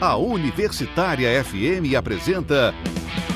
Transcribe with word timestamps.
A 0.00 0.16
Universitária 0.16 1.44
FM 1.44 1.94
apresenta 1.94 2.74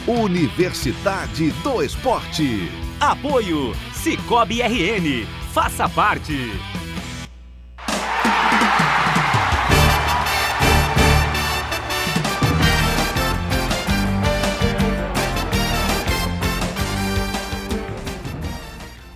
Universidade 0.07 1.51
do 1.63 1.83
Esporte. 1.83 2.71
Apoio 2.99 3.75
Cicobi 3.93 4.63
RN. 4.63 5.27
Faça 5.53 5.87
parte. 5.91 6.35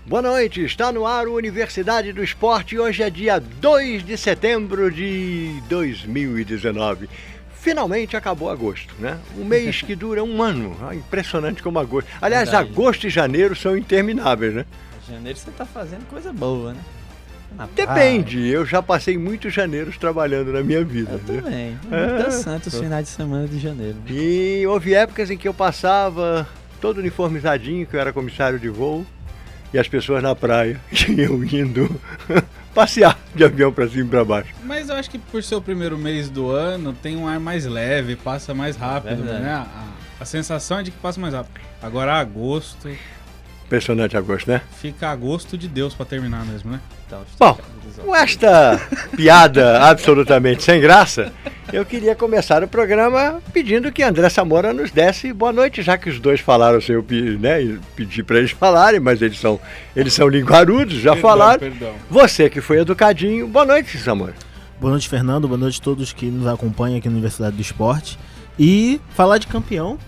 Boa 0.04 0.22
noite, 0.22 0.64
está 0.64 0.92
no 0.92 1.06
ar 1.06 1.28
o 1.28 1.34
Universidade 1.34 2.12
do 2.12 2.22
Esporte. 2.22 2.78
Hoje 2.78 3.02
é 3.02 3.08
dia 3.08 3.38
2 3.38 4.04
de 4.04 4.18
setembro 4.18 4.90
de 4.90 5.62
2019. 5.68 7.08
Finalmente 7.68 8.16
acabou 8.16 8.48
agosto, 8.48 8.94
né? 8.98 9.18
Um 9.36 9.44
mês 9.44 9.82
que 9.82 9.94
dura 9.94 10.24
um 10.24 10.42
ano. 10.42 10.74
Ah, 10.80 10.94
impressionante 10.94 11.62
como 11.62 11.78
agosto. 11.78 12.08
Aliás, 12.18 12.48
Verdade. 12.48 12.70
agosto 12.72 13.06
e 13.06 13.10
janeiro 13.10 13.54
são 13.54 13.76
intermináveis, 13.76 14.54
né? 14.54 14.64
Janeiro 15.06 15.38
você 15.38 15.50
tá 15.50 15.66
fazendo 15.66 16.08
coisa 16.08 16.32
boa, 16.32 16.72
né? 16.72 16.80
Depende, 17.74 18.46
eu 18.48 18.64
já 18.64 18.80
passei 18.82 19.18
muitos 19.18 19.52
janeiros 19.52 19.98
trabalhando 19.98 20.50
na 20.50 20.62
minha 20.62 20.82
vida. 20.82 21.20
Eu 21.26 21.34
né? 21.34 21.42
também. 21.42 21.78
É. 21.90 22.22
Muito 22.22 22.32
santo 22.32 22.68
os 22.68 22.74
finais 22.74 23.04
de 23.04 23.10
semana 23.10 23.46
de 23.46 23.58
janeiro. 23.58 23.98
E 24.08 24.66
houve 24.66 24.94
épocas 24.94 25.30
em 25.30 25.36
que 25.36 25.46
eu 25.46 25.52
passava 25.52 26.48
todo 26.80 26.98
uniformizadinho, 26.98 27.86
que 27.86 27.94
eu 27.94 28.00
era 28.00 28.14
comissário 28.14 28.58
de 28.58 28.70
voo, 28.70 29.04
e 29.74 29.78
as 29.78 29.86
pessoas 29.88 30.22
na 30.22 30.34
praia, 30.34 30.80
e 31.06 31.20
eu 31.20 31.44
indo 31.44 32.00
passear 32.74 33.18
de 33.34 33.44
avião 33.44 33.72
para 33.72 33.88
cima 33.88 34.04
e 34.04 34.08
para 34.08 34.24
baixo. 34.24 34.54
Mas 34.64 34.88
eu 34.88 34.94
acho 34.96 35.10
que 35.10 35.18
por 35.18 35.42
ser 35.42 35.54
o 35.56 35.62
primeiro 35.62 35.96
mês 35.98 36.28
do 36.30 36.50
ano, 36.50 36.92
tem 36.92 37.16
um 37.16 37.26
ar 37.26 37.40
mais 37.40 37.64
leve, 37.66 38.16
passa 38.16 38.54
mais 38.54 38.76
rápido, 38.76 39.22
Verdade. 39.22 39.42
né? 39.42 39.52
A, 39.52 39.88
a 40.20 40.24
sensação 40.24 40.78
é 40.78 40.82
de 40.82 40.90
que 40.90 40.98
passa 40.98 41.20
mais 41.20 41.34
rápido. 41.34 41.60
Agora 41.82 42.14
agosto, 42.14 42.88
Impressionante 43.66 44.16
agosto, 44.16 44.50
né? 44.50 44.62
fica 44.80 45.08
agosto 45.10 45.58
de 45.58 45.68
Deus 45.68 45.92
pra 45.94 46.06
terminar 46.06 46.44
mesmo, 46.46 46.70
né? 46.70 46.80
Então, 47.06 47.22
Bom, 47.38 47.58
Com 48.04 48.14
esta 48.14 48.80
piada 49.16 49.82
absolutamente 49.82 50.62
sem 50.62 50.80
graça, 50.80 51.32
eu 51.72 51.84
queria 51.84 52.14
começar 52.14 52.62
o 52.62 52.68
programa 52.68 53.42
pedindo 53.52 53.92
que 53.92 54.02
André 54.02 54.28
Samora 54.28 54.72
nos 54.72 54.90
desse 54.90 55.32
boa 55.32 55.52
noite, 55.52 55.82
já 55.82 55.98
que 55.98 56.08
os 56.08 56.18
dois 56.18 56.40
falaram 56.40 56.80
sem 56.80 56.94
eu 56.94 57.04
né, 57.38 57.62
e 57.62 57.78
pedir 57.94 58.22
para 58.22 58.38
eles 58.38 58.52
falarem, 58.52 59.00
mas 59.00 59.20
eles 59.20 59.38
são, 59.38 59.60
eles 59.94 60.14
são 60.14 60.28
linguarudos, 60.28 60.94
já 60.94 61.12
Perdão, 61.12 61.30
falaram. 61.30 61.58
Perdão. 61.58 61.94
Você 62.10 62.48
que 62.48 62.60
foi 62.60 62.80
educadinho, 62.80 63.46
boa 63.46 63.66
noite, 63.66 63.98
Samora. 63.98 64.34
Boa 64.80 64.92
noite, 64.92 65.08
Fernando. 65.08 65.48
Boa 65.48 65.58
noite 65.58 65.80
a 65.80 65.84
todos 65.84 66.12
que 66.12 66.26
nos 66.26 66.46
acompanham 66.46 66.98
aqui 66.98 67.08
na 67.08 67.14
Universidade 67.14 67.56
do 67.56 67.62
Esporte. 67.62 68.16
E 68.56 69.00
falar 69.10 69.38
de 69.38 69.48
campeão. 69.48 69.98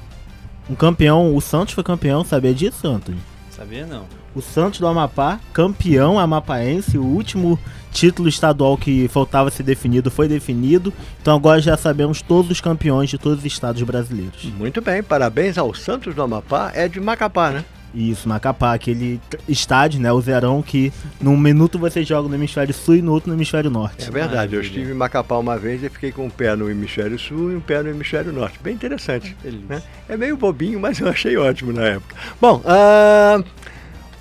Um 0.68 0.76
campeão, 0.76 1.34
o 1.34 1.40
Santos 1.40 1.74
foi 1.74 1.82
campeão, 1.82 2.24
sabia 2.24 2.54
disso, 2.54 2.86
Anthony? 2.86 3.18
Sabia 3.50 3.84
não. 3.84 4.06
O 4.34 4.40
Santos 4.40 4.78
do 4.78 4.86
Amapá, 4.86 5.40
campeão 5.52 6.18
amapaense, 6.18 6.96
o 6.96 7.02
último 7.02 7.58
título 7.90 8.28
estadual 8.28 8.76
que 8.76 9.08
faltava 9.08 9.50
ser 9.50 9.64
definido 9.64 10.10
foi 10.10 10.28
definido. 10.28 10.92
Então 11.20 11.34
agora 11.34 11.60
já 11.60 11.76
sabemos 11.76 12.22
todos 12.22 12.50
os 12.50 12.60
campeões 12.60 13.10
de 13.10 13.18
todos 13.18 13.40
os 13.40 13.44
estados 13.44 13.82
brasileiros. 13.82 14.44
Muito 14.56 14.80
bem, 14.80 15.02
parabéns 15.02 15.58
ao 15.58 15.74
Santos 15.74 16.14
do 16.14 16.22
Amapá, 16.22 16.70
é 16.74 16.86
de 16.86 17.00
Macapá, 17.00 17.50
né? 17.50 17.64
Isso, 17.92 18.28
Macapá, 18.28 18.72
aquele 18.72 19.20
estádio, 19.48 20.00
né, 20.00 20.12
o 20.12 20.20
Zerão, 20.20 20.62
que 20.62 20.92
num 21.20 21.36
minuto 21.36 21.76
você 21.76 22.04
joga 22.04 22.28
no 22.28 22.34
hemisfério 22.36 22.72
sul 22.72 22.94
e 22.94 23.02
no 23.02 23.10
outro 23.10 23.28
no 23.30 23.36
hemisfério 23.36 23.68
norte. 23.68 24.06
É 24.06 24.10
verdade, 24.12 24.54
eu 24.54 24.60
estive 24.60 24.92
em 24.92 24.94
Macapá 24.94 25.36
uma 25.36 25.58
vez 25.58 25.82
e 25.82 25.88
fiquei 25.88 26.12
com 26.12 26.26
um 26.26 26.30
pé 26.30 26.54
no 26.54 26.70
hemisfério 26.70 27.18
sul 27.18 27.50
e 27.50 27.56
um 27.56 27.60
pé 27.60 27.82
no 27.82 27.90
hemisfério 27.90 28.32
norte. 28.32 28.60
Bem 28.62 28.74
interessante. 28.74 29.36
Delícia. 29.42 29.66
né? 29.68 29.82
É 30.08 30.16
meio 30.16 30.36
bobinho, 30.36 30.78
mas 30.78 31.00
eu 31.00 31.08
achei 31.08 31.36
ótimo 31.36 31.72
na 31.72 31.82
época. 31.82 32.14
Bom, 32.40 32.62
ah, 32.64 33.42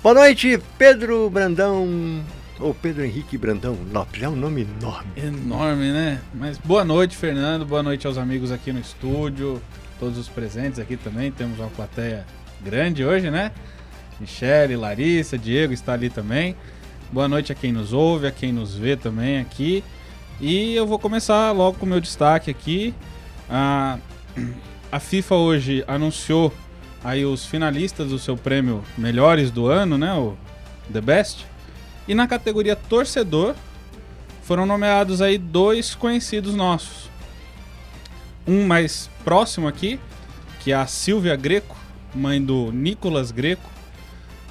boa 0.02 0.14
noite, 0.14 0.60
Pedro 0.78 1.28
Brandão, 1.30 2.22
ou 2.58 2.74
Pedro 2.74 3.04
Henrique 3.04 3.36
Brandão 3.36 3.76
Lopes, 3.92 4.22
é 4.22 4.28
um 4.28 4.36
nome 4.36 4.66
enorme. 4.78 5.12
Enorme, 5.16 5.92
né? 5.92 6.20
Mas 6.34 6.58
boa 6.58 6.84
noite, 6.84 7.16
Fernando. 7.16 7.64
Boa 7.64 7.82
noite 7.82 8.06
aos 8.06 8.18
amigos 8.18 8.50
aqui 8.52 8.72
no 8.72 8.80
estúdio. 8.80 9.60
Todos 9.98 10.18
os 10.18 10.28
presentes 10.28 10.78
aqui 10.78 10.96
também. 10.96 11.30
Temos 11.30 11.58
uma 11.58 11.68
plateia 11.68 12.26
grande 12.62 13.04
hoje, 13.04 13.30
né? 13.30 13.52
Michele, 14.18 14.76
Larissa, 14.76 15.38
Diego 15.38 15.72
está 15.72 15.94
ali 15.94 16.10
também. 16.10 16.54
Boa 17.10 17.26
noite 17.26 17.50
a 17.50 17.54
quem 17.54 17.72
nos 17.72 17.92
ouve, 17.92 18.26
a 18.26 18.30
quem 18.30 18.52
nos 18.52 18.74
vê 18.74 18.96
também 18.96 19.38
aqui. 19.38 19.82
E 20.40 20.74
eu 20.74 20.86
vou 20.86 20.98
começar 20.98 21.50
logo 21.52 21.78
com 21.78 21.86
o 21.86 21.88
meu 21.88 22.00
destaque 22.00 22.50
aqui. 22.50 22.94
A, 23.48 23.98
a 24.92 25.00
FIFA 25.00 25.34
hoje 25.34 25.84
anunciou 25.88 26.52
aí 27.02 27.24
os 27.24 27.46
finalistas 27.46 28.08
do 28.08 28.18
seu 28.18 28.36
prêmio 28.36 28.84
Melhores 28.96 29.50
do 29.50 29.66
Ano, 29.66 29.96
né? 29.96 30.12
O 30.14 30.36
The 30.92 31.00
Best. 31.00 31.46
E 32.06 32.14
na 32.14 32.26
categoria 32.26 32.74
torcedor, 32.74 33.54
foram 34.42 34.66
nomeados 34.66 35.22
aí 35.22 35.38
dois 35.38 35.94
conhecidos 35.94 36.54
nossos. 36.54 37.08
Um 38.46 38.66
mais 38.66 39.08
próximo 39.24 39.68
aqui, 39.68 40.00
que 40.60 40.72
é 40.72 40.74
a 40.74 40.86
Silvia 40.86 41.36
Greco, 41.36 41.76
mãe 42.14 42.42
do 42.42 42.72
Nicolas 42.72 43.30
Greco. 43.30 43.70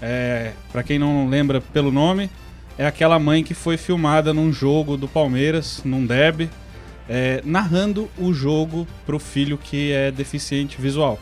É, 0.01 0.53
para 0.71 0.83
quem 0.83 0.97
não 0.97 1.27
lembra 1.27 1.59
pelo 1.59 1.91
nome, 1.91 2.29
é 2.77 2.87
aquela 2.87 3.19
mãe 3.19 3.43
que 3.43 3.53
foi 3.53 3.75
filmada 3.75 4.33
num 4.33 4.53
jogo 4.53 4.95
do 4.95 5.05
Palmeiras, 5.05 5.81
num 5.83 6.05
derby, 6.05 6.49
é, 7.09 7.41
narrando 7.43 8.09
o 8.17 8.31
jogo 8.31 8.87
pro 9.05 9.19
filho 9.19 9.57
que 9.57 9.91
é 9.91 10.11
deficiente 10.11 10.79
visual. 10.81 11.19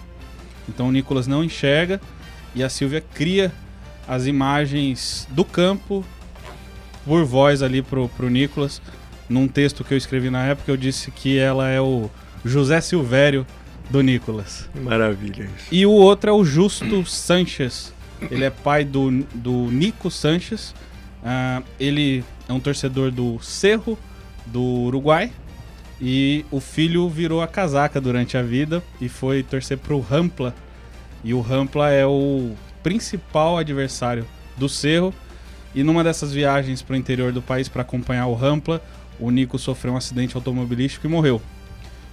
Então 0.67 0.88
o 0.88 0.91
Nicolas 0.91 1.28
não 1.28 1.44
enxerga 1.44 2.01
e 2.53 2.63
a 2.63 2.69
Silvia 2.69 3.03
cria 3.13 3.51
as 4.07 4.25
imagens 4.25 5.28
do 5.31 5.44
campo 5.44 6.03
por 7.05 7.23
voz 7.25 7.61
ali 7.61 7.81
pro, 7.81 8.09
pro 8.09 8.29
Nicolas. 8.29 8.81
Num 9.29 9.47
texto 9.47 9.83
que 9.83 9.94
eu 9.94 9.97
escrevi 9.97 10.29
na 10.29 10.44
época, 10.44 10.72
eu 10.72 10.78
disse 10.78 11.11
que 11.11 11.38
ela 11.38 11.69
é 11.69 11.81
o 11.81 12.09
José 12.45 12.79
Silvério 12.79 13.45
do 13.89 14.01
Nicolas. 14.01 14.69
Maravilha. 14.75 15.50
E 15.72 15.85
o 15.85 15.91
outro 15.91 16.29
é 16.29 16.33
o 16.33 16.44
Justo 16.44 17.05
Sanches. 17.05 17.94
Ele 18.31 18.44
é 18.44 18.49
pai 18.49 18.84
do, 18.84 19.23
do 19.34 19.69
Nico 19.72 20.09
Sanches. 20.09 20.73
Ah, 21.23 21.61
ele 21.79 22.23
é 22.47 22.53
um 22.53 22.59
torcedor 22.59 23.11
do 23.11 23.39
Cerro, 23.41 23.97
do 24.45 24.61
Uruguai. 24.61 25.31
E 26.00 26.46
o 26.52 26.59
filho 26.59 27.09
virou 27.09 27.41
a 27.41 27.47
casaca 27.47 28.00
durante 28.00 28.38
a 28.38 28.44
vida 28.44 28.84
e 29.02 29.09
foi 29.09 29.41
torcer 29.41 29.78
pro 29.78 30.00
Rampla. 30.00 30.53
E 31.24 31.34
o 31.34 31.41
Rampla 31.41 31.90
é 31.90 32.06
o 32.06 32.52
principal 32.84 33.58
adversário 33.58 34.25
do 34.56 34.69
Cerro. 34.69 35.13
E 35.74 35.84
numa 35.84 36.03
dessas 36.03 36.31
viagens 36.34 36.81
para 36.81 36.94
o 36.94 36.97
interior 36.97 37.31
do 37.31 37.41
país 37.41 37.68
para 37.68 37.81
acompanhar 37.81 38.28
o 38.28 38.35
Rampla, 38.35 38.81
o 39.19 39.30
Nico 39.31 39.58
sofreu 39.58 39.94
um 39.94 39.97
acidente 39.97 40.35
automobilístico 40.35 41.08
e 41.08 41.09
morreu. 41.09 41.41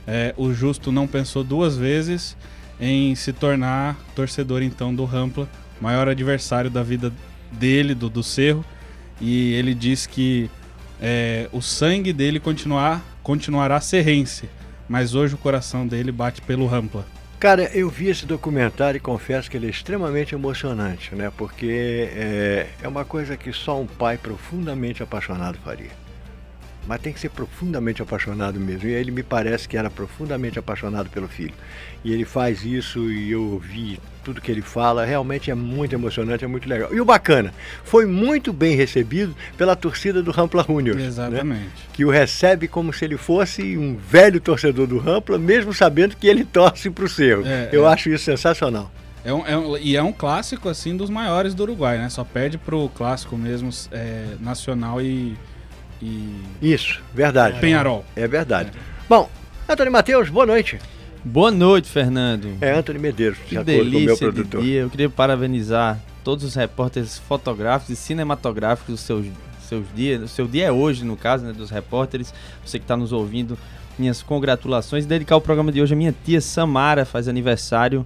É, 0.06 0.34
o 0.36 0.52
Justo 0.52 0.90
não 0.92 1.06
pensou 1.06 1.42
duas 1.42 1.76
vezes 1.76 2.36
em 2.80 3.14
se 3.14 3.32
tornar 3.32 3.96
torcedor 4.14 4.62
então 4.62 4.94
do 4.94 5.04
Rampla, 5.04 5.48
maior 5.80 6.08
adversário 6.08 6.70
da 6.70 6.82
vida 6.82 7.12
dele, 7.52 7.94
do, 7.94 8.08
do 8.08 8.22
Cerro. 8.22 8.64
E 9.20 9.52
ele 9.52 9.74
diz 9.74 10.06
que 10.06 10.50
é, 11.00 11.48
o 11.52 11.62
sangue 11.62 12.12
dele 12.12 12.40
continuar, 12.40 13.02
continuará 13.24 13.80
serrense, 13.80 14.48
mas 14.88 15.14
hoje 15.14 15.34
o 15.34 15.38
coração 15.38 15.84
dele 15.84 16.12
bate 16.12 16.40
pelo 16.42 16.66
Rampla. 16.66 17.04
Cara, 17.40 17.64
eu 17.74 17.90
vi 17.90 18.08
esse 18.08 18.24
documentário 18.24 18.98
e 18.98 19.00
confesso 19.00 19.50
que 19.50 19.56
ele 19.56 19.66
é 19.66 19.70
extremamente 19.70 20.34
emocionante, 20.34 21.14
né? 21.14 21.32
Porque 21.36 22.08
é, 22.14 22.68
é 22.82 22.88
uma 22.88 23.04
coisa 23.04 23.36
que 23.36 23.52
só 23.52 23.80
um 23.80 23.86
pai 23.86 24.16
profundamente 24.16 25.02
apaixonado 25.02 25.58
faria. 25.58 26.03
Mas 26.86 27.00
tem 27.00 27.12
que 27.12 27.20
ser 27.20 27.30
profundamente 27.30 28.02
apaixonado 28.02 28.60
mesmo. 28.60 28.88
E 28.88 28.92
ele 28.92 29.10
me 29.10 29.22
parece 29.22 29.68
que 29.68 29.76
era 29.76 29.88
profundamente 29.88 30.58
apaixonado 30.58 31.08
pelo 31.08 31.26
filho. 31.28 31.54
E 32.04 32.12
ele 32.12 32.24
faz 32.24 32.64
isso 32.64 33.10
e 33.10 33.30
eu 33.30 33.42
ouvi 33.42 33.98
tudo 34.22 34.40
que 34.40 34.50
ele 34.50 34.60
fala. 34.60 35.04
Realmente 35.04 35.50
é 35.50 35.54
muito 35.54 35.94
emocionante, 35.94 36.44
é 36.44 36.46
muito 36.48 36.68
legal. 36.68 36.94
E 36.94 37.00
o 37.00 37.04
bacana, 37.04 37.54
foi 37.84 38.04
muito 38.04 38.52
bem 38.52 38.76
recebido 38.76 39.34
pela 39.56 39.74
torcida 39.74 40.22
do 40.22 40.30
Rampla 40.30 40.62
Juniors. 40.68 40.98
né? 40.98 41.06
Exatamente. 41.06 41.70
que 41.94 42.04
o 42.04 42.10
recebe 42.10 42.68
como 42.68 42.92
se 42.92 43.04
ele 43.04 43.16
fosse 43.16 43.76
um 43.78 43.96
velho 43.96 44.40
torcedor 44.40 44.86
do 44.86 44.98
Rampla, 44.98 45.38
mesmo 45.38 45.72
sabendo 45.72 46.16
que 46.16 46.26
ele 46.26 46.44
torce 46.44 46.90
para 46.90 47.04
o 47.04 47.08
Cerro. 47.08 47.44
É, 47.46 47.70
Eu 47.72 47.88
é. 47.88 47.92
acho 47.92 48.10
isso 48.10 48.24
sensacional. 48.24 48.90
É 49.24 49.32
um, 49.32 49.46
é 49.46 49.56
um- 49.56 49.78
e 49.78 49.96
é 49.96 50.02
um 50.02 50.12
clássico 50.12 50.68
assim 50.68 50.94
dos 50.94 51.08
maiores 51.08 51.54
do 51.54 51.62
Uruguai, 51.62 51.96
né? 51.96 52.10
Só 52.10 52.22
perde 52.24 52.58
pro 52.58 52.90
clássico 52.90 53.38
mesmo 53.38 53.70
é, 53.90 54.34
nacional 54.38 55.00
e, 55.00 55.34
e 56.04 56.74
Isso, 56.74 57.00
verdade. 57.14 57.58
Penharol. 57.60 58.04
É 58.14 58.28
verdade. 58.28 58.70
Bom, 59.08 59.30
Antônio 59.68 59.92
Matheus, 59.92 60.28
boa 60.28 60.44
noite. 60.44 60.78
Boa 61.24 61.50
noite, 61.50 61.88
Fernando. 61.88 62.58
É 62.60 62.72
Antônio 62.72 63.00
Medeiros, 63.00 63.38
de 63.38 63.44
que 63.44 63.56
acordo 63.56 63.72
com 63.72 63.80
o 63.80 63.84
meu 63.84 63.92
delícia 63.92 64.26
de 64.26 64.32
produtor. 64.34 64.62
dia. 64.62 64.80
Eu 64.82 64.90
queria 64.90 65.08
parabenizar 65.08 65.98
todos 66.22 66.44
os 66.44 66.54
repórteres 66.54 67.18
fotográficos 67.18 67.90
e 67.90 67.96
cinematográficos 67.96 68.94
dos 68.94 69.00
seus, 69.00 69.26
seus 69.66 69.86
dias. 69.94 70.22
O 70.22 70.28
seu 70.28 70.46
dia 70.46 70.66
é 70.66 70.72
hoje, 70.72 71.02
no 71.02 71.16
caso, 71.16 71.46
né, 71.46 71.52
dos 71.54 71.70
repórteres. 71.70 72.34
Você 72.62 72.78
que 72.78 72.84
está 72.84 72.96
nos 72.96 73.10
ouvindo 73.10 73.58
minhas 73.98 74.22
congratulações. 74.22 75.06
Dedicar 75.06 75.36
o 75.36 75.40
programa 75.40 75.72
de 75.72 75.80
hoje 75.80 75.94
à 75.94 75.96
minha 75.96 76.14
tia 76.24 76.40
Samara, 76.42 77.06
faz 77.06 77.26
aniversário. 77.26 78.04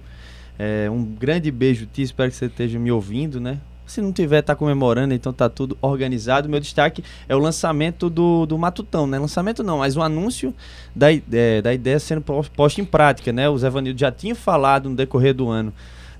É, 0.57 0.89
um 0.89 1.03
grande 1.03 1.51
beijo, 1.51 1.85
tia. 1.91 2.05
Espero 2.05 2.29
que 2.31 2.37
você 2.37 2.45
esteja 2.45 2.79
me 2.79 2.91
ouvindo, 2.91 3.41
né? 3.41 3.57
Se 3.89 4.01
não 4.01 4.13
tiver, 4.13 4.41
tá 4.43 4.55
comemorando, 4.55 5.13
então 5.13 5.33
tá 5.33 5.49
tudo 5.49 5.77
organizado. 5.81 6.47
Meu 6.47 6.59
destaque 6.59 7.03
é 7.27 7.35
o 7.35 7.39
lançamento 7.39 8.09
do, 8.09 8.45
do 8.45 8.57
Matutão, 8.57 9.07
né? 9.07 9.17
Lançamento 9.17 9.63
não, 9.63 9.79
mas 9.79 9.97
o 9.97 10.01
anúncio 10.01 10.53
da, 10.95 11.07
é, 11.11 11.61
da 11.61 11.73
ideia 11.73 11.99
sendo 11.99 12.21
posta 12.21 12.79
em 12.79 12.85
prática, 12.85 13.33
né? 13.33 13.49
O 13.49 13.57
Zé 13.57 13.69
Vanildo 13.69 13.99
já 13.99 14.11
tinha 14.11 14.35
falado 14.35 14.89
no 14.89 14.95
decorrer 14.95 15.33
do 15.33 15.49
ano 15.49 15.73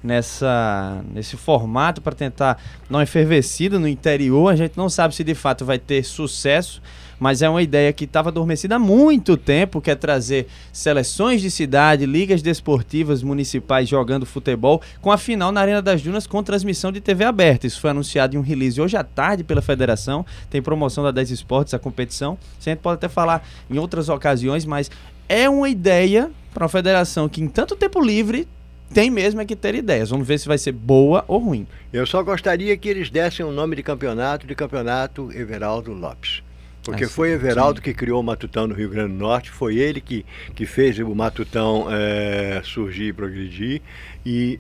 nessa 0.04 1.04
nesse 1.14 1.36
formato 1.36 2.02
para 2.02 2.16
tentar 2.16 2.62
não 2.90 3.02
efervescida 3.02 3.78
no 3.78 3.88
interior. 3.88 4.52
A 4.52 4.56
gente 4.56 4.78
não 4.78 4.90
sabe 4.90 5.14
se 5.14 5.24
de 5.24 5.36
fato 5.36 5.66
vai 5.66 5.78
ter 5.78 6.04
sucesso, 6.04 6.82
mas 7.20 7.42
é 7.42 7.50
uma 7.50 7.62
ideia 7.62 7.92
que 7.92 8.06
estava 8.06 8.30
adormecida 8.30 8.76
há 8.76 8.80
muito 8.80 9.36
tempo, 9.36 9.82
que 9.82 9.92
é 9.92 9.96
trazer 9.96 10.48
seleções 10.72 11.42
de 11.42 11.52
cidade, 11.52 12.06
ligas 12.06 12.42
desportivas 12.42 13.22
municipais 13.22 13.90
jogando 13.90 14.26
futebol, 14.26 14.82
com 15.02 15.12
a 15.12 15.18
final 15.18 15.52
na 15.52 15.62
Arena 15.62 15.82
das 15.82 16.02
Dunas 16.02 16.26
com 16.26 16.42
transmissão 16.42 16.92
de 16.92 17.02
TV 17.02 17.24
aberta. 17.24 17.68
Isso 17.68 17.82
foi 17.82 17.90
anunciado 17.90 18.36
em 18.36 18.40
um 18.40 18.44
release 18.44 18.80
hoje 18.80 18.96
à 18.96 19.04
tarde 19.04 19.44
pela 19.44 19.62
federação, 19.62 20.26
tem 20.50 20.62
promoção 20.62 21.04
da 21.04 21.12
10 21.12 21.32
Esportes, 21.32 21.74
a 21.74 21.80
competição. 21.80 22.38
Gente 22.60 22.80
pode 22.80 22.96
até 22.96 23.10
falar 23.10 23.48
em 23.70 23.78
outras 23.78 24.10
ocasiões, 24.10 24.66
mas 24.66 24.90
é 25.28 25.50
uma 25.50 25.70
ideia 25.70 26.32
para 26.54 26.64
uma 26.64 26.70
federação 26.70 27.28
que 27.30 27.42
em 27.42 27.48
tanto 27.48 27.76
tempo 27.76 28.02
livre 28.02 28.48
tem 28.94 29.10
mesmo 29.10 29.40
é 29.40 29.46
que 29.46 29.56
ter 29.56 29.76
ideias. 29.76 30.10
Vamos 30.10 30.28
ver 30.28 30.40
se 30.40 30.48
vai 30.48 30.58
ser 30.58 30.72
boa 30.72 31.24
ou 31.28 31.40
ruim. 31.40 31.68
Eu 31.94 32.06
só 32.06 32.24
gostaria 32.24 32.76
que 32.76 32.90
eles 32.90 33.10
dessem 33.10 33.46
o 33.46 33.52
nome 33.52 33.76
de 33.76 33.84
campeonato 33.84 34.48
de 34.48 34.56
campeonato 34.56 35.32
Everaldo 35.32 35.94
Lopes. 35.94 36.42
Porque 36.92 37.08
foi 37.08 37.32
Everaldo 37.32 37.80
sim. 37.80 37.84
que 37.84 37.94
criou 37.94 38.20
o 38.20 38.24
Matutão 38.24 38.68
no 38.68 38.74
Rio 38.74 38.90
Grande 38.90 39.14
do 39.14 39.20
Norte, 39.20 39.50
foi 39.50 39.78
ele 39.78 40.02
que, 40.02 40.26
que 40.56 40.66
fez 40.66 40.98
o 41.00 41.16
Matutão 41.16 41.88
é, 41.90 42.62
surgir 42.64 43.08
e 43.10 43.14
progredir. 43.14 43.82
E 44.26 44.60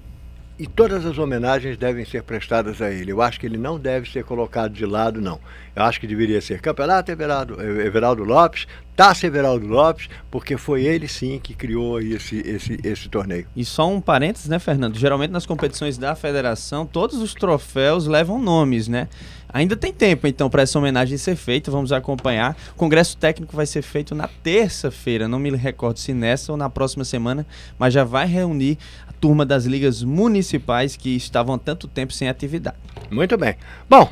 e 0.59 0.67
todas 0.67 1.05
as 1.05 1.17
homenagens 1.17 1.77
devem 1.77 2.03
ser 2.03 2.21
prestadas 2.21 2.81
a 2.81 2.91
ele. 2.91 3.13
Eu 3.13 3.21
acho 3.21 3.39
que 3.39 3.45
ele 3.45 3.57
não 3.57 3.79
deve 3.79 4.11
ser 4.11 4.25
colocado 4.25 4.73
de 4.73 4.85
lado, 4.85 5.21
não. 5.21 5.39
Eu 5.73 5.83
acho 5.83 6.01
que 6.01 6.05
deveria 6.05 6.41
ser 6.41 6.59
Campeonato 6.59 7.09
Everaldo, 7.09 7.61
Everaldo 7.61 8.25
Lopes, 8.25 8.67
Taça 8.93 9.25
Everaldo 9.25 9.65
Lopes, 9.65 10.09
porque 10.29 10.57
foi 10.57 10.83
ele 10.83 11.07
sim 11.07 11.39
que 11.41 11.53
criou 11.53 12.01
esse, 12.01 12.41
esse, 12.45 12.77
esse 12.83 13.07
torneio. 13.07 13.47
E 13.55 13.63
só 13.63 13.89
um 13.89 14.01
parênteses, 14.01 14.49
né, 14.49 14.59
Fernando? 14.59 14.97
Geralmente 14.97 15.31
nas 15.31 15.45
competições 15.45 15.97
da 15.97 16.13
federação, 16.13 16.85
todos 16.85 17.21
os 17.21 17.33
troféus 17.33 18.05
levam 18.05 18.37
nomes, 18.37 18.89
né? 18.89 19.07
Ainda 19.51 19.75
tem 19.75 19.91
tempo, 19.91 20.27
então, 20.27 20.49
para 20.49 20.61
essa 20.61 20.77
homenagem 20.77 21.17
ser 21.17 21.35
feita. 21.35 21.71
Vamos 21.71 21.91
acompanhar. 21.91 22.55
O 22.71 22.75
congresso 22.75 23.17
técnico 23.17 23.55
vai 23.55 23.65
ser 23.65 23.81
feito 23.81 24.13
na 24.13 24.27
terça-feira. 24.27 25.27
Não 25.27 25.39
me 25.39 25.49
recordo 25.55 25.97
se 25.97 26.13
nessa 26.13 26.51
ou 26.51 26.57
na 26.57 26.69
próxima 26.69 27.03
semana, 27.03 27.45
mas 27.77 27.93
já 27.93 28.03
vai 28.03 28.27
reunir 28.27 28.77
a 29.07 29.13
turma 29.13 29.45
das 29.45 29.65
ligas 29.65 30.03
municipais 30.03 30.95
que 30.95 31.15
estavam 31.15 31.55
há 31.55 31.57
tanto 31.57 31.87
tempo 31.87 32.13
sem 32.13 32.29
atividade. 32.29 32.77
Muito 33.09 33.37
bem. 33.37 33.55
Bom, 33.89 34.11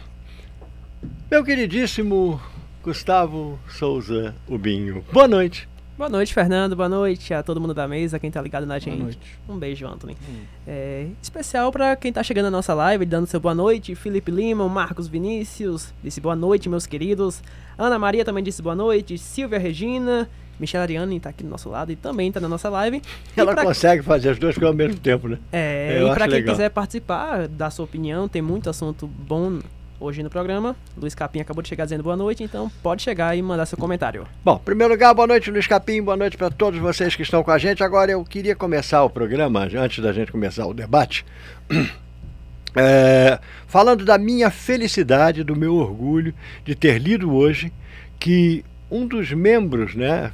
meu 1.29 1.43
queridíssimo 1.43 2.41
Gustavo 2.83 3.59
Souza 3.67 4.33
Ubinho, 4.47 5.03
boa 5.11 5.27
noite. 5.27 5.67
Boa 5.97 6.09
noite, 6.09 6.31
Fernando. 6.31 6.75
Boa 6.75 6.87
noite 6.87 7.33
a 7.33 7.41
todo 7.41 7.59
mundo 7.59 7.73
da 7.73 7.87
mesa, 7.87 8.19
quem 8.19 8.29
tá 8.29 8.39
ligado 8.39 8.67
na 8.67 8.77
gente. 8.77 9.17
Um 9.49 9.57
beijo, 9.57 9.87
Anthony. 9.87 10.15
Hum. 10.29 10.41
É, 10.67 11.07
especial 11.19 11.71
para 11.71 11.95
quem 11.95 12.13
tá 12.13 12.21
chegando 12.21 12.45
na 12.45 12.51
nossa 12.51 12.71
live, 12.75 13.03
dando 13.03 13.25
seu 13.25 13.39
boa 13.39 13.55
noite. 13.55 13.95
Felipe 13.95 14.29
Lima, 14.29 14.69
Marcos 14.69 15.07
Vinícius, 15.07 15.91
disse 16.03 16.21
boa 16.21 16.35
noite, 16.35 16.69
meus 16.69 16.85
queridos. 16.85 17.41
Ana 17.75 17.97
Maria 17.97 18.23
também 18.23 18.43
disse 18.43 18.61
boa 18.61 18.75
noite. 18.75 19.17
Silvia 19.17 19.57
Regina, 19.57 20.29
Michelle 20.59 20.83
Ariane 20.83 21.19
tá 21.19 21.29
aqui 21.29 21.43
do 21.43 21.49
nosso 21.49 21.67
lado 21.67 21.91
e 21.91 21.95
também 21.95 22.31
tá 22.31 22.39
na 22.39 22.47
nossa 22.47 22.69
live. 22.69 23.01
Ela 23.35 23.55
consegue 23.55 24.03
fazer 24.03 24.29
as 24.29 24.37
duas 24.37 24.53
coisas 24.53 24.69
ao 24.69 24.75
mesmo 24.75 24.99
tempo, 24.99 25.27
né? 25.27 25.39
É, 25.51 25.97
Eu 25.99 26.09
e 26.09 26.13
para 26.13 26.25
quem 26.27 26.35
legal. 26.35 26.53
quiser 26.53 26.69
participar, 26.69 27.47
dar 27.47 27.71
sua 27.71 27.85
opinião, 27.85 28.27
tem 28.27 28.43
muito 28.43 28.69
assunto 28.69 29.07
bom 29.07 29.59
hoje 29.99 30.21
no 30.23 30.29
programa. 30.29 30.75
Luiz 30.95 31.15
Capim 31.15 31.39
acabou 31.39 31.61
de 31.61 31.69
chegar 31.69 31.85
dizendo 31.85 32.03
boa 32.03 32.15
noite, 32.15 32.43
então 32.43 32.71
pode 32.81 33.01
chegar 33.01 33.35
e 33.35 33.41
mandar 33.41 33.65
seu 33.65 33.77
comentário. 33.77 34.27
Bom, 34.43 34.55
em 34.55 34.65
primeiro 34.65 34.93
lugar, 34.93 35.13
boa 35.13 35.27
noite, 35.27 35.51
Luiz 35.51 35.67
Capim, 35.67 36.01
boa 36.01 36.17
noite 36.17 36.37
para 36.37 36.49
todos 36.49 36.79
vocês 36.79 37.15
que 37.15 37.23
estão 37.23 37.43
com 37.43 37.51
a 37.51 37.57
gente. 37.57 37.83
Agora 37.83 38.11
eu 38.11 38.23
queria 38.23 38.55
começar 38.55 39.03
o 39.03 39.09
programa, 39.09 39.67
antes 39.75 40.03
da 40.03 40.13
gente 40.13 40.31
começar 40.31 40.65
o 40.65 40.73
debate, 40.73 41.25
é, 42.75 43.39
falando 43.67 44.05
da 44.05 44.17
minha 44.17 44.49
felicidade, 44.49 45.43
do 45.43 45.55
meu 45.55 45.75
orgulho 45.75 46.33
de 46.63 46.75
ter 46.75 46.99
lido 46.99 47.33
hoje 47.33 47.73
que 48.19 48.63
um 48.89 49.05
dos 49.05 49.31
membros, 49.31 49.95
né, 49.95 50.31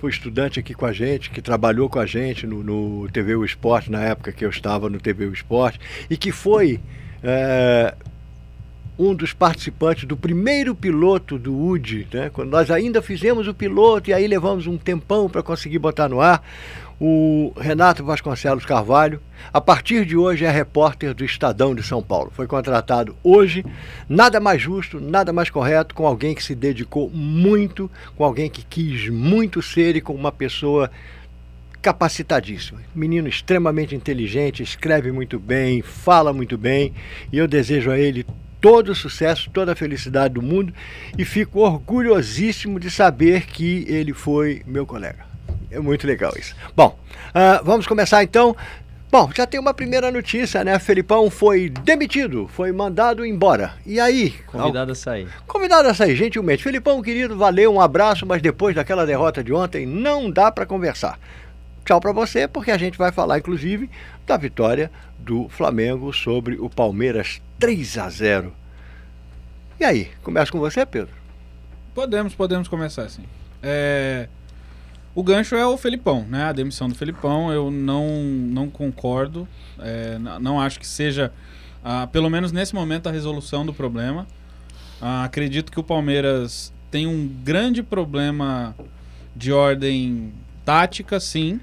foi 0.00 0.10
estudante 0.10 0.60
aqui 0.60 0.74
com 0.74 0.86
a 0.86 0.92
gente, 0.92 1.30
que 1.30 1.42
trabalhou 1.42 1.88
com 1.88 1.98
a 1.98 2.06
gente 2.06 2.46
no, 2.46 2.62
no 2.62 3.10
TV 3.10 3.34
O 3.34 3.44
Esporte, 3.44 3.90
na 3.90 4.02
época 4.02 4.32
que 4.32 4.44
eu 4.44 4.50
estava 4.50 4.88
no 4.88 5.00
TV 5.00 5.26
O 5.26 5.32
Esporte, 5.32 5.80
e 6.08 6.16
que 6.16 6.30
foi 6.30 6.80
é, 7.22 7.94
um 8.98 9.14
dos 9.14 9.32
participantes 9.32 10.04
do 10.04 10.16
primeiro 10.16 10.74
piloto 10.74 11.38
do 11.38 11.56
UD, 11.56 12.08
né? 12.12 12.30
quando 12.32 12.50
nós 12.50 12.70
ainda 12.70 13.00
fizemos 13.00 13.46
o 13.46 13.54
piloto 13.54 14.10
e 14.10 14.12
aí 14.12 14.26
levamos 14.26 14.66
um 14.66 14.76
tempão 14.76 15.28
para 15.28 15.42
conseguir 15.42 15.78
botar 15.78 16.08
no 16.08 16.20
ar, 16.20 16.42
o 17.00 17.52
Renato 17.56 18.02
Vasconcelos 18.02 18.64
Carvalho, 18.64 19.20
a 19.52 19.60
partir 19.60 20.04
de 20.04 20.16
hoje 20.16 20.44
é 20.44 20.50
repórter 20.50 21.14
do 21.14 21.24
Estadão 21.24 21.72
de 21.72 21.82
São 21.82 22.02
Paulo. 22.02 22.32
Foi 22.34 22.48
contratado 22.48 23.16
hoje, 23.22 23.64
nada 24.08 24.40
mais 24.40 24.60
justo, 24.60 25.00
nada 25.00 25.32
mais 25.32 25.48
correto, 25.48 25.94
com 25.94 26.04
alguém 26.04 26.34
que 26.34 26.42
se 26.42 26.56
dedicou 26.56 27.08
muito, 27.08 27.88
com 28.16 28.24
alguém 28.24 28.50
que 28.50 28.64
quis 28.64 29.08
muito 29.08 29.62
ser 29.62 29.94
e 29.94 30.00
com 30.00 30.12
uma 30.12 30.32
pessoa 30.32 30.90
capacitadíssima. 31.80 32.80
Menino 32.92 33.28
extremamente 33.28 33.94
inteligente, 33.94 34.64
escreve 34.64 35.12
muito 35.12 35.38
bem, 35.38 35.82
fala 35.82 36.32
muito 36.32 36.58
bem, 36.58 36.92
e 37.32 37.38
eu 37.38 37.46
desejo 37.46 37.92
a 37.92 37.98
ele 37.98 38.26
todo 38.60 38.90
o 38.90 38.94
sucesso, 38.94 39.50
toda 39.50 39.72
a 39.72 39.76
felicidade 39.76 40.34
do 40.34 40.42
mundo 40.42 40.72
e 41.16 41.24
fico 41.24 41.60
orgulhosíssimo 41.60 42.78
de 42.78 42.90
saber 42.90 43.46
que 43.46 43.84
ele 43.88 44.12
foi 44.12 44.62
meu 44.66 44.86
colega. 44.86 45.26
É 45.70 45.78
muito 45.78 46.06
legal 46.06 46.32
isso. 46.38 46.54
Bom, 46.74 46.98
uh, 47.30 47.64
vamos 47.64 47.86
começar 47.86 48.22
então. 48.22 48.56
Bom, 49.10 49.30
já 49.34 49.46
tem 49.46 49.58
uma 49.58 49.72
primeira 49.72 50.12
notícia, 50.12 50.62
né? 50.62 50.78
Felipão 50.78 51.30
foi 51.30 51.70
demitido, 51.70 52.46
foi 52.48 52.72
mandado 52.72 53.24
embora. 53.24 53.72
E 53.86 53.98
aí? 53.98 54.34
Convidado 54.46 54.92
a 54.92 54.94
sair. 54.94 55.28
Convidado 55.46 55.88
a 55.88 55.94
sair, 55.94 56.14
gentilmente. 56.14 56.62
Felipão, 56.62 57.00
querido, 57.00 57.34
valeu, 57.34 57.72
um 57.72 57.80
abraço, 57.80 58.26
mas 58.26 58.42
depois 58.42 58.74
daquela 58.74 59.06
derrota 59.06 59.42
de 59.42 59.50
ontem, 59.50 59.86
não 59.86 60.30
dá 60.30 60.52
para 60.52 60.66
conversar. 60.66 61.18
Tchau 61.86 61.98
para 62.02 62.12
você, 62.12 62.46
porque 62.46 62.70
a 62.70 62.76
gente 62.76 62.98
vai 62.98 63.10
falar, 63.10 63.38
inclusive, 63.38 63.88
da 64.26 64.36
vitória 64.36 64.90
do 65.18 65.48
Flamengo 65.48 66.12
sobre 66.12 66.56
o 66.56 66.68
Palmeiras 66.68 67.40
3 67.58 67.96
a 67.96 68.10
0. 68.10 68.52
E 69.80 69.84
aí, 69.84 70.10
começa 70.24 70.50
com 70.50 70.58
você, 70.58 70.84
Pedro? 70.84 71.14
Podemos, 71.94 72.34
podemos 72.34 72.66
começar 72.66 73.02
assim. 73.02 73.22
É... 73.62 74.28
O 75.14 75.22
gancho 75.22 75.54
é 75.54 75.64
o 75.64 75.76
Felipão, 75.76 76.24
né? 76.28 76.44
A 76.44 76.52
demissão 76.52 76.88
do 76.88 76.96
Felipão, 76.96 77.52
eu 77.52 77.70
não, 77.70 78.22
não 78.24 78.68
concordo. 78.68 79.46
É, 79.78 80.18
não 80.40 80.60
acho 80.60 80.80
que 80.80 80.86
seja, 80.86 81.32
pelo 82.12 82.28
menos 82.28 82.50
nesse 82.50 82.74
momento, 82.74 83.08
a 83.08 83.12
resolução 83.12 83.64
do 83.64 83.72
problema. 83.72 84.26
Acredito 85.00 85.72
que 85.72 85.78
o 85.80 85.82
Palmeiras 85.82 86.72
tem 86.90 87.06
um 87.06 87.26
grande 87.26 87.82
problema 87.82 88.76
de 89.34 89.52
ordem 89.52 90.32
tática, 90.64 91.18
sim. 91.18 91.60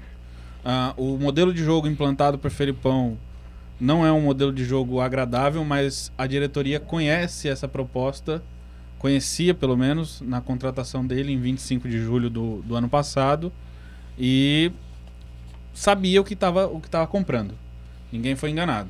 O 0.96 1.16
modelo 1.16 1.52
de 1.52 1.62
jogo 1.64 1.86
implantado 1.86 2.38
por 2.38 2.50
Felipão 2.50 3.16
não 3.78 4.04
é 4.06 4.12
um 4.12 4.20
modelo 4.22 4.52
de 4.52 4.64
jogo 4.64 5.00
agradável, 5.00 5.64
mas 5.64 6.10
a 6.16 6.26
diretoria 6.26 6.80
conhece 6.80 7.48
essa 7.48 7.68
proposta, 7.68 8.42
conhecia 8.98 9.54
pelo 9.54 9.76
menos 9.76 10.20
na 10.22 10.40
contratação 10.40 11.06
dele 11.06 11.32
em 11.32 11.38
25 11.38 11.88
de 11.88 11.98
julho 11.98 12.30
do, 12.30 12.62
do 12.62 12.74
ano 12.74 12.88
passado 12.88 13.52
e 14.18 14.72
sabia 15.74 16.20
o 16.20 16.24
que 16.24 16.34
estava 16.34 16.66
o 16.66 16.80
que 16.80 16.88
estava 16.88 17.06
comprando. 17.06 17.54
Ninguém 18.10 18.34
foi 18.34 18.50
enganado. 18.50 18.88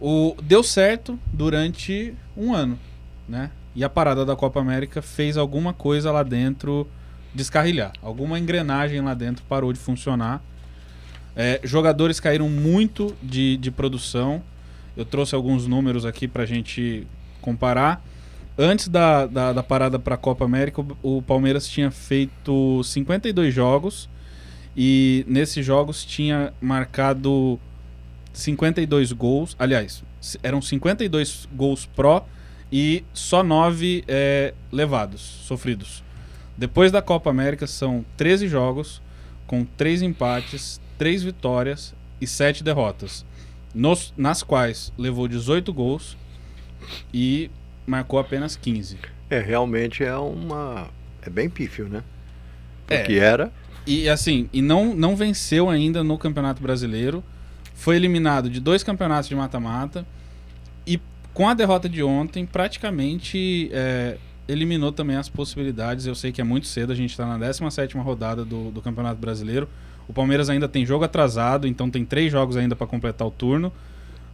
O 0.00 0.36
deu 0.42 0.62
certo 0.62 1.18
durante 1.32 2.14
um 2.36 2.54
ano, 2.54 2.78
né? 3.28 3.50
E 3.74 3.82
a 3.82 3.88
parada 3.88 4.24
da 4.24 4.36
Copa 4.36 4.60
América 4.60 5.02
fez 5.02 5.36
alguma 5.36 5.72
coisa 5.72 6.12
lá 6.12 6.22
dentro 6.22 6.88
descarrilhar. 7.34 7.92
Alguma 8.00 8.38
engrenagem 8.38 9.00
lá 9.00 9.12
dentro 9.12 9.44
parou 9.48 9.72
de 9.72 9.78
funcionar 9.78 10.42
é, 11.36 11.60
jogadores 11.62 12.18
caíram 12.18 12.48
muito 12.48 13.14
de, 13.22 13.58
de 13.58 13.70
produção. 13.70 14.42
Eu 14.96 15.04
trouxe 15.04 15.34
alguns 15.34 15.66
números 15.66 16.06
aqui 16.06 16.26
para 16.26 16.44
a 16.44 16.46
gente 16.46 17.06
comparar. 17.42 18.02
Antes 18.58 18.88
da, 18.88 19.26
da, 19.26 19.52
da 19.52 19.62
parada 19.62 19.98
para 19.98 20.14
a 20.14 20.18
Copa 20.18 20.46
América, 20.46 20.80
o, 20.80 21.18
o 21.18 21.22
Palmeiras 21.22 21.68
tinha 21.68 21.90
feito 21.90 22.82
52 22.82 23.52
jogos 23.52 24.08
e 24.74 25.26
nesses 25.28 25.64
jogos 25.64 26.06
tinha 26.06 26.54
marcado 26.58 27.60
52 28.32 29.12
gols. 29.12 29.54
Aliás, 29.58 30.02
eram 30.42 30.62
52 30.62 31.46
gols 31.54 31.84
pró 31.84 32.26
e 32.72 33.04
só 33.12 33.42
9 33.42 34.04
é, 34.08 34.54
levados, 34.72 35.20
sofridos. 35.20 36.02
Depois 36.56 36.90
da 36.90 37.02
Copa 37.02 37.28
América 37.28 37.66
são 37.66 38.04
13 38.16 38.48
jogos, 38.48 39.02
com 39.46 39.66
3 39.76 40.00
empates, 40.00 40.80
3 40.98 41.22
vitórias 41.22 41.94
e 42.20 42.26
7 42.26 42.62
derrotas. 42.62 43.24
Nos, 43.74 44.12
nas 44.16 44.42
quais 44.42 44.92
levou 44.96 45.28
18 45.28 45.72
gols 45.72 46.16
e 47.12 47.50
marcou 47.86 48.18
apenas 48.18 48.56
15. 48.56 48.98
É, 49.28 49.40
realmente 49.40 50.04
é 50.04 50.16
uma. 50.16 50.88
É 51.22 51.28
bem 51.28 51.50
pífio, 51.50 51.88
né? 51.88 52.02
É. 52.88 52.98
Porque 52.98 53.14
era. 53.14 53.52
E 53.86 54.08
assim, 54.08 54.48
e 54.52 54.60
não, 54.60 54.94
não 54.94 55.14
venceu 55.14 55.68
ainda 55.70 56.02
no 56.02 56.18
Campeonato 56.18 56.62
Brasileiro. 56.62 57.22
Foi 57.74 57.96
eliminado 57.96 58.48
de 58.48 58.58
dois 58.58 58.82
campeonatos 58.82 59.28
de 59.28 59.36
mata-mata. 59.36 60.06
E 60.86 61.00
com 61.34 61.48
a 61.48 61.54
derrota 61.54 61.88
de 61.88 62.02
ontem, 62.02 62.46
praticamente 62.46 63.70
é, 63.72 64.16
eliminou 64.48 64.90
também 64.90 65.16
as 65.16 65.28
possibilidades. 65.28 66.06
Eu 66.06 66.14
sei 66.14 66.32
que 66.32 66.40
é 66.40 66.44
muito 66.44 66.66
cedo, 66.66 66.92
a 66.92 66.96
gente 66.96 67.10
está 67.10 67.26
na 67.26 67.38
17 67.38 67.96
rodada 67.98 68.44
do, 68.44 68.70
do 68.70 68.80
Campeonato 68.80 69.20
Brasileiro. 69.20 69.68
O 70.08 70.12
Palmeiras 70.12 70.48
ainda 70.48 70.68
tem 70.68 70.86
jogo 70.86 71.04
atrasado, 71.04 71.66
então 71.66 71.90
tem 71.90 72.04
três 72.04 72.30
jogos 72.30 72.56
ainda 72.56 72.76
para 72.76 72.86
completar 72.86 73.26
o 73.26 73.30
turno. 73.30 73.72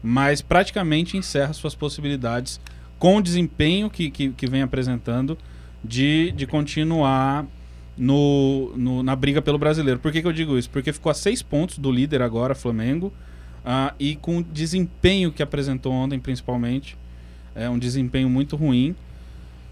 Mas 0.03 0.43
praticamente 0.43 1.17
encerra 1.17 1.53
suas 1.53 1.75
possibilidades 1.75 2.61
com 2.99 3.17
o 3.17 3.23
desempenho 3.23 3.89
que, 3.89 4.11
que, 4.11 4.31
que 4.31 4.47
vem 4.47 4.63
apresentando 4.63 5.39
de, 5.83 6.33
de 6.33 6.47
continuar 6.47 7.47
no, 7.97 8.73
no, 8.77 9.03
na 9.03 9.15
briga 9.15 9.43
pelo 9.43 9.59
brasileiro. 9.59 10.01
Por 10.01 10.13
que, 10.13 10.21
que 10.21 10.27
eu 10.27 10.33
digo 10.33 10.59
isso? 10.59 10.71
Porque 10.71 10.93
ficou 10.93 11.11
a 11.11 11.15
seis 11.15 11.43
pontos 11.43 11.79
do 11.79 11.91
líder 11.91 12.23
agora, 12.23 12.55
Flamengo, 12.55 13.13
uh, 13.65 13.95
e 13.99 14.17
com 14.17 14.39
o 14.39 14.43
desempenho 14.43 15.33
que 15.33 15.43
apresentou 15.43 15.93
ontem, 15.93 16.19
principalmente, 16.19 16.97
é 17.55 17.69
um 17.69 17.79
desempenho 17.79 18.29
muito 18.29 18.57
ruim. 18.57 18.95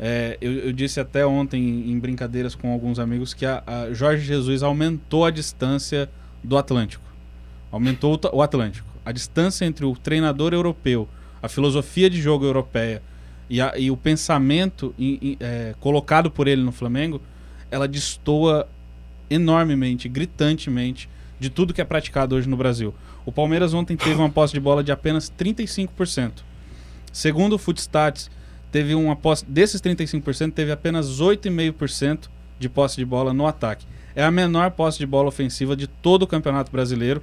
É, 0.03 0.39
eu, 0.41 0.53
eu, 0.53 0.73
disse 0.73 0.99
até 0.99 1.27
ontem 1.27 1.91
em 1.91 1.99
brincadeiras 1.99 2.55
com 2.55 2.73
alguns 2.73 2.99
amigos 2.99 3.35
que 3.35 3.45
a, 3.45 3.63
a 3.67 3.93
Jorge 3.93 4.25
Jesus 4.25 4.63
aumentou 4.63 5.27
a 5.27 5.31
distância 5.31 6.09
do 6.43 6.57
Atlântico. 6.57 7.05
Aumentou 7.71 8.19
o, 8.33 8.37
o 8.39 8.43
Atlântico. 8.43 8.89
A 9.05 9.13
distância 9.13 9.67
entre 9.67 9.85
o 9.85 9.95
treinador 9.95 10.55
europeu, 10.55 11.07
a 11.43 11.49
filosofia 11.49 12.09
de 12.09 12.19
jogo 12.19 12.47
europeia 12.47 13.03
e, 13.51 13.61
a, 13.61 13.75
e 13.77 13.91
o 13.91 13.97
pensamento 13.97 14.95
é, 15.39 15.75
colocado 15.81 16.31
por 16.31 16.49
ele 16.49 16.63
no 16.63 16.73
Flamengo, 16.73 17.21
ela 17.71 17.87
destoa 17.87 18.67
enormemente, 19.29 20.09
gritantemente, 20.09 21.11
de 21.39 21.51
tudo 21.51 21.75
que 21.75 21.81
é 21.81 21.85
praticado 21.85 22.37
hoje 22.37 22.49
no 22.49 22.57
Brasil. 22.57 22.95
O 23.27 23.31
Palmeiras 23.31 23.75
ontem 23.75 23.99
teve 23.99 24.15
uma 24.15 24.31
posse 24.31 24.55
de 24.55 24.61
bola 24.61 24.83
de 24.83 24.93
apenas 24.93 25.31
35%. 25.31 26.33
Segundo 27.13 27.55
o 27.55 27.59
Footstats, 27.59 28.31
teve 28.71 28.95
uma 28.95 29.17
posse 29.17 29.45
desses 29.45 29.81
35%, 29.81 30.53
teve 30.53 30.71
apenas 30.73 31.21
8,5% 31.21 32.29
de 32.59 32.69
posse 32.69 32.97
de 32.97 33.05
bola 33.05 33.33
no 33.33 33.47
ataque. 33.47 33.87
É 34.15 34.23
a 34.23 34.31
menor 34.31 34.71
posse 34.73 34.99
de 34.99 35.07
bola 35.07 35.29
ofensiva 35.29 35.77
de 35.77 35.87
todo 35.87 36.23
o 36.23 36.27
Campeonato 36.27 36.71
Brasileiro. 36.71 37.23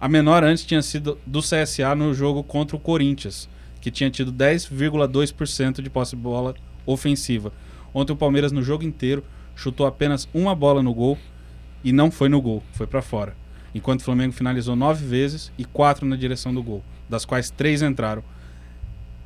A 0.00 0.08
menor 0.08 0.44
antes 0.44 0.64
tinha 0.64 0.80
sido 0.82 1.18
do 1.26 1.40
CSA 1.40 1.94
no 1.94 2.14
jogo 2.14 2.42
contra 2.42 2.76
o 2.76 2.80
Corinthians, 2.80 3.48
que 3.80 3.90
tinha 3.90 4.10
tido 4.10 4.32
10,2% 4.32 5.82
de 5.82 5.90
posse 5.90 6.16
de 6.16 6.22
bola 6.22 6.54
ofensiva. 6.86 7.52
Ontem 7.92 8.12
o 8.12 8.16
Palmeiras 8.16 8.52
no 8.52 8.62
jogo 8.62 8.84
inteiro 8.84 9.24
chutou 9.54 9.86
apenas 9.86 10.28
uma 10.32 10.54
bola 10.54 10.82
no 10.82 10.94
gol 10.94 11.18
e 11.82 11.92
não 11.92 12.10
foi 12.10 12.28
no 12.28 12.40
gol, 12.40 12.62
foi 12.72 12.86
para 12.86 13.02
fora. 13.02 13.36
Enquanto 13.74 14.00
o 14.00 14.04
Flamengo 14.04 14.32
finalizou 14.32 14.74
nove 14.74 15.04
vezes 15.04 15.52
e 15.58 15.64
quatro 15.64 16.06
na 16.06 16.16
direção 16.16 16.54
do 16.54 16.62
gol, 16.62 16.82
das 17.08 17.24
quais 17.24 17.50
três 17.50 17.82
entraram 17.82 18.22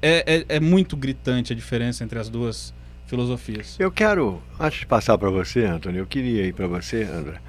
é, 0.03 0.45
é, 0.49 0.57
é 0.57 0.61
muito 0.61 0.97
gritante 0.97 1.53
a 1.53 1.57
diferença 1.57 2.03
entre 2.03 2.19
as 2.19 2.29
duas 2.29 2.75
filosofias. 3.07 3.77
Eu 3.79 3.93
quero, 3.93 4.43
antes 4.59 4.81
de 4.81 4.87
passar 4.87 5.17
para 5.17 5.31
você, 5.31 5.65
Antônio, 5.65 6.01
eu 6.01 6.07
queria 6.07 6.45
ir 6.45 6.53
para 6.53 6.67
você, 6.67 7.05
André. 7.05 7.41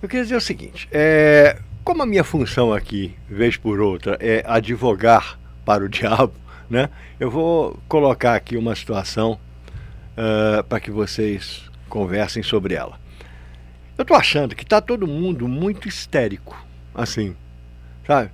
Eu 0.00 0.08
queria 0.08 0.22
dizer 0.22 0.36
o 0.36 0.40
seguinte: 0.40 0.88
é, 0.92 1.58
como 1.82 2.02
a 2.02 2.06
minha 2.06 2.22
função 2.22 2.72
aqui, 2.72 3.14
vez 3.28 3.56
por 3.56 3.80
outra, 3.80 4.16
é 4.20 4.44
advogar 4.46 5.38
para 5.64 5.84
o 5.84 5.88
diabo, 5.90 6.34
né? 6.70 6.90
Eu 7.18 7.30
vou 7.30 7.78
colocar 7.88 8.34
aqui 8.34 8.56
uma 8.56 8.74
situação 8.74 9.40
uh, 10.12 10.62
para 10.64 10.80
que 10.80 10.90
vocês 10.90 11.62
conversem 11.88 12.42
sobre 12.42 12.74
ela. 12.74 13.00
Eu 13.96 14.02
estou 14.02 14.16
achando 14.16 14.54
que 14.54 14.62
está 14.62 14.80
todo 14.80 15.06
mundo 15.06 15.48
muito 15.48 15.88
histérico, 15.88 16.62
assim, 16.94 17.34
sabe? 18.06 18.30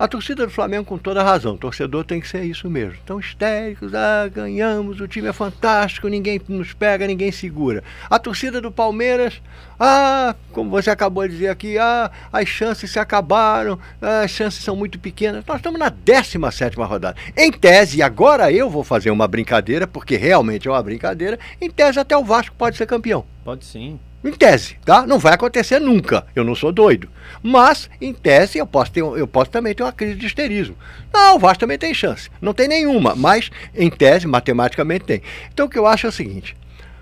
A 0.00 0.08
torcida 0.08 0.46
do 0.46 0.50
Flamengo, 0.50 0.86
com 0.86 0.96
toda 0.96 1.22
razão, 1.22 1.56
o 1.56 1.58
torcedor 1.58 2.04
tem 2.04 2.22
que 2.22 2.26
ser 2.26 2.42
isso 2.42 2.70
mesmo. 2.70 2.94
Estão 2.94 3.20
histéricos, 3.20 3.94
ah, 3.94 4.26
ganhamos, 4.34 4.98
o 4.98 5.06
time 5.06 5.28
é 5.28 5.32
fantástico, 5.34 6.08
ninguém 6.08 6.40
nos 6.48 6.72
pega, 6.72 7.06
ninguém 7.06 7.30
segura. 7.30 7.84
A 8.08 8.18
torcida 8.18 8.62
do 8.62 8.72
Palmeiras, 8.72 9.42
ah, 9.78 10.34
como 10.52 10.70
você 10.70 10.88
acabou 10.88 11.28
de 11.28 11.34
dizer 11.34 11.48
aqui, 11.48 11.76
ah, 11.76 12.10
as 12.32 12.48
chances 12.48 12.90
se 12.90 12.98
acabaram, 12.98 13.78
ah, 14.00 14.22
as 14.22 14.30
chances 14.30 14.64
são 14.64 14.74
muito 14.74 14.98
pequenas. 14.98 15.44
Nós 15.44 15.58
estamos 15.58 15.78
na 15.78 15.90
17 15.90 16.76
rodada. 16.78 17.18
Em 17.36 17.52
tese, 17.52 18.00
agora 18.00 18.50
eu 18.50 18.70
vou 18.70 18.82
fazer 18.82 19.10
uma 19.10 19.28
brincadeira, 19.28 19.86
porque 19.86 20.16
realmente 20.16 20.66
é 20.66 20.70
uma 20.70 20.82
brincadeira, 20.82 21.38
em 21.60 21.68
tese 21.68 22.00
até 22.00 22.16
o 22.16 22.24
Vasco 22.24 22.56
pode 22.56 22.78
ser 22.78 22.86
campeão. 22.86 23.26
Pode 23.44 23.66
sim. 23.66 24.00
Em 24.22 24.32
tese, 24.32 24.76
tá? 24.84 25.06
Não 25.06 25.18
vai 25.18 25.32
acontecer 25.32 25.80
nunca. 25.80 26.26
Eu 26.36 26.44
não 26.44 26.54
sou 26.54 26.70
doido. 26.70 27.08
Mas, 27.42 27.88
em 28.00 28.12
tese, 28.12 28.58
eu 28.58 28.66
posso, 28.66 28.92
ter, 28.92 29.00
eu 29.00 29.26
posso 29.26 29.50
também 29.50 29.74
ter 29.74 29.82
uma 29.82 29.92
crise 29.92 30.14
de 30.14 30.26
histerismo. 30.26 30.76
Não, 31.12 31.36
o 31.36 31.38
Vasco 31.38 31.60
também 31.60 31.78
tem 31.78 31.94
chance. 31.94 32.28
Não 32.40 32.52
tem 32.52 32.68
nenhuma, 32.68 33.14
mas, 33.14 33.50
em 33.74 33.88
tese, 33.88 34.26
matematicamente 34.26 35.06
tem. 35.06 35.22
Então, 35.52 35.64
o 35.64 35.68
que 35.70 35.78
eu 35.78 35.86
acho 35.86 36.04
é 36.04 36.10
o 36.10 36.12
seguinte: 36.12 36.54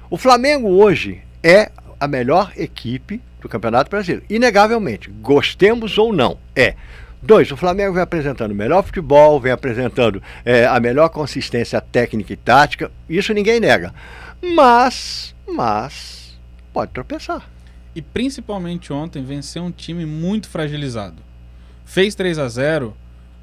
o 0.08 0.16
Flamengo 0.16 0.68
hoje 0.68 1.20
é 1.42 1.72
a 1.98 2.06
melhor 2.06 2.52
equipe 2.56 3.20
do 3.40 3.48
Campeonato 3.48 3.90
Brasileiro. 3.90 4.24
Inegavelmente. 4.30 5.10
Gostemos 5.10 5.98
ou 5.98 6.12
não. 6.12 6.38
É. 6.54 6.74
Dois, 7.20 7.50
o 7.50 7.56
Flamengo 7.56 7.94
vem 7.94 8.02
apresentando 8.02 8.52
o 8.52 8.54
melhor 8.54 8.84
futebol, 8.84 9.40
vem 9.40 9.50
apresentando 9.50 10.22
é, 10.44 10.66
a 10.66 10.78
melhor 10.78 11.08
consistência 11.08 11.80
técnica 11.80 12.32
e 12.32 12.36
tática. 12.36 12.92
Isso 13.08 13.34
ninguém 13.34 13.58
nega. 13.58 13.92
Mas, 14.40 15.34
mas 15.48 16.27
pode 16.78 16.92
tropeçar. 16.92 17.44
E 17.92 18.00
principalmente 18.00 18.92
ontem 18.92 19.24
venceu 19.24 19.64
um 19.64 19.72
time 19.72 20.06
muito 20.06 20.48
fragilizado. 20.48 21.20
Fez 21.84 22.14
3 22.14 22.38
a 22.38 22.48
0 22.48 22.96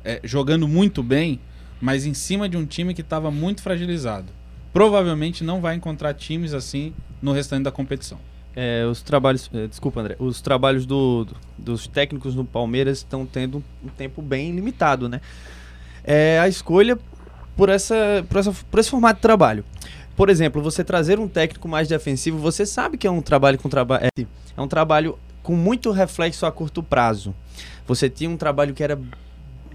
é, 0.06 0.22
jogando 0.24 0.70
muito 0.70 1.04
bem, 1.04 1.42
mas 1.82 2.06
em 2.06 2.14
cima 2.14 2.48
de 2.48 2.56
um 2.56 2.66
time 2.66 2.94
que 2.94 3.02
estava 3.02 3.30
muito 3.30 3.62
fragilizado. 3.62 4.28
Provavelmente 4.72 5.44
não 5.44 5.60
vai 5.60 5.76
encontrar 5.76 6.14
times 6.14 6.54
assim 6.54 6.94
no 7.22 7.34
restante 7.34 7.64
da 7.64 7.72
competição. 7.74 8.20
É, 8.56 8.86
os 8.86 9.02
trabalhos, 9.02 9.50
é, 9.54 9.68
desculpa 9.68 10.00
André, 10.00 10.16
os 10.18 10.40
trabalhos 10.40 10.86
do, 10.86 11.26
do, 11.26 11.36
dos 11.58 11.88
técnicos 11.88 12.36
no 12.36 12.46
Palmeiras 12.46 13.00
estão 13.00 13.26
tendo 13.26 13.62
um 13.84 13.90
tempo 13.90 14.22
bem 14.22 14.54
limitado, 14.56 15.10
né? 15.10 15.20
É 16.06 16.40
a 16.40 16.48
escolha 16.48 16.98
por, 17.58 17.68
essa, 17.68 18.26
por, 18.30 18.38
essa, 18.38 18.54
por 18.72 18.80
esse 18.80 18.90
formato 18.90 19.18
de 19.18 19.24
trabalho 19.24 19.66
por 20.16 20.30
exemplo, 20.30 20.62
você 20.62 20.84
trazer 20.84 21.20
um 21.20 21.28
técnico 21.28 21.68
mais 21.68 21.88
defensivo, 21.88 22.38
você 22.38 22.66
sabe 22.66 22.98
que 22.98 23.06
é 23.06 23.12
um 23.12 23.22
trabalho 23.22 23.58
com 23.58 23.68
trabalho 23.68 24.06
é, 24.06 24.22
é 24.56 24.62
um 24.62 24.68
trabalho 24.68 25.18
com 25.44 25.56
muito 25.56 25.92
reflexo 25.92 26.46
a 26.46 26.52
curto 26.52 26.82
prazo. 26.82 27.36
Você 27.86 28.10
tinha 28.10 28.30
um 28.30 28.38
trabalho 28.38 28.74
que 28.74 28.84
era 28.84 29.00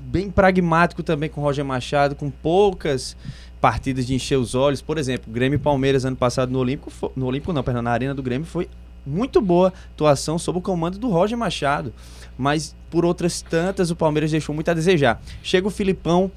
bem 0.00 0.30
pragmático 0.30 1.02
também 1.02 1.28
com 1.28 1.40
o 1.40 1.44
Roger 1.44 1.64
Machado, 1.64 2.16
com 2.16 2.30
poucas 2.30 3.16
partidas 3.60 4.06
de 4.06 4.14
encher 4.14 4.36
os 4.36 4.54
olhos. 4.54 4.80
Por 4.82 4.98
exemplo, 4.98 5.32
Grêmio 5.32 5.56
e 5.56 5.60
Palmeiras 5.60 6.04
ano 6.04 6.16
passado 6.16 6.50
no 6.50 6.58
Olímpico, 6.58 7.12
no 7.14 7.26
Olímpico 7.26 7.52
não, 7.52 7.62
perdão, 7.62 7.82
na 7.82 7.90
Arena 7.92 8.14
do 8.14 8.22
Grêmio 8.22 8.46
foi 8.46 8.68
muito 9.06 9.40
boa 9.40 9.72
atuação 9.92 10.38
sob 10.38 10.58
o 10.58 10.62
comando 10.62 10.98
do 10.98 11.08
Roger 11.08 11.38
Machado. 11.38 11.92
Mas 12.36 12.74
por 12.90 13.04
outras 13.04 13.42
tantas 13.42 13.90
o 13.90 13.96
Palmeiras 13.96 14.30
deixou 14.30 14.54
muito 14.54 14.70
a 14.70 14.74
desejar. 14.74 15.22
Chega 15.42 15.68
o 15.68 15.70
Filipão, 15.70 16.30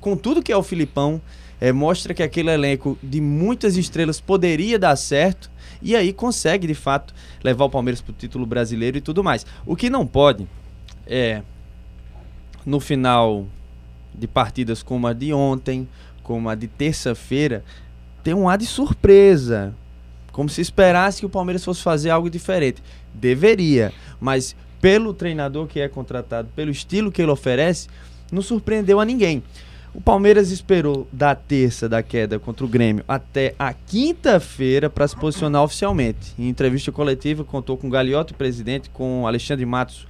com 0.00 0.16
tudo 0.16 0.42
que 0.42 0.52
é 0.52 0.56
o 0.56 0.62
Filipão, 0.62 1.20
é, 1.60 1.72
mostra 1.72 2.14
que 2.14 2.22
aquele 2.22 2.50
elenco 2.50 2.98
de 3.02 3.20
muitas 3.20 3.76
estrelas 3.76 4.20
poderia 4.20 4.78
dar 4.78 4.96
certo 4.96 5.50
e 5.82 5.96
aí 5.96 6.12
consegue 6.12 6.66
de 6.66 6.74
fato 6.74 7.14
levar 7.42 7.64
o 7.64 7.70
Palmeiras 7.70 8.00
para 8.00 8.12
o 8.12 8.14
título 8.14 8.46
brasileiro 8.46 8.98
e 8.98 9.00
tudo 9.00 9.24
mais. 9.24 9.44
O 9.66 9.76
que 9.76 9.90
não 9.90 10.06
pode 10.06 10.46
é 11.06 11.42
no 12.64 12.80
final 12.80 13.46
de 14.14 14.26
partidas 14.26 14.82
como 14.82 15.06
a 15.06 15.12
de 15.12 15.32
ontem, 15.32 15.88
como 16.22 16.48
a 16.48 16.54
de 16.54 16.68
terça-feira, 16.68 17.64
ter 18.22 18.34
um 18.34 18.48
ar 18.48 18.58
de 18.58 18.66
surpresa. 18.66 19.74
Como 20.32 20.48
se 20.48 20.60
esperasse 20.60 21.20
que 21.20 21.26
o 21.26 21.30
Palmeiras 21.30 21.64
fosse 21.64 21.82
fazer 21.82 22.10
algo 22.10 22.30
diferente. 22.30 22.82
Deveria, 23.12 23.92
mas 24.20 24.54
pelo 24.80 25.12
treinador 25.12 25.66
que 25.66 25.80
é 25.80 25.88
contratado, 25.88 26.48
pelo 26.54 26.70
estilo 26.70 27.10
que 27.10 27.20
ele 27.20 27.30
oferece, 27.30 27.88
não 28.30 28.42
surpreendeu 28.42 29.00
a 29.00 29.04
ninguém. 29.04 29.42
O 29.94 30.00
Palmeiras 30.00 30.50
esperou 30.50 31.08
da 31.10 31.34
terça 31.34 31.88
da 31.88 32.02
queda 32.02 32.38
contra 32.38 32.64
o 32.64 32.68
Grêmio 32.68 33.02
até 33.08 33.54
a 33.58 33.72
quinta-feira 33.72 34.90
para 34.90 35.08
se 35.08 35.16
posicionar 35.16 35.62
oficialmente. 35.62 36.34
Em 36.38 36.48
entrevista 36.48 36.92
coletiva, 36.92 37.42
contou 37.42 37.76
com 37.76 37.86
o 37.86 37.90
Galioto, 37.90 38.34
presidente, 38.34 38.90
com 38.90 39.26
Alexandre 39.26 39.64
Matos, 39.64 40.06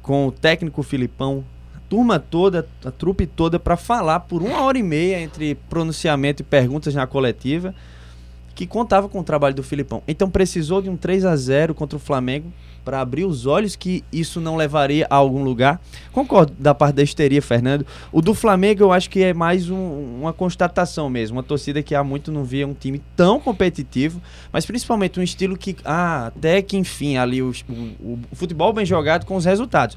com 0.00 0.28
o 0.28 0.32
técnico 0.32 0.82
Filipão, 0.82 1.44
a 1.74 1.80
turma 1.88 2.20
toda, 2.20 2.66
a 2.84 2.90
trupe 2.90 3.26
toda, 3.26 3.58
para 3.58 3.76
falar 3.76 4.20
por 4.20 4.42
uma 4.42 4.62
hora 4.62 4.78
e 4.78 4.82
meia 4.82 5.20
entre 5.20 5.56
pronunciamento 5.68 6.42
e 6.42 6.44
perguntas 6.44 6.94
na 6.94 7.06
coletiva. 7.06 7.74
que 8.54 8.66
contava 8.66 9.06
com 9.06 9.20
o 9.20 9.22
trabalho 9.22 9.54
do 9.54 9.62
Filipão. 9.62 10.02
Então 10.08 10.30
precisou 10.30 10.80
de 10.80 10.88
um 10.88 10.96
3 10.96 11.26
a 11.26 11.36
0 11.36 11.74
contra 11.74 11.98
o 11.98 12.00
Flamengo 12.00 12.50
para 12.86 13.00
abrir 13.00 13.24
os 13.24 13.46
olhos 13.46 13.74
que 13.74 14.04
isso 14.12 14.40
não 14.40 14.54
levaria 14.54 15.08
a 15.10 15.16
algum 15.16 15.42
lugar. 15.42 15.80
Concordo 16.12 16.54
da 16.56 16.72
parte 16.72 16.94
da 16.94 17.02
histeria, 17.02 17.42
Fernando. 17.42 17.84
O 18.12 18.22
do 18.22 18.32
Flamengo 18.32 18.84
eu 18.84 18.92
acho 18.92 19.10
que 19.10 19.24
é 19.24 19.34
mais 19.34 19.68
um, 19.68 20.20
uma 20.20 20.32
constatação 20.32 21.10
mesmo, 21.10 21.36
uma 21.36 21.42
torcida 21.42 21.82
que 21.82 21.96
há 21.96 22.04
muito 22.04 22.30
não 22.30 22.44
via 22.44 22.64
um 22.64 22.72
time 22.72 23.02
tão 23.16 23.40
competitivo, 23.40 24.22
mas 24.52 24.64
principalmente 24.64 25.18
um 25.18 25.22
estilo 25.22 25.58
que, 25.58 25.74
ah, 25.84 26.28
até 26.28 26.62
que 26.62 26.76
enfim, 26.76 27.16
ali 27.16 27.42
o, 27.42 27.50
o, 27.68 28.18
o 28.30 28.36
futebol 28.36 28.72
bem 28.72 28.86
jogado 28.86 29.26
com 29.26 29.34
os 29.34 29.44
resultados. 29.44 29.96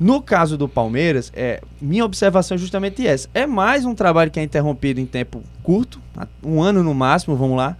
No 0.00 0.22
caso 0.22 0.56
do 0.56 0.66
Palmeiras, 0.66 1.30
é, 1.36 1.60
minha 1.82 2.02
observação 2.02 2.54
é 2.54 2.58
justamente 2.58 3.06
essa. 3.06 3.28
É 3.34 3.46
mais 3.46 3.84
um 3.84 3.94
trabalho 3.94 4.30
que 4.30 4.40
é 4.40 4.42
interrompido 4.42 4.98
em 4.98 5.06
tempo 5.06 5.42
curto, 5.62 6.00
um 6.42 6.62
ano 6.62 6.82
no 6.82 6.94
máximo, 6.94 7.36
vamos 7.36 7.58
lá 7.58 7.76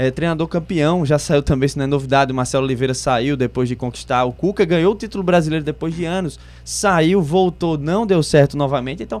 é, 0.00 0.10
treinador 0.10 0.48
campeão, 0.48 1.04
já 1.04 1.18
saiu 1.18 1.42
também, 1.42 1.68
se 1.68 1.76
não 1.76 1.84
é 1.84 1.86
novidade, 1.86 2.32
o 2.32 2.34
Marcelo 2.34 2.64
Oliveira 2.64 2.94
saiu 2.94 3.36
depois 3.36 3.68
de 3.68 3.76
conquistar. 3.76 4.24
O 4.24 4.32
Cuca 4.32 4.64
ganhou 4.64 4.94
o 4.94 4.96
título 4.96 5.22
brasileiro 5.22 5.62
depois 5.62 5.94
de 5.94 6.06
anos, 6.06 6.40
saiu, 6.64 7.20
voltou, 7.20 7.76
não 7.76 8.06
deu 8.06 8.22
certo 8.22 8.56
novamente. 8.56 9.02
Então, 9.02 9.20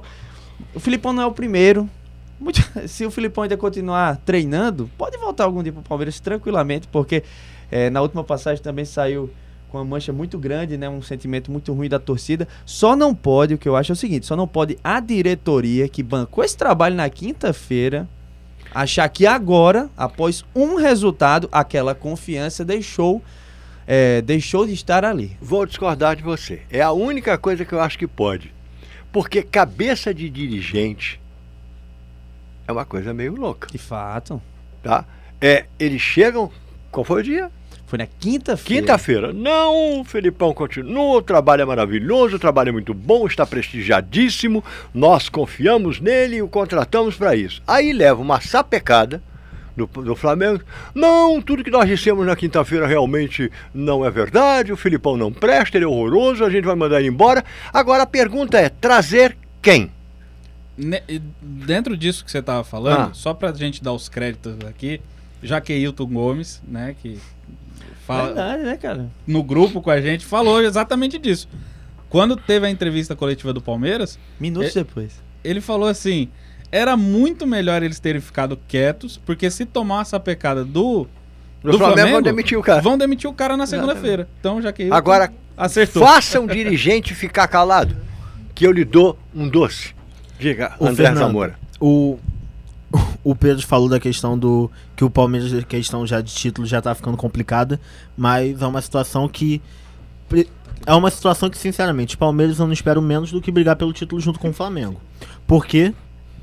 o 0.74 0.80
Filipão 0.80 1.12
não 1.12 1.22
é 1.22 1.26
o 1.26 1.32
primeiro. 1.32 1.86
Muito, 2.40 2.66
se 2.88 3.04
o 3.04 3.10
Filipão 3.10 3.42
ainda 3.42 3.58
continuar 3.58 4.16
treinando, 4.24 4.90
pode 4.96 5.18
voltar 5.18 5.44
algum 5.44 5.62
dia 5.62 5.70
para 5.70 5.80
o 5.80 5.84
Palmeiras 5.84 6.18
tranquilamente, 6.18 6.88
porque 6.88 7.24
é, 7.70 7.90
na 7.90 8.00
última 8.00 8.24
passagem 8.24 8.64
também 8.64 8.86
saiu 8.86 9.28
com 9.68 9.76
uma 9.76 9.84
mancha 9.84 10.14
muito 10.14 10.38
grande, 10.38 10.78
né, 10.78 10.88
um 10.88 11.02
sentimento 11.02 11.52
muito 11.52 11.74
ruim 11.74 11.90
da 11.90 11.98
torcida. 11.98 12.48
Só 12.64 12.96
não 12.96 13.14
pode, 13.14 13.52
o 13.52 13.58
que 13.58 13.68
eu 13.68 13.76
acho 13.76 13.92
é 13.92 13.94
o 13.94 13.96
seguinte, 13.96 14.24
só 14.24 14.34
não 14.34 14.48
pode 14.48 14.78
a 14.82 14.98
diretoria 14.98 15.86
que 15.90 16.02
bancou 16.02 16.42
esse 16.42 16.56
trabalho 16.56 16.96
na 16.96 17.10
quinta-feira 17.10 18.08
achar 18.74 19.08
que 19.08 19.26
agora, 19.26 19.90
após 19.96 20.44
um 20.54 20.76
resultado, 20.76 21.48
aquela 21.52 21.94
confiança 21.94 22.64
deixou 22.64 23.22
é, 23.86 24.22
deixou 24.22 24.66
de 24.66 24.72
estar 24.72 25.04
ali. 25.04 25.36
Vou 25.40 25.66
discordar 25.66 26.14
de 26.14 26.22
você. 26.22 26.62
É 26.70 26.80
a 26.80 26.92
única 26.92 27.36
coisa 27.36 27.64
que 27.64 27.72
eu 27.72 27.80
acho 27.80 27.98
que 27.98 28.06
pode. 28.06 28.54
Porque 29.10 29.42
cabeça 29.42 30.14
de 30.14 30.30
dirigente 30.30 31.20
é 32.68 32.72
uma 32.72 32.84
coisa 32.84 33.12
meio 33.12 33.34
louca. 33.34 33.66
De 33.68 33.78
fato. 33.78 34.40
Tá? 34.80 35.04
É, 35.40 35.66
eles 35.78 36.00
chegam. 36.00 36.50
Qual 36.92 37.04
foi 37.04 37.20
o 37.20 37.24
dia? 37.24 37.50
Foi 37.90 37.98
na 37.98 38.06
quinta-feira. 38.06 38.82
Quinta-feira. 38.82 39.32
Não, 39.32 39.98
o 39.98 40.04
Felipão 40.04 40.54
continua, 40.54 41.16
o 41.16 41.22
trabalho 41.22 41.62
é 41.62 41.64
maravilhoso, 41.64 42.36
o 42.36 42.38
trabalho 42.38 42.68
é 42.68 42.72
muito 42.72 42.94
bom, 42.94 43.26
está 43.26 43.44
prestigiadíssimo, 43.44 44.62
nós 44.94 45.28
confiamos 45.28 45.98
nele 45.98 46.36
e 46.36 46.42
o 46.42 46.46
contratamos 46.46 47.16
para 47.16 47.34
isso. 47.34 47.60
Aí 47.66 47.92
leva 47.92 48.22
uma 48.22 48.40
sapecada 48.40 49.20
do, 49.76 49.88
do 49.88 50.14
Flamengo. 50.14 50.62
Não, 50.94 51.42
tudo 51.42 51.64
que 51.64 51.70
nós 51.70 51.88
dissemos 51.88 52.24
na 52.24 52.36
quinta-feira 52.36 52.86
realmente 52.86 53.50
não 53.74 54.06
é 54.06 54.10
verdade, 54.10 54.72
o 54.72 54.76
Filipão 54.76 55.16
não 55.16 55.32
presta, 55.32 55.76
ele 55.76 55.84
é 55.84 55.88
horroroso, 55.88 56.44
a 56.44 56.50
gente 56.50 56.66
vai 56.66 56.76
mandar 56.76 57.00
ele 57.00 57.08
embora. 57.08 57.44
Agora 57.72 58.04
a 58.04 58.06
pergunta 58.06 58.56
é: 58.56 58.68
trazer 58.68 59.36
quem? 59.60 59.90
dentro 61.42 61.96
disso 61.96 62.24
que 62.24 62.30
você 62.30 62.38
estava 62.38 62.62
falando, 62.62 63.10
ah. 63.10 63.14
só 63.14 63.34
para 63.34 63.50
a 63.50 63.52
gente 63.52 63.82
dar 63.82 63.92
os 63.92 64.08
créditos 64.08 64.54
aqui, 64.66 65.00
Jaqueilton 65.42 66.06
Gomes, 66.06 66.62
né, 66.66 66.94
que 67.02 67.18
Fala, 68.16 68.26
Verdade, 68.26 68.62
né, 68.62 68.76
cara? 68.76 69.10
No 69.26 69.42
grupo 69.42 69.80
com 69.80 69.90
a 69.90 70.00
gente, 70.00 70.24
falou 70.24 70.62
exatamente 70.62 71.18
disso. 71.18 71.48
Quando 72.08 72.36
teve 72.36 72.66
a 72.66 72.70
entrevista 72.70 73.14
coletiva 73.14 73.52
do 73.52 73.60
Palmeiras. 73.60 74.18
Minutos 74.38 74.74
ele, 74.74 74.84
depois. 74.84 75.22
Ele 75.44 75.60
falou 75.60 75.88
assim: 75.88 76.28
era 76.72 76.96
muito 76.96 77.46
melhor 77.46 77.82
eles 77.82 77.98
terem 77.98 78.20
ficado 78.20 78.58
quietos, 78.68 79.16
porque 79.16 79.50
se 79.50 79.64
tomar 79.64 80.02
essa 80.02 80.20
pecada 80.20 80.64
do. 80.64 81.06
Do, 81.62 81.72
do 81.72 81.78
Flamengo, 81.78 81.96
Flamengo, 81.96 82.12
vão 82.12 82.22
demitir 82.22 82.58
o 82.58 82.62
cara. 82.62 82.80
Vão 82.80 82.96
demitir 82.96 83.28
o 83.28 83.34
cara 83.34 83.54
na 83.56 83.66
segunda-feira. 83.66 84.26
Então, 84.38 84.62
já 84.62 84.72
que. 84.72 84.90
Agora, 84.90 85.30
acertou. 85.56 86.02
Faça 86.02 86.40
um 86.40 86.46
dirigente 86.46 87.14
ficar 87.14 87.46
calado, 87.48 87.96
que 88.54 88.66
eu 88.66 88.72
lhe 88.72 88.84
dou 88.84 89.18
um 89.34 89.46
doce. 89.46 89.94
Diga, 90.38 90.74
o 90.78 90.86
André 90.86 91.04
Fernando, 91.04 91.18
Zamora. 91.18 91.58
O, 91.78 92.18
o 93.22 93.34
Pedro 93.34 93.66
falou 93.66 93.88
da 93.88 94.00
questão 94.00 94.38
do 94.38 94.70
que 94.96 95.04
o 95.04 95.10
Palmeiras, 95.10 95.64
questão 95.64 96.06
já 96.06 96.20
de 96.20 96.32
título 96.32 96.66
já 96.66 96.80
tá 96.80 96.94
ficando 96.94 97.16
complicada, 97.16 97.80
mas 98.16 98.60
é 98.60 98.66
uma 98.66 98.80
situação 98.80 99.28
que 99.28 99.60
é 100.86 100.94
uma 100.94 101.10
situação 101.10 101.50
que 101.50 101.58
sinceramente, 101.58 102.14
o 102.14 102.18
Palmeiras 102.18 102.58
eu 102.58 102.66
não 102.66 102.72
espero 102.72 103.02
menos 103.02 103.30
do 103.32 103.40
que 103.40 103.50
brigar 103.50 103.76
pelo 103.76 103.92
título 103.92 104.20
junto 104.20 104.38
com 104.38 104.50
o 104.50 104.52
Flamengo. 104.52 105.00
Porque 105.46 105.92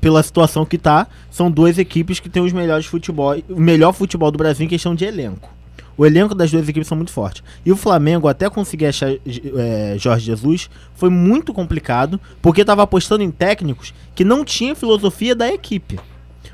pela 0.00 0.22
situação 0.22 0.64
que 0.64 0.78
tá, 0.78 1.08
são 1.30 1.50
duas 1.50 1.78
equipes 1.78 2.20
que 2.20 2.28
têm 2.28 2.42
os 2.42 2.52
melhores 2.52 2.86
futebol, 2.86 3.34
o 3.48 3.60
melhor 3.60 3.92
futebol 3.92 4.30
do 4.30 4.38
Brasil 4.38 4.64
em 4.64 4.68
questão 4.68 4.94
de 4.94 5.04
elenco. 5.04 5.58
O 5.96 6.06
elenco 6.06 6.32
das 6.32 6.52
duas 6.52 6.68
equipes 6.68 6.86
são 6.86 6.96
muito 6.96 7.10
fortes. 7.10 7.42
E 7.66 7.72
o 7.72 7.76
Flamengo, 7.76 8.28
até 8.28 8.48
conseguir 8.48 8.86
achar 8.86 9.10
é, 9.10 9.96
Jorge 9.98 10.26
Jesus, 10.26 10.70
foi 10.94 11.10
muito 11.10 11.52
complicado, 11.52 12.20
porque 12.40 12.60
estava 12.60 12.84
apostando 12.84 13.24
em 13.24 13.32
técnicos 13.32 13.92
que 14.14 14.24
não 14.24 14.44
tinham 14.44 14.76
filosofia 14.76 15.34
da 15.34 15.52
equipe. 15.52 15.98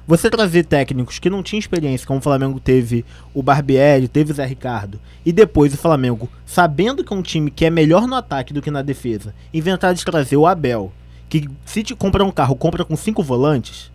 Você 0.06 0.28
trazer 0.28 0.64
técnicos 0.64 1.18
que 1.18 1.30
não 1.30 1.42
tinham 1.42 1.58
experiência, 1.58 2.06
como 2.06 2.18
o 2.18 2.22
Flamengo 2.22 2.60
teve 2.60 3.06
o 3.32 3.42
Barbieri, 3.42 4.06
teve 4.06 4.32
o 4.32 4.34
Zé 4.34 4.44
Ricardo, 4.44 5.00
e 5.24 5.32
depois 5.32 5.72
o 5.72 5.78
Flamengo, 5.78 6.28
sabendo 6.44 7.02
que 7.02 7.10
é 7.10 7.16
um 7.16 7.22
time 7.22 7.50
que 7.50 7.64
é 7.64 7.70
melhor 7.70 8.06
no 8.06 8.14
ataque 8.14 8.52
do 8.52 8.60
que 8.60 8.70
na 8.70 8.82
defesa, 8.82 9.34
inventar 9.52 9.94
de 9.94 10.04
trazer 10.04 10.36
o 10.36 10.46
Abel, 10.46 10.92
que 11.26 11.48
se 11.64 11.82
te 11.82 11.94
compra 11.94 12.22
um 12.22 12.30
carro, 12.30 12.54
compra 12.54 12.84
com 12.84 12.94
cinco 12.96 13.22
volantes, 13.22 13.90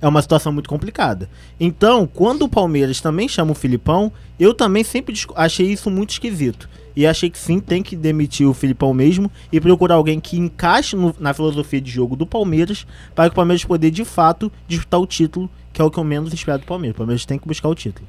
é 0.00 0.08
uma 0.08 0.22
situação 0.22 0.52
muito 0.52 0.68
complicada. 0.68 1.28
Então, 1.58 2.06
quando 2.06 2.42
o 2.42 2.48
Palmeiras 2.48 3.00
também 3.00 3.28
chama 3.28 3.52
o 3.52 3.54
Filipão, 3.54 4.12
eu 4.38 4.54
também 4.54 4.84
sempre 4.84 5.14
achei 5.34 5.66
isso 5.66 5.90
muito 5.90 6.10
esquisito. 6.10 6.68
E 6.94 7.06
achei 7.06 7.30
que 7.30 7.38
sim, 7.38 7.60
tem 7.60 7.82
que 7.82 7.94
demitir 7.94 8.48
o 8.48 8.54
Filipão 8.54 8.92
mesmo 8.92 9.30
e 9.52 9.60
procurar 9.60 9.94
alguém 9.94 10.18
que 10.18 10.36
encaixe 10.36 10.96
no, 10.96 11.14
na 11.18 11.32
filosofia 11.32 11.80
de 11.80 11.90
jogo 11.90 12.16
do 12.16 12.26
Palmeiras 12.26 12.86
para 13.14 13.28
que 13.28 13.32
o 13.32 13.36
Palmeiras 13.36 13.64
poder 13.64 13.90
de 13.90 14.04
fato 14.04 14.50
disputar 14.66 15.00
o 15.00 15.06
título, 15.06 15.48
que 15.72 15.80
é 15.80 15.84
o 15.84 15.90
que 15.90 15.98
eu 15.98 16.04
menos 16.04 16.32
espero 16.32 16.58
do 16.58 16.66
Palmeiras. 16.66 16.96
O 16.96 16.98
Palmeiras 16.98 17.24
tem 17.24 17.38
que 17.38 17.46
buscar 17.46 17.68
o 17.68 17.74
título. 17.74 18.06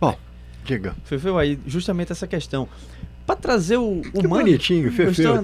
Bom, 0.00 0.16
diga. 0.64 0.94
Fefeu, 1.04 1.36
aí 1.36 1.58
justamente 1.66 2.12
essa 2.12 2.26
questão. 2.26 2.68
Para 3.26 3.36
trazer 3.36 3.76
o, 3.76 4.00
o 4.00 4.02
que 4.02 4.28
mano, 4.28 4.44
bonitinho, 4.44 4.92
Fefeu. 4.92 5.34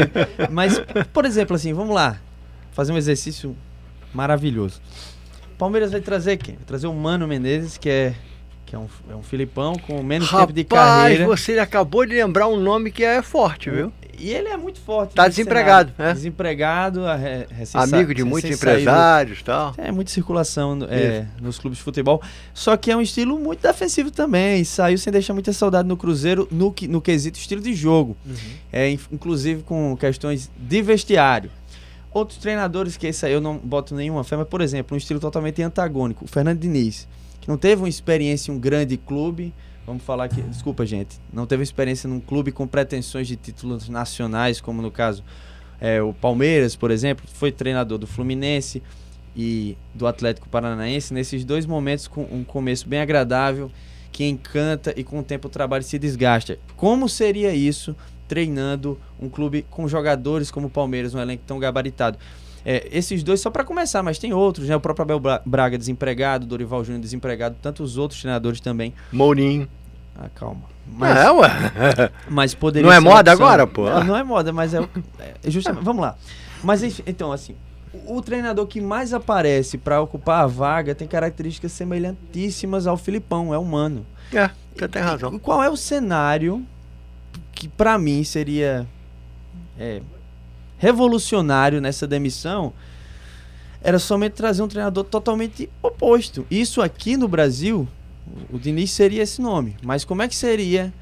Mas, 0.50 0.80
por 1.12 1.24
exemplo, 1.24 1.56
assim, 1.56 1.72
vamos 1.72 1.94
lá. 1.94 2.18
Fazer 2.72 2.92
um 2.92 2.96
exercício 2.96 3.54
maravilhoso. 4.14 4.80
Palmeiras 5.58 5.92
vai 5.92 6.00
trazer 6.00 6.36
quem? 6.36 6.56
Vai 6.56 6.64
trazer 6.64 6.86
o 6.86 6.94
Mano 6.94 7.26
Menezes, 7.28 7.76
que 7.76 7.88
é 7.88 8.14
que 8.66 8.74
é 8.74 8.78
um, 8.78 8.86
é 9.10 9.14
um 9.14 9.22
Filipão 9.22 9.74
com 9.74 10.02
menos 10.02 10.28
Rapaz, 10.28 10.46
tempo 10.46 10.52
de 10.54 10.64
carreira. 10.64 11.26
você 11.26 11.58
acabou 11.58 12.04
de 12.06 12.14
lembrar 12.14 12.48
um 12.48 12.58
nome 12.58 12.90
que 12.90 13.04
é 13.04 13.22
forte, 13.22 13.70
viu? 13.70 13.92
E 14.18 14.30
ele 14.30 14.48
é 14.48 14.56
muito 14.56 14.80
forte. 14.80 15.14
Tá 15.14 15.28
desempregado, 15.28 15.92
né? 15.98 16.12
Desempregado, 16.12 17.02
amigo 17.74 18.14
de 18.14 18.24
muitos 18.24 18.50
empresários 18.50 19.40
e 19.40 19.44
tal. 19.44 19.74
É 19.76 19.90
muita 19.90 20.10
circulação 20.10 20.78
é, 20.88 21.26
nos 21.40 21.58
clubes 21.58 21.78
de 21.78 21.84
futebol. 21.84 22.22
Só 22.52 22.76
que 22.76 22.90
é 22.90 22.96
um 22.96 23.00
estilo 23.00 23.38
muito 23.38 23.60
defensivo 23.60 24.10
também. 24.10 24.62
Saiu 24.64 24.98
sem 24.98 25.12
deixar 25.12 25.34
muita 25.34 25.52
saudade 25.52 25.88
no 25.88 25.96
Cruzeiro 25.96 26.46
no, 26.50 26.74
no 26.88 27.00
quesito 27.00 27.38
estilo 27.38 27.60
de 27.60 27.74
jogo. 27.74 28.16
Uhum. 28.24 28.34
É, 28.72 28.88
inclusive 28.90 29.62
com 29.62 29.96
questões 29.96 30.50
de 30.56 30.82
vestiário. 30.82 31.50
Outros 32.14 32.38
treinadores 32.38 32.96
que 32.96 33.08
esse 33.08 33.26
aí 33.26 33.32
eu 33.32 33.40
não 33.42 33.58
boto 33.58 33.94
nenhuma 33.94 34.24
fé, 34.24 34.36
mas 34.36 34.48
por 34.48 34.62
exemplo, 34.62 34.94
um 34.94 34.98
estilo 34.98 35.20
totalmente 35.20 35.60
antagônico. 35.60 36.24
O 36.24 36.28
Fernando 36.28 36.60
Diniz 36.60 37.06
que 37.44 37.48
não 37.48 37.58
teve 37.58 37.82
uma 37.82 37.88
experiência 37.90 38.50
em 38.50 38.54
um 38.54 38.58
grande 38.58 38.96
clube, 38.96 39.52
vamos 39.86 40.02
falar 40.02 40.24
aqui, 40.24 40.40
desculpa 40.40 40.86
gente, 40.86 41.20
não 41.30 41.46
teve 41.46 41.62
experiência 41.62 42.08
num 42.08 42.18
clube 42.18 42.50
com 42.50 42.66
pretensões 42.66 43.28
de 43.28 43.36
títulos 43.36 43.86
nacionais, 43.86 44.62
como 44.62 44.80
no 44.80 44.90
caso 44.90 45.22
é, 45.78 46.00
o 46.00 46.14
Palmeiras, 46.14 46.74
por 46.74 46.90
exemplo, 46.90 47.26
foi 47.30 47.52
treinador 47.52 47.98
do 47.98 48.06
Fluminense 48.06 48.82
e 49.36 49.76
do 49.94 50.06
Atlético 50.06 50.48
Paranaense, 50.48 51.12
nesses 51.12 51.44
dois 51.44 51.66
momentos 51.66 52.08
com 52.08 52.22
um 52.22 52.42
começo 52.42 52.88
bem 52.88 53.00
agradável, 53.00 53.70
que 54.10 54.24
encanta 54.24 54.94
e 54.96 55.04
com 55.04 55.18
o 55.18 55.22
tempo 55.22 55.48
o 55.48 55.50
trabalho 55.50 55.84
se 55.84 55.98
desgasta. 55.98 56.58
Como 56.78 57.10
seria 57.10 57.54
isso 57.54 57.94
treinando 58.28 58.98
um 59.20 59.28
clube 59.28 59.64
com 59.70 59.86
jogadores 59.88 60.50
como 60.50 60.66
o 60.66 60.70
Palmeiras, 60.70 61.14
um 61.14 61.20
elenco 61.20 61.42
tão 61.46 61.58
gabaritado? 61.58 62.18
É, 62.64 62.88
esses 62.90 63.22
dois 63.22 63.40
só 63.40 63.50
para 63.50 63.62
começar, 63.62 64.02
mas 64.02 64.18
tem 64.18 64.32
outros, 64.32 64.68
né? 64.68 64.76
O 64.76 64.80
próprio 64.80 65.16
Abel 65.16 65.40
Braga 65.44 65.76
desempregado, 65.76 66.46
Dorival 66.46 66.82
Júnior 66.82 67.02
desempregado, 67.02 67.56
tantos 67.60 67.98
outros 67.98 68.20
treinadores 68.20 68.60
também. 68.60 68.94
Mourinho. 69.12 69.68
Ah, 70.16 70.28
calma. 70.34 70.62
Mas, 70.86 71.16
é, 71.16 71.30
ué. 71.30 71.50
Mas 72.28 72.54
poderia 72.54 72.88
Não 72.88 72.94
é 72.94 73.00
moda 73.00 73.32
agora, 73.32 73.66
pô? 73.66 73.88
Não, 73.88 74.04
não, 74.04 74.16
é 74.16 74.22
moda, 74.22 74.52
mas 74.52 74.74
é, 74.74 74.86
é 75.42 75.50
justamente. 75.50 75.82
Vamos 75.82 76.02
lá. 76.02 76.14
Mas 76.62 76.82
então, 77.06 77.32
assim, 77.32 77.56
o 78.06 78.20
treinador 78.20 78.66
que 78.66 78.80
mais 78.80 79.12
aparece 79.12 79.78
para 79.78 80.00
ocupar 80.00 80.42
a 80.42 80.46
vaga 80.46 80.94
tem 80.94 81.08
características 81.08 81.72
semelhantíssimas 81.72 82.86
ao 82.86 82.96
Filipão, 82.96 83.52
é 83.54 83.58
humano. 83.58 84.04
É, 84.32 84.50
você 84.76 84.88
tem 84.88 85.02
razão. 85.02 85.34
E 85.34 85.38
qual 85.38 85.62
é 85.62 85.70
o 85.70 85.76
cenário 85.76 86.64
que 87.54 87.68
para 87.68 87.98
mim 87.98 88.24
seria 88.24 88.86
é, 89.78 90.00
revolucionário 90.78 91.80
nessa 91.80 92.06
demissão 92.06 92.72
era 93.82 93.98
somente 93.98 94.32
trazer 94.32 94.62
um 94.62 94.68
treinador 94.68 95.04
totalmente 95.04 95.68
oposto. 95.82 96.46
Isso 96.50 96.80
aqui 96.80 97.18
no 97.18 97.28
Brasil, 97.28 97.86
o 98.50 98.58
Diniz 98.58 98.90
seria 98.90 99.22
esse 99.22 99.42
nome. 99.42 99.76
Mas 99.82 100.06
como 100.06 100.22
é 100.22 100.28
que 100.28 100.34
seria 100.34 100.92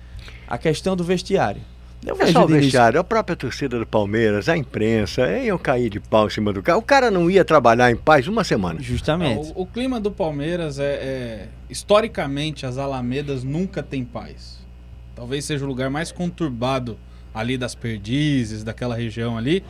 a 0.49 0.59
questão 0.59 0.97
do 0.97 1.05
vestiário? 1.05 1.62
Eu 2.05 2.17
é 2.21 2.33
só 2.33 2.45
o 2.45 2.49
vestiário, 2.49 2.99
a 2.99 3.05
própria 3.05 3.37
torcida 3.37 3.79
do 3.79 3.87
Palmeiras, 3.87 4.49
a 4.49 4.57
imprensa, 4.57 5.23
eu 5.23 5.57
caí 5.57 5.88
de 5.88 6.01
pau 6.01 6.27
em 6.27 6.31
cima 6.31 6.53
do 6.53 6.61
cara. 6.61 6.77
O 6.77 6.83
cara 6.83 7.12
não 7.12 7.31
ia 7.31 7.45
trabalhar 7.45 7.93
em 7.93 7.97
paz 7.97 8.27
uma 8.27 8.43
semana. 8.43 8.83
Justamente. 8.83 9.53
o, 9.55 9.62
o, 9.62 9.67
clima 9.67 10.01
do 10.01 10.11
Palmeiras 10.11 10.81
é, 10.81 10.85
é, 10.85 11.49
Historicamente, 11.71 12.67
as 12.67 12.77
Alamedas 12.77 13.45
nunca 13.45 13.85
têm 13.85 14.05
paz. 14.05 14.62
Talvez 15.14 15.44
seja 15.44 15.64
o 15.64 15.68
lugar 15.68 15.90
mais 15.90 16.11
conturbado 16.11 16.98
ali 17.35 17.57
das 17.57 17.75
perdizes, 17.75 18.62
daquela 18.62 18.94
região 18.94 19.37
ali, 19.37 19.64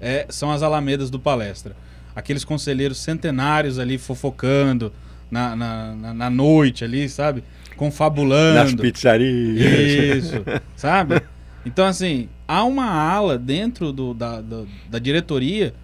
é, 0.00 0.26
são 0.28 0.50
as 0.50 0.62
Alamedas 0.62 1.10
do 1.10 1.18
Palestra. 1.18 1.76
Aqueles 2.14 2.44
conselheiros 2.44 2.98
centenários 2.98 3.78
ali 3.78 3.98
fofocando 3.98 4.92
na, 5.30 5.56
na, 5.56 5.94
na, 5.94 6.14
na 6.14 6.30
noite 6.30 6.84
ali, 6.84 7.08
sabe? 7.08 7.42
Confabulando. 7.76 8.54
Nas 8.54 8.74
pizzarias. 8.74 10.24
Isso, 10.24 10.44
sabe? 10.76 11.20
Então, 11.66 11.86
assim, 11.86 12.28
há 12.46 12.62
uma 12.64 12.86
ala 12.86 13.38
dentro 13.38 13.92
do, 13.92 14.12
da, 14.14 14.40
da, 14.40 14.64
da, 14.88 14.98
diretoria 14.98 15.74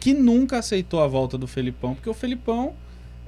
que 0.00 0.14
nunca 0.14 0.58
aceitou 0.58 1.02
a 1.02 1.06
volta 1.06 1.36
do 1.36 1.46
Felipão, 1.46 1.94
porque 1.94 2.08
o 2.08 2.14
Felipão 2.14 2.74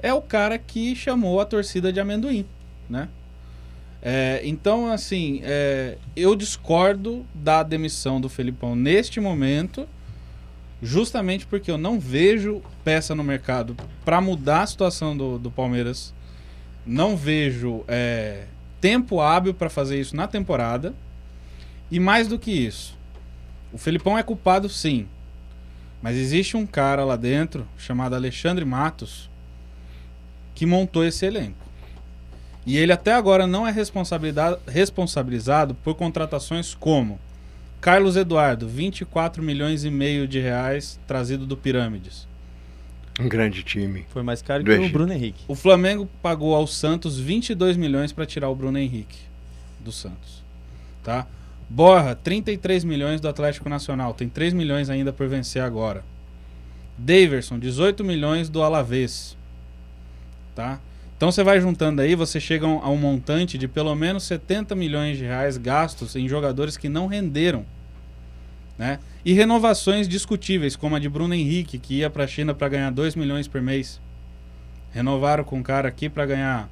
é 0.01 0.13
o 0.13 0.21
cara 0.21 0.57
que 0.57 0.95
chamou 0.95 1.39
a 1.39 1.45
torcida 1.45 1.93
de 1.93 1.99
amendoim, 1.99 2.45
né? 2.89 3.07
É, 4.01 4.41
então, 4.43 4.89
assim, 4.89 5.41
é, 5.43 5.97
eu 6.15 6.35
discordo 6.35 7.25
da 7.33 7.63
demissão 7.63 8.21
do 8.21 8.29
Felipão 8.29 8.75
neste 8.75 9.19
momento, 9.19 9.87
justamente 10.81 11.45
porque 11.45 11.69
eu 11.69 11.77
não 11.77 11.99
vejo 11.99 12.61
peça 12.83 13.13
no 13.13 13.23
mercado 13.23 13.75
para 14.05 14.21
mudar 14.21 14.61
a 14.61 14.67
situação 14.67 15.15
do, 15.15 15.37
do 15.37 15.51
Palmeiras. 15.51 16.13
Não 16.85 17.17
vejo 17.17 17.83
é, 17.87 18.45
tempo 18.79 19.19
hábil 19.19 19.53
para 19.53 19.69
fazer 19.69 19.99
isso 19.99 20.15
na 20.15 20.27
temporada. 20.27 20.93
E 21.91 21.99
mais 21.99 22.27
do 22.27 22.37
que 22.39 22.51
isso, 22.51 22.97
o 23.73 23.77
Felipão 23.77 24.17
é 24.17 24.23
culpado 24.23 24.69
sim. 24.69 25.07
Mas 26.01 26.15
existe 26.15 26.55
um 26.55 26.65
cara 26.65 27.03
lá 27.03 27.15
dentro, 27.15 27.67
chamado 27.77 28.15
Alexandre 28.15 28.63
Matos, 28.63 29.29
que 30.55 30.65
montou 30.65 31.03
esse 31.03 31.25
elenco. 31.25 31.68
E 32.69 32.77
ele 32.77 32.91
até 32.91 33.13
agora 33.13 33.47
não 33.47 33.65
é 33.65 33.73
responsabilizado 34.67 35.73
por 35.83 35.95
contratações 35.95 36.75
como 36.75 37.19
Carlos 37.81 38.15
Eduardo, 38.15 38.67
24 38.67 39.41
milhões 39.41 39.83
e 39.83 39.89
meio 39.89 40.27
de 40.27 40.39
reais 40.39 40.99
trazido 41.07 41.47
do 41.47 41.57
Pirâmides. 41.57 42.27
Um 43.19 43.27
grande 43.27 43.63
time. 43.63 44.05
Foi 44.09 44.21
mais 44.21 44.43
caro 44.43 44.63
que 44.63 44.71
o 44.71 44.89
Bruno 44.89 45.11
Henrique. 45.11 45.45
O 45.47 45.55
Flamengo 45.55 46.07
pagou 46.21 46.53
ao 46.53 46.67
Santos 46.67 47.17
22 47.17 47.75
milhões 47.75 48.11
para 48.11 48.27
tirar 48.27 48.49
o 48.49 48.55
Bruno 48.55 48.77
Henrique 48.77 49.17
do 49.79 49.91
Santos. 49.91 50.43
Tá? 51.03 51.25
Borra, 51.67 52.13
33 52.13 52.83
milhões 52.83 53.19
do 53.19 53.27
Atlético 53.27 53.67
Nacional. 53.67 54.13
Tem 54.13 54.29
3 54.29 54.53
milhões 54.53 54.91
ainda 54.91 55.11
por 55.11 55.27
vencer 55.27 55.63
agora. 55.63 56.05
Daverson, 56.95 57.57
18 57.57 58.03
milhões 58.03 58.47
do 58.47 58.61
Alavés. 58.61 59.35
Tá? 60.53 60.79
Então 61.19 61.33
você 61.33 61.43
vai 61.43 61.59
juntando 61.59 62.01
aí, 62.01 62.15
você 62.15 62.39
chega 62.39 62.65
a 62.65 62.89
um 62.89 62.95
montante 62.95 63.57
de 63.57 63.67
pelo 63.67 63.93
menos 63.93 64.23
70 64.23 64.73
milhões 64.73 65.17
de 65.17 65.25
reais 65.25 65.57
gastos 65.57 66.15
em 66.15 66.29
jogadores 66.29 66.77
que 66.77 66.87
não 66.87 67.07
renderam. 67.07 67.65
Né? 68.77 68.99
E 69.25 69.33
renovações 69.33 70.07
discutíveis, 70.07 70.77
como 70.77 70.95
a 70.95 70.99
de 70.99 71.09
Bruno 71.09 71.33
Henrique, 71.33 71.77
que 71.77 71.95
ia 71.95 72.09
para 72.09 72.23
a 72.23 72.27
China 72.27 72.53
para 72.53 72.69
ganhar 72.69 72.89
2 72.89 73.15
milhões 73.15 73.49
por 73.49 73.61
mês. 73.61 73.99
Renovaram 74.93 75.43
com 75.43 75.57
um 75.57 75.61
cara 75.61 75.89
aqui 75.89 76.07
para 76.07 76.25
ganhar 76.25 76.69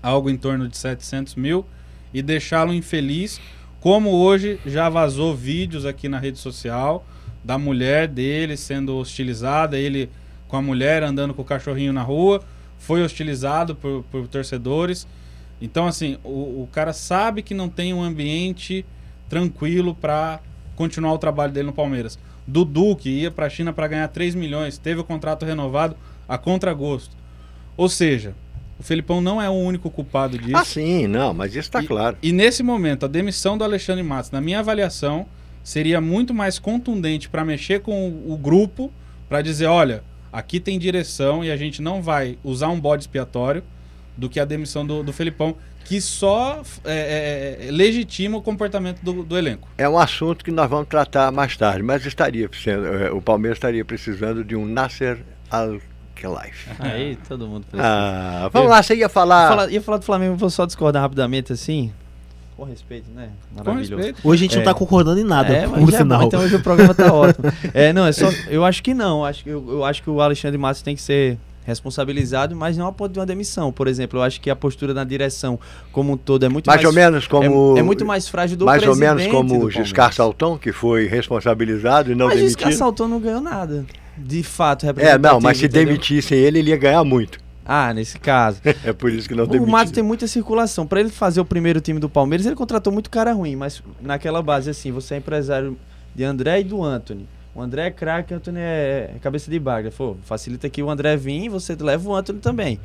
algo 0.00 0.30
em 0.30 0.36
torno 0.36 0.68
de 0.68 0.76
700 0.76 1.34
mil 1.34 1.66
e 2.14 2.22
deixá-lo 2.22 2.72
infeliz 2.72 3.40
como 3.80 4.10
hoje 4.10 4.60
já 4.64 4.88
vazou 4.88 5.34
vídeos 5.34 5.84
aqui 5.84 6.08
na 6.08 6.20
rede 6.20 6.38
social 6.38 7.04
da 7.42 7.58
mulher 7.58 8.06
dele 8.06 8.56
sendo 8.56 8.96
hostilizada, 8.96 9.76
ele 9.76 10.08
com 10.46 10.56
a 10.56 10.62
mulher 10.62 11.02
andando 11.02 11.34
com 11.34 11.42
o 11.42 11.44
cachorrinho 11.44 11.92
na 11.92 12.02
rua, 12.02 12.44
foi 12.78 13.02
hostilizado 13.02 13.74
por, 13.74 14.04
por 14.10 14.28
torcedores. 14.28 15.06
Então, 15.60 15.86
assim, 15.86 16.18
o, 16.22 16.62
o 16.62 16.68
cara 16.72 16.92
sabe 16.92 17.42
que 17.42 17.54
não 17.54 17.68
tem 17.68 17.94
um 17.94 18.02
ambiente 18.02 18.84
tranquilo 19.28 19.94
para 19.94 20.40
continuar 20.74 21.12
o 21.12 21.18
trabalho 21.18 21.52
dele 21.52 21.66
no 21.66 21.72
Palmeiras. 21.72 22.18
Dudu, 22.46 22.94
que 22.94 23.08
ia 23.08 23.30
para 23.30 23.46
a 23.46 23.50
China 23.50 23.72
para 23.72 23.88
ganhar 23.88 24.08
3 24.08 24.34
milhões, 24.34 24.78
teve 24.78 25.00
o 25.00 25.04
contrato 25.04 25.44
renovado 25.44 25.96
a 26.28 26.38
contragosto. 26.38 27.16
Ou 27.76 27.88
seja, 27.88 28.34
o 28.78 28.82
Felipão 28.82 29.20
não 29.20 29.40
é 29.40 29.48
o 29.48 29.54
único 29.54 29.90
culpado 29.90 30.38
disso. 30.38 30.56
Ah, 30.56 30.64
sim, 30.64 31.06
não, 31.06 31.34
mas 31.34 31.50
isso 31.52 31.60
está 31.60 31.82
claro. 31.82 32.16
E 32.22 32.32
nesse 32.32 32.62
momento, 32.62 33.04
a 33.04 33.08
demissão 33.08 33.56
do 33.56 33.64
Alexandre 33.64 34.02
Matos, 34.02 34.30
na 34.30 34.40
minha 34.40 34.60
avaliação, 34.60 35.26
seria 35.64 36.00
muito 36.00 36.32
mais 36.32 36.58
contundente 36.58 37.28
para 37.28 37.44
mexer 37.44 37.80
com 37.80 38.08
o, 38.08 38.32
o 38.32 38.36
grupo, 38.36 38.92
para 39.28 39.42
dizer: 39.42 39.66
olha, 39.66 40.04
aqui 40.32 40.60
tem 40.60 40.78
direção 40.78 41.44
e 41.44 41.50
a 41.50 41.56
gente 41.56 41.80
não 41.80 42.02
vai 42.02 42.38
usar 42.42 42.68
um 42.68 42.80
bode 42.80 43.04
expiatório, 43.04 43.62
do 44.16 44.28
que 44.28 44.40
a 44.40 44.44
demissão 44.44 44.86
do, 44.86 45.02
do 45.02 45.12
Felipão, 45.12 45.56
que 45.84 46.00
só 46.00 46.62
é, 46.84 47.58
é, 47.60 47.68
é, 47.68 47.70
legitima 47.70 48.38
o 48.38 48.42
comportamento 48.42 49.00
do, 49.02 49.22
do, 49.22 49.38
elenco. 49.38 49.68
É 49.78 49.88
um 49.88 49.98
assunto 49.98 50.44
que 50.44 50.50
nós 50.50 50.68
vamos 50.68 50.88
tratar 50.88 51.30
mais 51.30 51.56
tarde, 51.56 51.82
mas 51.82 52.04
estaria 52.04 52.48
é, 52.66 53.10
o 53.10 53.20
Palmeiras 53.20 53.56
estaria 53.56 53.84
precisando 53.84 54.42
de 54.42 54.56
um 54.56 54.66
Nasser 54.66 55.18
al 55.50 55.74
life. 56.16 56.70
Aí 56.80 57.16
todo 57.28 57.46
mundo 57.46 57.66
precisa. 57.66 57.86
Ah, 57.86 58.48
vamos 58.52 58.66
eu, 58.66 58.70
lá, 58.70 58.82
você 58.82 58.96
ia 58.96 59.08
falar... 59.08 59.42
Ia 59.42 59.48
falar... 59.48 59.72
Ia 59.72 59.82
falar 59.82 59.98
do 59.98 60.04
Flamengo, 60.04 60.36
vou 60.36 60.50
só 60.50 60.66
discordar 60.66 61.02
rapidamente 61.02 61.52
assim. 61.52 61.92
Com 62.56 62.64
respeito, 62.64 63.10
né? 63.14 63.28
Maravilhoso. 63.54 63.96
Respeito. 63.96 64.20
Hoje 64.24 64.40
a 64.40 64.44
gente 64.44 64.54
é, 64.54 64.58
não 64.58 64.64
tá 64.64 64.72
concordando 64.72 65.20
em 65.20 65.24
nada, 65.24 65.52
é, 65.52 65.68
por 65.68 65.92
é 65.92 65.96
sinal. 65.96 66.20
Bom, 66.20 66.26
então 66.26 66.40
hoje 66.40 66.56
o 66.56 66.62
programa 66.62 66.94
tá 66.94 67.12
ótimo. 67.12 67.52
É, 67.74 67.92
não, 67.92 68.06
é 68.06 68.12
só. 68.12 68.30
Eu 68.48 68.64
acho 68.64 68.82
que 68.82 68.94
não. 68.94 69.24
Acho, 69.24 69.46
eu, 69.46 69.64
eu 69.68 69.84
acho 69.84 70.02
que 70.02 70.08
o 70.08 70.20
Alexandre 70.20 70.56
Matos 70.56 70.80
tem 70.80 70.96
que 70.96 71.02
ser 71.02 71.38
responsabilizado, 71.66 72.54
mas 72.56 72.76
não 72.76 72.86
a 72.86 72.92
ponto 72.92 73.12
de 73.12 73.18
uma 73.18 73.26
demissão. 73.26 73.72
Por 73.72 73.88
exemplo, 73.88 74.20
eu 74.20 74.22
acho 74.22 74.40
que 74.40 74.48
a 74.48 74.56
postura 74.56 74.94
da 74.94 75.04
direção 75.04 75.58
como 75.92 76.12
um 76.12 76.16
todo 76.16 76.46
é 76.46 76.48
muito 76.48 76.66
mais, 76.66 76.82
mais 76.82 76.86
ou 76.86 76.94
menos 76.94 77.26
como 77.26 77.76
é, 77.76 77.80
é, 77.80 77.82
muito 77.82 78.06
mais 78.06 78.28
frágil 78.28 78.56
do 78.56 78.64
mais 78.64 78.86
ou 78.86 78.96
menos 78.96 79.26
como 79.26 79.64
o 79.64 79.70
Giscard 79.70 80.14
Salton, 80.14 80.56
que 80.56 80.72
foi 80.72 81.08
responsabilizado 81.08 82.12
e 82.12 82.14
não 82.14 82.26
mas 82.26 82.36
demitido. 82.36 82.56
Mas 82.56 82.74
Giscard 82.74 82.76
Salton 82.76 83.08
não 83.08 83.20
ganhou 83.20 83.40
nada 83.40 83.84
de 84.16 84.42
fato 84.42 84.86
É, 84.96 85.18
não, 85.18 85.40
mas 85.40 85.58
se 85.58 85.66
entendeu? 85.66 85.86
demitissem 85.86 86.38
ele, 86.38 86.60
ele 86.60 86.70
ia 86.70 86.76
ganhar 86.76 87.04
muito. 87.04 87.38
Ah, 87.66 87.92
nesse 87.92 88.18
caso. 88.18 88.60
é 88.84 88.92
por 88.92 89.10
isso 89.10 89.28
que 89.28 89.34
não 89.34 89.44
O 89.44 89.66
Matos 89.66 89.92
tem 89.92 90.02
muita 90.02 90.26
circulação. 90.28 90.86
Para 90.86 91.00
ele 91.00 91.10
fazer 91.10 91.40
o 91.40 91.44
primeiro 91.44 91.80
time 91.80 91.98
do 91.98 92.08
Palmeiras, 92.08 92.46
ele 92.46 92.54
contratou 92.54 92.92
muito 92.92 93.10
cara 93.10 93.32
ruim, 93.32 93.56
mas 93.56 93.82
naquela 94.00 94.40
base 94.40 94.70
assim, 94.70 94.92
você 94.92 95.14
é 95.14 95.18
empresário 95.18 95.76
de 96.14 96.22
André 96.22 96.60
e 96.60 96.64
do 96.64 96.82
Anthony. 96.82 97.28
O 97.54 97.60
André 97.60 97.86
é 97.86 97.90
craque, 97.90 98.32
o 98.32 98.36
Anthony 98.36 98.60
é, 98.60 99.12
é 99.16 99.18
cabeça 99.18 99.50
de 99.50 99.58
bagre. 99.58 99.90
Pô, 99.90 100.16
facilita 100.22 100.66
aqui 100.66 100.82
o 100.82 100.90
André 100.90 101.16
vir 101.16 101.44
e 101.44 101.48
você 101.48 101.74
leva 101.74 102.08
o 102.08 102.14
Anthony 102.14 102.38
também. 102.38 102.78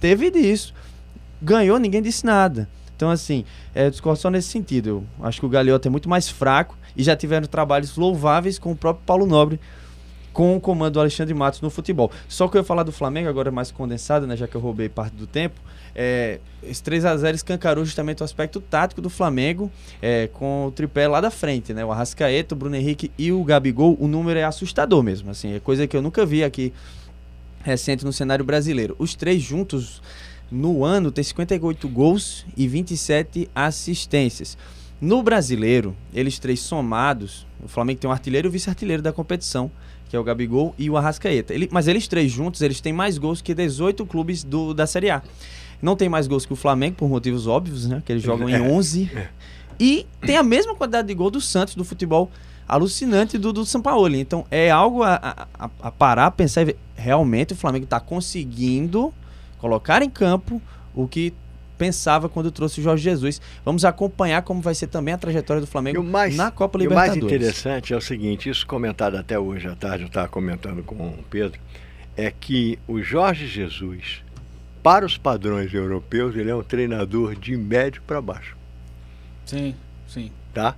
Teve 0.00 0.30
disso. 0.30 0.74
Ganhou, 1.40 1.78
ninguém 1.78 2.02
disse 2.02 2.26
nada. 2.26 2.68
Então, 2.96 3.10
assim, 3.10 3.44
é 3.74 3.90
discordo 3.90 4.18
só 4.18 4.30
nesse 4.30 4.48
sentido. 4.48 5.04
Eu 5.18 5.26
acho 5.26 5.40
que 5.40 5.46
o 5.46 5.48
Galeota 5.48 5.88
é 5.88 5.90
muito 5.90 6.08
mais 6.08 6.28
fraco 6.28 6.76
e 6.96 7.02
já 7.02 7.14
tiveram 7.14 7.46
trabalhos 7.46 7.96
louváveis 7.96 8.58
com 8.58 8.72
o 8.72 8.76
próprio 8.76 9.04
Paulo 9.04 9.26
Nobre 9.26 9.60
com 10.34 10.56
o 10.56 10.60
comando 10.60 10.94
do 10.94 11.00
Alexandre 11.00 11.32
Matos 11.32 11.60
no 11.60 11.70
futebol. 11.70 12.10
Só 12.28 12.48
que 12.48 12.56
eu 12.56 12.60
ia 12.60 12.64
falar 12.64 12.82
do 12.82 12.92
Flamengo 12.92 13.28
agora 13.28 13.50
mais 13.52 13.70
condensado, 13.70 14.26
né, 14.26 14.36
já 14.36 14.48
que 14.48 14.54
eu 14.54 14.60
roubei 14.60 14.88
parte 14.88 15.14
do 15.14 15.26
tempo. 15.26 15.58
É, 15.94 16.40
esse 16.60 16.82
3 16.82 17.04
a 17.04 17.16
0 17.16 17.36
escancarou 17.36 17.84
justamente 17.84 18.20
o 18.20 18.24
aspecto 18.24 18.60
tático 18.60 19.00
do 19.00 19.08
Flamengo, 19.08 19.70
é, 20.02 20.28
com 20.32 20.66
o 20.66 20.72
tripé 20.72 21.06
lá 21.06 21.20
da 21.20 21.30
frente, 21.30 21.72
né? 21.72 21.84
O 21.84 21.92
Arrascaeta, 21.92 22.52
o 22.52 22.58
Bruno 22.58 22.74
Henrique 22.74 23.12
e 23.16 23.30
o 23.30 23.44
Gabigol. 23.44 23.96
O 24.00 24.08
número 24.08 24.40
é 24.40 24.42
assustador 24.42 25.04
mesmo, 25.04 25.30
assim, 25.30 25.54
é 25.54 25.60
coisa 25.60 25.86
que 25.86 25.96
eu 25.96 26.02
nunca 26.02 26.26
vi 26.26 26.42
aqui 26.42 26.72
recente 27.62 28.04
no 28.04 28.12
cenário 28.12 28.44
brasileiro. 28.44 28.96
Os 28.98 29.14
três 29.14 29.40
juntos 29.40 30.02
no 30.50 30.84
ano 30.84 31.12
tem 31.12 31.22
58 31.22 31.88
gols 31.88 32.44
e 32.56 32.66
27 32.66 33.48
assistências. 33.54 34.58
No 35.00 35.22
brasileiro, 35.22 35.94
eles 36.12 36.38
três 36.38 36.60
somados, 36.60 37.46
o 37.62 37.68
Flamengo 37.68 38.00
tem 38.00 38.08
um 38.08 38.12
artilheiro 38.12 38.46
e 38.46 38.50
o 38.50 38.52
vice-artilheiro 38.52 39.02
da 39.02 39.12
competição, 39.12 39.70
que 40.14 40.16
é 40.16 40.20
o 40.20 40.22
Gabigol 40.22 40.72
e 40.78 40.88
o 40.88 40.96
Arrascaeta. 40.96 41.52
Ele, 41.52 41.68
mas 41.72 41.88
eles 41.88 42.06
três 42.06 42.30
juntos, 42.30 42.60
eles 42.62 42.80
têm 42.80 42.92
mais 42.92 43.18
gols 43.18 43.42
que 43.42 43.52
18 43.52 44.06
clubes 44.06 44.44
do, 44.44 44.72
da 44.72 44.86
Série 44.86 45.10
A. 45.10 45.20
Não 45.82 45.96
tem 45.96 46.08
mais 46.08 46.28
gols 46.28 46.46
que 46.46 46.52
o 46.52 46.56
Flamengo, 46.56 46.94
por 46.94 47.08
motivos 47.08 47.48
óbvios, 47.48 47.88
né? 47.88 48.00
Que 48.06 48.12
eles 48.12 48.22
jogam 48.22 48.48
em 48.48 48.60
11. 48.60 49.10
É. 49.12 49.28
E 49.80 50.06
tem 50.20 50.36
a 50.36 50.42
mesma 50.44 50.72
quantidade 50.76 51.08
de 51.08 51.14
gol 51.14 51.32
do 51.32 51.40
Santos, 51.40 51.74
do 51.74 51.84
futebol 51.84 52.30
alucinante 52.68 53.36
do, 53.36 53.52
do 53.52 53.66
São 53.66 53.82
Paulo. 53.82 54.14
Então 54.14 54.46
é 54.52 54.70
algo 54.70 55.02
a, 55.02 55.48
a, 55.58 55.70
a 55.82 55.90
parar, 55.90 56.30
pensar 56.30 56.62
e 56.62 56.66
ver. 56.66 56.76
Realmente 56.94 57.52
o 57.52 57.56
Flamengo 57.56 57.84
está 57.84 57.98
conseguindo 57.98 59.12
colocar 59.58 60.00
em 60.00 60.08
campo 60.08 60.62
o 60.94 61.08
que 61.08 61.34
pensava 61.76 62.28
quando 62.28 62.50
trouxe 62.50 62.80
o 62.80 62.82
Jorge 62.82 63.02
Jesus. 63.04 63.40
Vamos 63.64 63.84
acompanhar 63.84 64.42
como 64.42 64.60
vai 64.60 64.74
ser 64.74 64.86
também 64.86 65.14
a 65.14 65.18
trajetória 65.18 65.60
do 65.60 65.66
Flamengo 65.66 66.02
mais, 66.02 66.36
na 66.36 66.50
Copa 66.50 66.78
Libertadores. 66.78 67.16
o 67.16 67.24
mais 67.24 67.32
interessante 67.34 67.92
é 67.92 67.96
o 67.96 68.00
seguinte, 68.00 68.48
isso 68.48 68.66
comentado 68.66 69.16
até 69.16 69.38
hoje 69.38 69.66
à 69.68 69.74
tarde, 69.74 70.04
eu 70.04 70.08
estava 70.08 70.28
comentando 70.28 70.82
com 70.82 70.94
o 70.94 71.24
Pedro, 71.28 71.58
é 72.16 72.30
que 72.30 72.78
o 72.86 73.02
Jorge 73.02 73.46
Jesus, 73.46 74.22
para 74.82 75.04
os 75.04 75.18
padrões 75.18 75.72
europeus, 75.74 76.36
ele 76.36 76.50
é 76.50 76.54
um 76.54 76.62
treinador 76.62 77.34
de 77.34 77.56
médio 77.56 78.02
para 78.06 78.20
baixo, 78.20 78.56
Sim, 79.44 79.74
sim. 80.06 80.30
tá? 80.52 80.76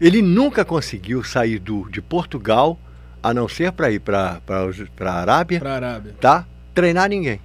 Ele 0.00 0.20
nunca 0.22 0.64
conseguiu 0.64 1.22
sair 1.22 1.58
do, 1.58 1.88
de 1.90 2.00
Portugal, 2.02 2.78
a 3.22 3.32
não 3.32 3.48
ser 3.48 3.70
para 3.72 3.90
ir 3.90 4.00
para 4.00 4.40
a 5.00 5.12
Arábia, 5.12 5.60
Pra 5.60 5.74
Arábia. 5.74 6.14
tá? 6.20 6.44
Treinar 6.74 7.08
ninguém. 7.08 7.40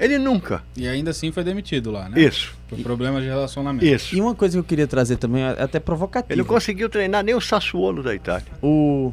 Ele 0.00 0.18
nunca. 0.18 0.62
E 0.76 0.88
ainda 0.88 1.10
assim 1.10 1.30
foi 1.30 1.44
demitido 1.44 1.90
lá, 1.90 2.08
né? 2.08 2.20
Isso, 2.20 2.54
Por 2.68 2.78
problemas 2.80 3.22
de 3.22 3.28
relacionamento. 3.28 3.84
isso. 3.84 4.16
E 4.16 4.20
uma 4.20 4.34
coisa 4.34 4.54
que 4.54 4.58
eu 4.58 4.64
queria 4.64 4.86
trazer 4.86 5.16
também, 5.18 5.42
é 5.42 5.62
até 5.62 5.78
provocativa. 5.78 6.32
Ele 6.32 6.40
não 6.40 6.48
conseguiu 6.48 6.88
treinar 6.88 7.22
nem 7.22 7.34
o 7.34 7.40
Sassuolo 7.40 8.02
da 8.02 8.14
Itália. 8.14 8.46
o 8.62 9.12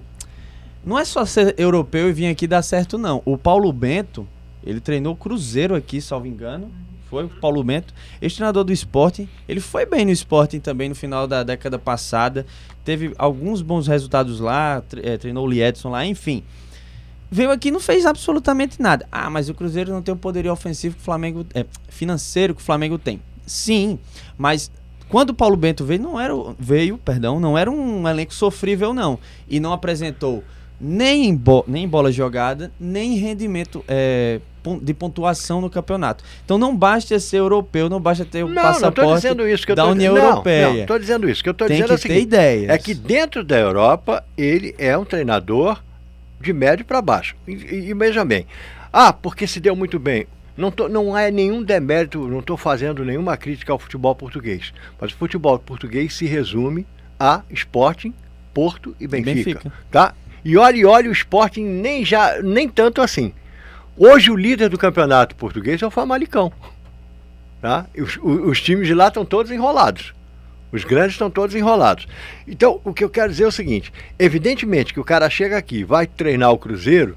não 0.86 0.97
é 0.97 1.04
só 1.04 1.26
ser 1.26 1.54
europeu 1.58 2.08
e 2.10 2.13
vir 2.13 2.28
aqui 2.28 2.47
dar 2.47 2.62
certo 2.62 2.97
não. 2.97 3.21
O 3.26 3.38
Paulo 3.38 3.73
Bento, 3.73 4.26
ele 4.63 4.80
treinou 4.80 5.12
o 5.13 5.15
Cruzeiro 5.17 5.76
aqui, 5.76 6.00
salvo 6.00 6.28
engano. 6.28 6.71
Foi 7.10 7.26
o 7.26 7.30
Paulo 7.30 7.62
Bento, 7.62 7.93
ex-treinador 8.21 8.63
do 8.63 8.71
Sporting. 8.71 9.28
Ele 9.50 9.60
foi 9.60 9.86
bem 9.86 10.06
no 10.06 10.12
Sporting 10.12 10.62
também 10.62 10.88
no 10.88 10.95
final 10.95 11.28
da 11.28 11.43
década 11.43 11.78
passada. 11.78 12.45
Teve 12.86 13.13
alguns 13.17 13.62
bons 13.62 13.86
resultados 13.88 14.39
lá, 14.39 14.82
eh, 15.04 15.17
treinou 15.17 15.45
o 15.45 15.50
Liedson 15.50 15.89
lá, 15.89 16.06
enfim. 16.06 16.41
Veio 17.30 17.52
aqui 17.52 17.68
e 17.68 17.72
não 17.72 17.80
fez 17.80 18.06
absolutamente 18.06 18.82
nada. 18.82 19.06
Ah, 19.12 19.30
mas 19.30 19.50
o 19.50 19.54
Cruzeiro 19.54 19.92
não 19.92 20.02
tem 20.02 20.13
o 20.13 20.18
poderio 20.18 20.52
ofensivo 20.52 20.96
que 20.96 21.02
o 21.02 21.04
Flamengo. 21.06 21.46
É, 21.54 21.66
financeiro 21.90 22.56
que 22.56 22.62
o 22.62 22.63
Flamengo 22.63 22.98
tem. 22.98 23.22
Sim, 23.46 24.00
mas 24.38 24.72
quando 25.10 25.32
o 25.32 25.34
Paulo 25.34 25.56
Bento 25.56 25.86
veio, 25.86 26.02
não 26.02 26.20
era 26.20 26.34
veio, 26.60 26.98
perdão, 26.98 27.40
não 27.40 27.58
era 27.58 27.70
um 27.72 28.08
elenco 28.08 28.34
sofrível, 28.34 28.94
não. 28.94 29.18
E 29.48 29.60
não 29.60 29.72
apresentou 29.74 30.44
nem, 30.80 31.26
em 31.28 31.36
bo- 31.36 31.63
nem 31.68 31.84
em 31.86 31.88
bola 31.88 32.12
jogada, 32.12 32.72
nem 32.80 33.13
em 33.13 33.18
rendimento 33.18 33.84
é, 33.88 34.40
de 34.82 34.94
pontuação 34.94 35.60
no 35.62 35.70
campeonato. 35.70 36.24
Então 36.46 36.58
não 36.58 36.76
basta 36.76 37.18
ser 37.20 37.38
europeu, 37.38 37.90
não 37.90 38.00
basta 38.00 38.26
ter 38.26 38.44
o 38.44 38.48
Não, 38.48 38.56
não 38.56 38.62
passaporte 38.62 39.16
dizendo 39.16 39.48
isso 39.48 39.66
que 39.66 39.72
eu 39.72 39.76
da 39.76 39.86
União 39.88 40.13
não, 40.13 40.22
Europeia. 40.24 40.68
Não, 40.70 40.76
estou 40.82 41.00
dizendo 41.00 41.30
isso. 41.30 41.42
O 41.42 41.44
que 41.44 41.50
eu 41.50 41.52
estou 41.54 41.68
dizendo 41.68 41.88
que 41.88 41.94
é 41.94 41.98
seguinte: 41.98 42.22
ideias. 42.24 42.70
é 42.70 42.78
que 42.78 42.94
dentro 42.94 43.44
da 43.44 43.58
Europa 43.58 44.24
ele 44.38 44.76
é 44.78 44.98
um 44.98 45.06
treinador 45.06 45.82
de 46.39 46.54
médio 46.54 46.86
para 46.86 47.02
baixo. 47.02 47.36
E, 47.47 47.52
e, 47.54 47.89
e 47.89 47.93
veja 47.93 48.23
bem, 48.26 48.45
ah, 48.91 49.12
porque 49.13 49.47
se 49.47 49.60
deu 49.60 49.76
muito 49.76 50.00
bem. 50.00 50.28
Não, 50.56 50.71
tô, 50.71 50.89
não 50.89 51.15
é 51.15 51.30
nenhum 51.30 51.62
demérito, 51.62 52.28
não 52.28 52.39
estou 52.39 52.58
fazendo 52.58 53.06
nenhuma 53.06 53.38
crítica 53.38 53.71
ao 53.71 53.78
futebol 53.78 54.15
português. 54.15 54.73
Mas 55.00 55.12
o 55.12 55.15
futebol 55.15 55.60
português 55.60 56.15
se 56.15 56.26
resume 56.26 56.86
a 57.19 57.41
Sporting, 57.52 58.13
Porto 58.54 58.95
e 59.00 59.08
Benfica. 59.08 59.34
Benfica. 59.36 59.73
Tá? 59.91 60.13
E 60.43 60.58
olha, 60.58 60.78
e 60.78 60.86
olha, 60.86 61.10
o 61.10 61.13
Sporting 61.13 61.63
nem, 61.63 62.04
já, 62.04 62.41
nem 62.41 62.67
tanto 62.67 63.02
assim. 63.02 63.34
Hoje 63.95 64.32
o 64.32 64.36
líder 64.36 64.69
do 64.69 64.78
campeonato 64.80 65.36
português 65.36 65.80
é 65.82 65.86
o 65.86 65.91
Famalicão. 65.91 66.52
Tá? 67.62 67.86
Os, 67.97 68.17
o- 68.17 68.50
os 68.50 68.62
times 68.62 68.88
de 68.88 68.93
lá 68.93 69.08
estão 69.10 69.26
todos 69.26 69.52
enrolados. 69.52 70.13
Os 70.71 70.84
grandes 70.84 71.13
estão 71.13 71.30
todos 71.30 71.56
enrolados. 71.56 72.08
Então, 72.47 72.82
o 72.84 72.93
que 72.93 73.03
eu 73.03 73.10
quero 73.10 73.32
dizer 73.32 73.45
é 73.45 73.47
o 73.47 73.51
seguinte: 73.51 73.91
evidentemente 74.19 74.93
que 74.93 74.99
o 74.99 75.03
cara 75.03 75.30
chega 75.30 75.58
aqui, 75.58 75.84
vai 75.84 76.06
treinar 76.06 76.51
o 76.51 76.58
Cruzeiro, 76.58 77.15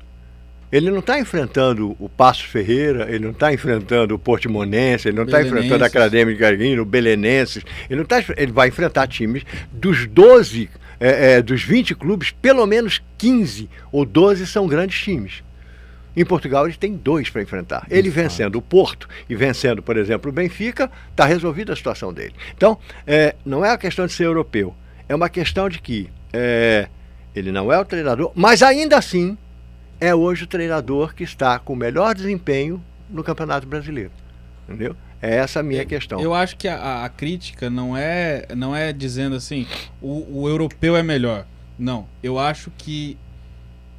ele 0.73 0.91
não 0.91 1.01
está 1.01 1.19
enfrentando 1.19 1.97
o 1.99 2.09
Passo 2.09 2.47
Ferreira, 2.47 3.07
ele 3.09 3.25
não 3.25 3.33
está 3.33 3.53
enfrentando 3.53 4.15
o 4.15 4.19
Portimonense, 4.19 5.09
ele 5.09 5.17
não 5.17 5.25
está 5.25 5.43
enfrentando 5.43 5.83
a 5.83 5.87
Acadêmica 5.87 6.33
de 6.33 6.39
Carguinho, 6.39 6.83
o 6.83 6.85
Belenenses, 6.85 7.65
ele 7.89 7.99
não 7.99 8.07
tá, 8.07 8.23
ele 8.37 8.53
vai 8.53 8.69
enfrentar 8.69 9.09
times 9.09 9.45
dos 9.73 10.07
12, 10.07 10.71
é, 11.01 11.33
é, 11.33 11.43
dos 11.43 11.63
20 11.63 11.95
clubes, 11.97 12.31
pelo 12.31 12.65
menos 12.67 13.03
15 13.19 13.69
ou 13.91 14.05
12 14.05 14.47
são 14.47 14.69
grandes 14.69 15.01
times. 15.01 15.43
Em 16.17 16.25
Portugal 16.25 16.67
ele 16.67 16.77
tem 16.77 16.95
dois 16.95 17.31
para 17.31 17.41
enfrentar. 17.43 17.87
Ele 17.91 18.11
vencendo 18.11 18.57
o 18.57 18.63
Porto 18.63 19.09
e 19.29 19.35
vencendo, 19.37 19.83
por 19.83 19.97
exemplo, 19.97 20.31
o 20.31 20.33
Benfica, 20.33 20.91
está 21.11 21.25
resolvida 21.25 21.73
a 21.73 21.77
situação 21.77 22.13
dele. 22.13 22.35
Então, 22.57 22.79
é, 23.07 23.35
não 23.45 23.65
é 23.65 23.71
a 23.71 23.79
questão 23.79 24.07
de 24.07 24.13
ser 24.13 24.25
europeu, 24.25 24.75
é 25.09 25.15
uma 25.15 25.29
questão 25.29 25.69
de 25.69 25.81
que 25.81 26.11
é, 26.33 26.89
ele 27.35 27.53
não 27.53 27.73
é 27.73 27.79
o 27.79 27.85
treinador, 27.85 28.33
mas 28.35 28.63
ainda 28.63 28.97
assim 28.99 29.37
é 30.01 30.15
hoje 30.15 30.45
o 30.45 30.47
treinador 30.47 31.15
que 31.15 31.23
está 31.23 31.59
com 31.59 31.75
o 31.75 31.77
melhor 31.77 32.15
desempenho 32.15 32.83
no 33.09 33.23
Campeonato 33.23 33.67
Brasileiro. 33.67 34.11
Entendeu? 34.69 34.97
É 35.23 35.37
essa 35.37 35.61
a 35.61 35.63
minha 35.63 35.85
questão. 35.85 36.19
Eu 36.21 36.33
acho 36.33 36.57
que 36.57 36.67
a- 36.67 36.77
a, 36.79 37.05
a 37.05 37.09
crítica 37.09 37.69
não 37.69 37.95
é, 37.97 38.47
não 38.57 38.75
é 38.75 38.93
dizendo 38.93 39.37
assim, 39.37 39.67
o, 40.01 40.41
o 40.43 40.49
europeu 40.49 40.97
é 40.97 41.03
melhor. 41.03 41.45
Não. 41.79 42.07
Eu 42.23 42.39
acho 42.39 42.71
que 42.79 43.19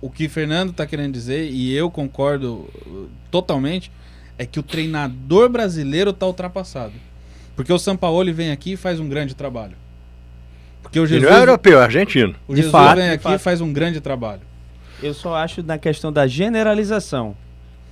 o 0.01 0.09
que 0.09 0.27
Fernando 0.27 0.71
está 0.71 0.85
querendo 0.85 1.13
dizer, 1.13 1.49
e 1.49 1.71
eu 1.73 1.89
concordo 1.91 2.67
uh, 2.85 3.09
totalmente, 3.29 3.91
é 4.37 4.45
que 4.45 4.59
o 4.59 4.63
treinador 4.63 5.47
brasileiro 5.49 6.09
está 6.09 6.25
ultrapassado. 6.25 6.93
Porque 7.55 7.71
o 7.71 7.77
Sampaoli 7.77 8.31
vem 8.31 8.51
aqui 8.51 8.73
e 8.73 8.77
faz 8.77 8.99
um 8.99 9.07
grande 9.07 9.35
trabalho. 9.35 9.75
Porque 10.81 10.99
o 10.99 11.03
Ele 11.03 11.09
Jesus, 11.09 11.29
não 11.29 11.37
é 11.37 11.41
europeu, 11.41 11.79
é 11.79 11.83
argentino. 11.83 12.35
o 12.47 12.53
De 12.55 12.61
Jesus 12.61 12.71
fato, 12.71 12.97
vem 12.97 13.09
aqui 13.11 13.23
fato. 13.23 13.35
e 13.35 13.37
faz 13.37 13.61
um 13.61 13.71
grande 13.71 14.01
trabalho. 14.01 14.41
Eu 15.01 15.13
só 15.13 15.35
acho 15.35 15.61
na 15.61 15.77
questão 15.77 16.11
da 16.11 16.25
generalização. 16.27 17.35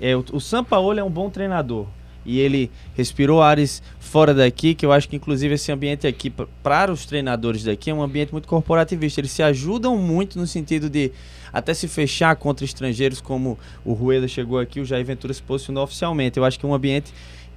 É, 0.02 0.15
o, 0.15 0.26
o 0.34 0.39
Sampaoli 0.39 1.00
é 1.00 1.04
um 1.04 1.10
bom 1.10 1.30
treinador. 1.30 1.86
E 2.30 2.39
ele 2.39 2.70
respirou 2.96 3.42
ares 3.42 3.82
fora 4.00 4.36
daqui, 4.36 4.76
que 4.76 4.86
eu 4.86 4.92
acho 4.92 5.10
que 5.10 5.15
inclusive 5.15 5.56
esse 5.56 5.72
ambiente 5.72 6.06
aqui, 6.06 6.32
para 6.62 6.92
os 6.92 7.08
treinadores 7.08 7.63
daqui, 7.63 7.89
é 7.89 7.94
um 7.94 8.04
ambiente 8.04 8.32
muito 8.32 8.48
corporativista. 8.48 9.20
Eles 9.20 9.32
se 9.32 9.42
ajudam 9.42 9.98
muito 9.98 10.38
no 10.38 10.46
sentido 10.46 10.92
de 10.92 11.12
até 11.52 11.74
se 11.74 11.88
fechar 11.88 12.36
contra 12.36 12.63
estrangeiros, 12.63 13.20
como 13.20 13.58
o 13.84 13.94
Rueda 13.94 14.28
chegou 14.28 14.60
aqui, 14.60 14.80
o 14.80 14.86
Jair 14.86 15.04
Ventura 15.04 15.34
se 15.34 15.42
posicionou 15.42 15.84
oficialmente. 15.84 16.38
Eu 16.38 16.46
acho 16.46 16.60
que 16.60 16.68
um 16.68 16.74
ambiente 16.76 17.12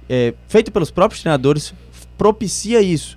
é, 0.09 0.33
feito 0.47 0.71
pelos 0.71 0.89
próprios 0.89 1.21
treinadores 1.21 1.71
propicia 2.17 2.81
isso. 2.81 3.15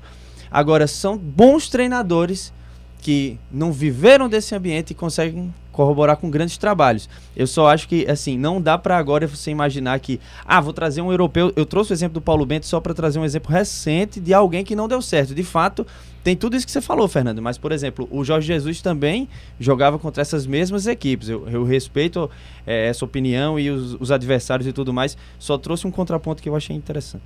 Agora, 0.50 0.86
são 0.86 1.16
bons 1.16 1.70
treinadores 1.70 2.52
que 3.00 3.38
não 3.50 3.72
viveram 3.72 4.28
desse 4.28 4.54
ambiente 4.54 4.90
e 4.90 4.94
conseguem 4.94 5.54
corroborar 5.76 6.16
com 6.16 6.30
grandes 6.30 6.56
trabalhos. 6.56 7.08
Eu 7.36 7.46
só 7.46 7.68
acho 7.68 7.86
que, 7.86 8.08
assim, 8.08 8.38
não 8.38 8.60
dá 8.60 8.78
pra 8.78 8.96
agora 8.96 9.26
você 9.26 9.50
imaginar 9.50 10.00
que, 10.00 10.18
ah, 10.44 10.60
vou 10.60 10.72
trazer 10.72 11.02
um 11.02 11.10
europeu. 11.10 11.52
Eu 11.54 11.66
trouxe 11.66 11.92
o 11.92 11.94
exemplo 11.94 12.14
do 12.14 12.20
Paulo 12.20 12.46
Bento 12.46 12.66
só 12.66 12.80
pra 12.80 12.94
trazer 12.94 13.18
um 13.18 13.24
exemplo 13.24 13.52
recente 13.52 14.18
de 14.18 14.32
alguém 14.32 14.64
que 14.64 14.74
não 14.74 14.88
deu 14.88 15.02
certo. 15.02 15.34
De 15.34 15.44
fato, 15.44 15.86
tem 16.24 16.34
tudo 16.34 16.56
isso 16.56 16.64
que 16.64 16.72
você 16.72 16.80
falou, 16.80 17.06
Fernando. 17.06 17.42
Mas, 17.42 17.58
por 17.58 17.70
exemplo, 17.70 18.08
o 18.10 18.24
Jorge 18.24 18.46
Jesus 18.46 18.80
também 18.80 19.28
jogava 19.60 19.98
contra 19.98 20.22
essas 20.22 20.46
mesmas 20.46 20.86
equipes. 20.86 21.28
Eu, 21.28 21.46
eu 21.48 21.62
respeito 21.62 22.30
eh, 22.66 22.88
essa 22.88 23.04
opinião 23.04 23.60
e 23.60 23.70
os, 23.70 23.94
os 24.00 24.10
adversários 24.10 24.66
e 24.66 24.72
tudo 24.72 24.92
mais. 24.92 25.16
Só 25.38 25.58
trouxe 25.58 25.86
um 25.86 25.90
contraponto 25.90 26.42
que 26.42 26.48
eu 26.48 26.56
achei 26.56 26.74
interessante. 26.74 27.22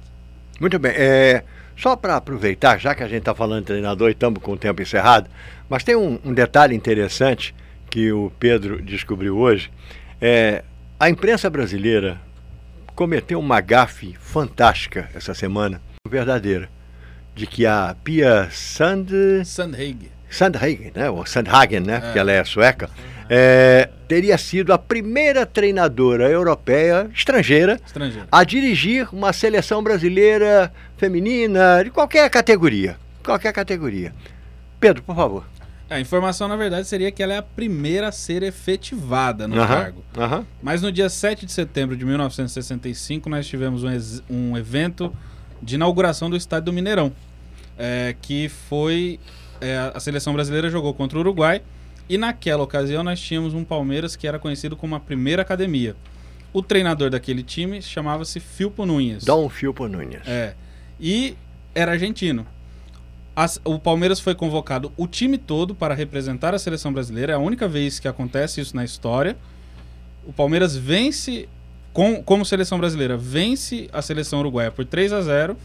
Muito 0.61 0.79
bem. 0.79 0.93
É, 0.95 1.45
só 1.77 1.97
para 1.97 2.17
aproveitar, 2.17 2.79
já 2.79 2.95
que 2.95 3.03
a 3.03 3.09
gente 3.09 3.21
está 3.21 3.35
falando 3.35 3.61
de 3.61 3.67
treinador 3.69 4.09
e 4.09 4.13
estamos 4.13 4.43
com 4.43 4.53
o 4.53 4.57
tempo 4.57 4.83
encerrado, 4.83 5.31
mas 5.69 5.83
tem 5.83 5.97
um, 5.97 6.19
um 6.23 6.35
detalhe 6.35 6.75
interessante 6.75 7.55
que 7.91 8.13
o 8.13 8.31
Pedro 8.39 8.81
descobriu 8.81 9.37
hoje. 9.37 9.71
É, 10.21 10.63
a 10.99 11.11
imprensa 11.11 11.51
brasileira 11.51 12.21
cometeu 12.95 13.39
uma 13.41 13.61
gafe 13.61 14.15
fantástica 14.21 15.09
essa 15.15 15.35
semana, 15.35 15.81
verdadeira, 16.09 16.69
de 17.35 17.47
que 17.47 17.67
a 17.67 17.97
Pia 18.05 18.49
Sand... 18.51 19.09
Sandhagen. 19.45 20.11
Sandhagen, 20.31 20.93
né? 20.95 21.11
Ou 21.11 21.27
Sandhagen, 21.27 21.81
né? 21.81 21.97
É. 21.97 22.01
Porque 22.01 22.19
ela 22.19 22.31
é 22.31 22.45
sueca. 22.45 22.89
é, 23.29 23.89
teria 24.07 24.37
sido 24.39 24.73
a 24.73 24.79
primeira 24.79 25.45
treinadora 25.45 26.29
europeia, 26.31 27.11
estrangeira, 27.15 27.81
Estrangeiro. 27.85 28.29
a 28.31 28.45
dirigir 28.45 29.09
uma 29.13 29.33
seleção 29.33 29.83
brasileira 29.83 30.73
feminina, 30.97 31.83
de 31.83 31.91
qualquer 31.91 32.29
categoria. 32.31 32.97
Qualquer 33.25 33.53
categoria. 33.53 34.13
Pedro, 34.79 35.03
por 35.03 35.17
favor. 35.17 35.45
A 35.91 35.99
informação, 36.01 36.47
na 36.47 36.55
verdade, 36.57 36.87
seria 36.87 37.11
que 37.11 37.21
ela 37.23 37.35
é 37.35 37.39
a 37.39 37.43
primeira 37.43 38.09
a 38.09 38.13
ser 38.13 38.43
efetivada 38.45 39.49
no 39.49 39.57
cargo. 39.67 40.05
Mas 40.63 40.81
no 40.83 40.93
dia 40.93 41.09
7 41.09 41.45
de 41.45 41.53
setembro 41.53 41.97
de 41.97 42.05
1965, 42.05 43.29
nós 43.29 43.47
tivemos 43.47 43.83
um, 43.83 43.91
um 44.31 44.57
evento 44.57 45.13
de 45.61 45.75
inauguração 45.75 46.31
do 46.31 46.37
estádio 46.37 46.67
do 46.67 46.73
Mineirão. 46.73 47.13
é, 47.77 48.15
que 48.23 48.49
foi. 48.49 49.19
é, 49.61 49.91
a 49.95 49.99
seleção 50.01 50.33
brasileira 50.33 50.71
jogou 50.71 50.95
contra 50.95 51.19
o 51.19 51.21
Uruguai. 51.21 51.63
E 52.09 52.19
naquela 52.19 52.63
ocasião 52.63 53.03
nós 53.03 53.21
tínhamos 53.21 53.55
um 53.55 53.65
Palmeiras 53.65 54.17
que 54.17 54.27
era 54.27 54.39
conhecido 54.39 54.77
como 54.77 54.95
a 54.95 55.01
primeira 55.01 55.43
academia. 55.43 55.95
O 56.53 56.61
treinador 56.63 57.09
daquele 57.11 57.43
time 57.43 57.81
chamava-se 57.81 58.41
Filpo 58.41 58.85
Nunes. 58.85 59.25
Dom 59.25 59.49
Filpo 59.49 59.87
Nunes. 59.87 60.21
É. 60.27 60.55
E 60.99 61.37
era 61.75 61.93
argentino. 61.93 62.45
As- 63.35 63.61
o 63.65 63.79
Palmeiras 63.79 64.21
foi 64.21 64.35
convocado 64.35 64.93
o 64.97 65.07
time 65.07 65.39
todo 65.39 65.75
para 65.75 65.95
representar 65.95 66.55
a 66.55 66.59
seleção 66.59 66.93
brasileira. 66.93 67.33
É 67.33 67.37
a 67.37 67.39
única 67.39 67.69
vez 67.69 67.99
que 67.99 68.09
acontece 68.09 68.61
isso 68.61 68.75
na 68.77 68.85
história. 68.85 69.37
O 70.27 70.33
Palmeiras 70.33 70.77
vence, 70.77 71.49
com, 71.93 72.23
como 72.23 72.45
seleção 72.45 72.79
brasileira, 72.79 73.17
vence 73.17 73.89
a 73.93 74.03
seleção 74.03 74.41
uruguaia 74.41 74.71
por 74.71 74.85
3 74.85 75.13
a 75.13 75.21
0 75.23 75.57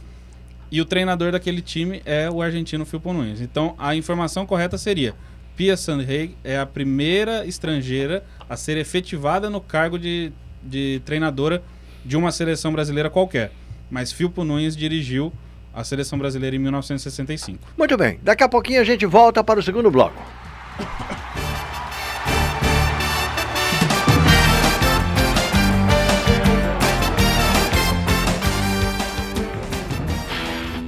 E 0.72 0.80
o 0.82 0.86
treinador 0.86 1.32
daquele 1.32 1.62
time 1.62 2.02
é 2.06 2.30
o 2.30 2.42
argentino 2.42 2.86
Filpo 2.86 3.12
Nunes. 3.14 3.42
Então 3.42 3.76
a 3.78 3.96
informação 3.96 4.46
correta 4.46 4.78
seria: 4.78 5.14
Pia 5.56 5.76
Sandhage 5.78 6.36
é 6.44 6.58
a 6.58 6.66
primeira 6.66 7.46
estrangeira 7.46 8.24
a 8.50 8.56
ser 8.56 8.78
efetivada 8.78 9.50
no 9.50 9.60
cargo 9.62 9.98
de 10.00 10.32
de 10.68 11.00
treinadora 11.06 11.62
de 12.04 12.18
uma 12.18 12.32
seleção 12.32 12.72
brasileira 12.74 13.08
qualquer. 13.08 13.52
Mas 13.92 14.12
Filpo 14.12 14.44
Nunes 14.44 14.76
dirigiu 14.76 15.32
a 15.76 15.84
seleção 15.84 16.18
brasileira 16.18 16.56
em 16.56 16.60
1965. 16.60 17.60
Muito 17.78 17.98
bem, 17.98 18.20
daqui 18.24 18.44
a 18.44 18.50
pouquinho 18.50 18.80
a 18.80 18.84
gente 18.84 19.06
volta 19.06 19.44
para 19.44 19.60
o 19.60 19.64
segundo 19.64 19.92
bloco. 19.92 20.22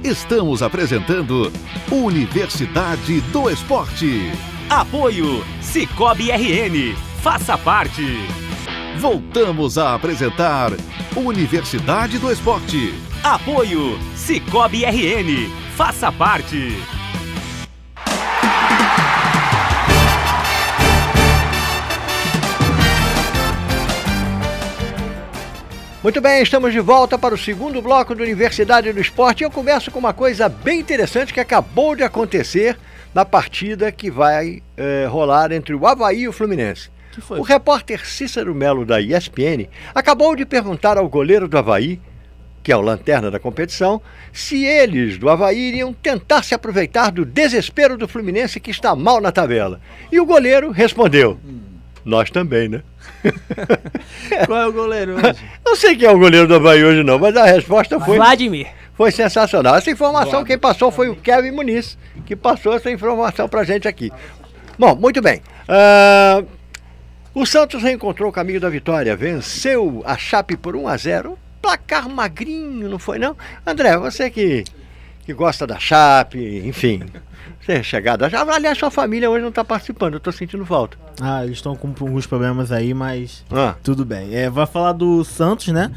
Estamos 0.02 0.62
apresentando 0.62 1.52
Universidade 1.92 3.20
do 3.32 3.50
Esporte. 3.50 4.32
Apoio 4.70 5.44
Cicobi 5.60 6.30
RN. 6.30 6.96
Faça 7.20 7.58
parte. 7.58 8.16
Voltamos 8.98 9.76
a 9.76 9.94
apresentar 9.94 10.72
Universidade 11.14 12.18
do 12.18 12.32
Esporte. 12.32 13.07
Apoio 13.22 13.98
Cicobi 14.14 14.84
RN. 14.84 15.50
Faça 15.76 16.10
parte. 16.10 16.76
Muito 26.00 26.20
bem, 26.20 26.42
estamos 26.42 26.72
de 26.72 26.78
volta 26.78 27.18
para 27.18 27.34
o 27.34 27.38
segundo 27.38 27.82
bloco 27.82 28.14
do 28.14 28.22
Universidade 28.22 28.92
do 28.92 29.00
Esporte 29.00 29.40
e 29.40 29.44
eu 29.44 29.50
começo 29.50 29.90
com 29.90 29.98
uma 29.98 30.14
coisa 30.14 30.48
bem 30.48 30.78
interessante 30.78 31.34
que 31.34 31.40
acabou 31.40 31.96
de 31.96 32.04
acontecer 32.04 32.78
na 33.12 33.24
partida 33.24 33.90
que 33.90 34.10
vai 34.10 34.62
eh, 34.76 35.06
rolar 35.10 35.50
entre 35.50 35.74
o 35.74 35.86
Havaí 35.86 36.20
e 36.20 36.28
o 36.28 36.32
Fluminense. 36.32 36.88
Que 37.10 37.20
foi? 37.20 37.40
O 37.40 37.42
repórter 37.42 38.06
Cícero 38.06 38.54
Melo 38.54 38.86
da 38.86 39.00
ESPN 39.00 39.68
acabou 39.92 40.36
de 40.36 40.46
perguntar 40.46 40.96
ao 40.96 41.08
goleiro 41.08 41.48
do 41.48 41.58
Havaí, 41.58 42.00
que 42.62 42.72
é 42.72 42.76
o 42.76 42.80
lanterna 42.80 43.30
da 43.30 43.38
competição, 43.38 44.00
se 44.32 44.64
eles 44.64 45.18
do 45.18 45.28
Havaí 45.28 45.58
iriam 45.58 45.92
tentar 45.92 46.42
se 46.42 46.54
aproveitar 46.54 47.10
do 47.10 47.24
desespero 47.24 47.96
do 47.96 48.08
Fluminense 48.08 48.60
que 48.60 48.70
está 48.70 48.94
mal 48.94 49.20
na 49.20 49.32
tabela. 49.32 49.80
E 50.12 50.20
o 50.20 50.26
goleiro 50.26 50.70
respondeu: 50.70 51.38
Nós 52.04 52.30
também, 52.30 52.68
né? 52.68 52.82
Qual 54.46 54.58
é 54.58 54.66
o 54.66 54.72
goleiro 54.72 55.14
hoje? 55.14 55.38
Não 55.64 55.76
sei 55.76 55.96
quem 55.96 56.06
é 56.06 56.10
o 56.10 56.18
goleiro 56.18 56.46
do 56.46 56.54
Havaí 56.54 56.84
hoje 56.84 57.02
não, 57.02 57.18
mas 57.18 57.36
a 57.36 57.44
resposta 57.44 57.98
foi, 58.00 58.16
Vladimir. 58.16 58.68
foi 58.94 59.10
sensacional. 59.10 59.76
Essa 59.76 59.90
informação 59.90 60.44
quem 60.44 60.58
passou 60.58 60.90
foi 60.90 61.08
o 61.08 61.16
Kevin 61.16 61.52
Muniz, 61.52 61.98
que 62.26 62.36
passou 62.36 62.74
essa 62.74 62.90
informação 62.90 63.48
pra 63.48 63.64
gente 63.64 63.88
aqui. 63.88 64.10
Bom, 64.78 64.94
muito 64.94 65.20
bem. 65.20 65.42
Ah, 65.68 66.42
o 67.34 67.44
Santos 67.46 67.82
reencontrou 67.82 68.30
o 68.30 68.32
caminho 68.32 68.60
da 68.60 68.68
vitória, 68.68 69.14
venceu 69.14 70.02
a 70.04 70.16
Chape 70.16 70.56
por 70.56 70.74
1 70.74 70.88
a 70.88 70.96
0 70.96 71.38
Placar 71.60 72.08
magrinho, 72.08 72.88
não 72.88 72.98
foi 72.98 73.18
não? 73.18 73.36
André, 73.66 73.96
você 73.98 74.30
que, 74.30 74.64
que 75.24 75.32
gosta 75.34 75.66
da 75.66 75.78
Chape, 75.78 76.62
enfim. 76.64 77.02
Você 77.60 77.72
é 77.72 77.82
chegada 77.82 78.28
já. 78.28 78.42
Aliás, 78.42 78.78
sua 78.78 78.90
família 78.90 79.28
hoje 79.28 79.42
não 79.42 79.48
está 79.48 79.64
participando, 79.64 80.14
eu 80.14 80.20
tô 80.20 80.30
sentindo 80.30 80.64
falta. 80.64 80.96
Ah, 81.20 81.44
eles 81.44 81.58
estão 81.58 81.74
com 81.74 81.88
alguns 81.88 82.26
problemas 82.26 82.70
aí, 82.70 82.94
mas 82.94 83.44
Ah, 83.50 83.74
tudo 83.82 84.04
bem. 84.04 84.34
É, 84.34 84.48
vai 84.48 84.66
falar 84.66 84.92
do 84.92 85.24
Santos, 85.24 85.66
né? 85.68 85.90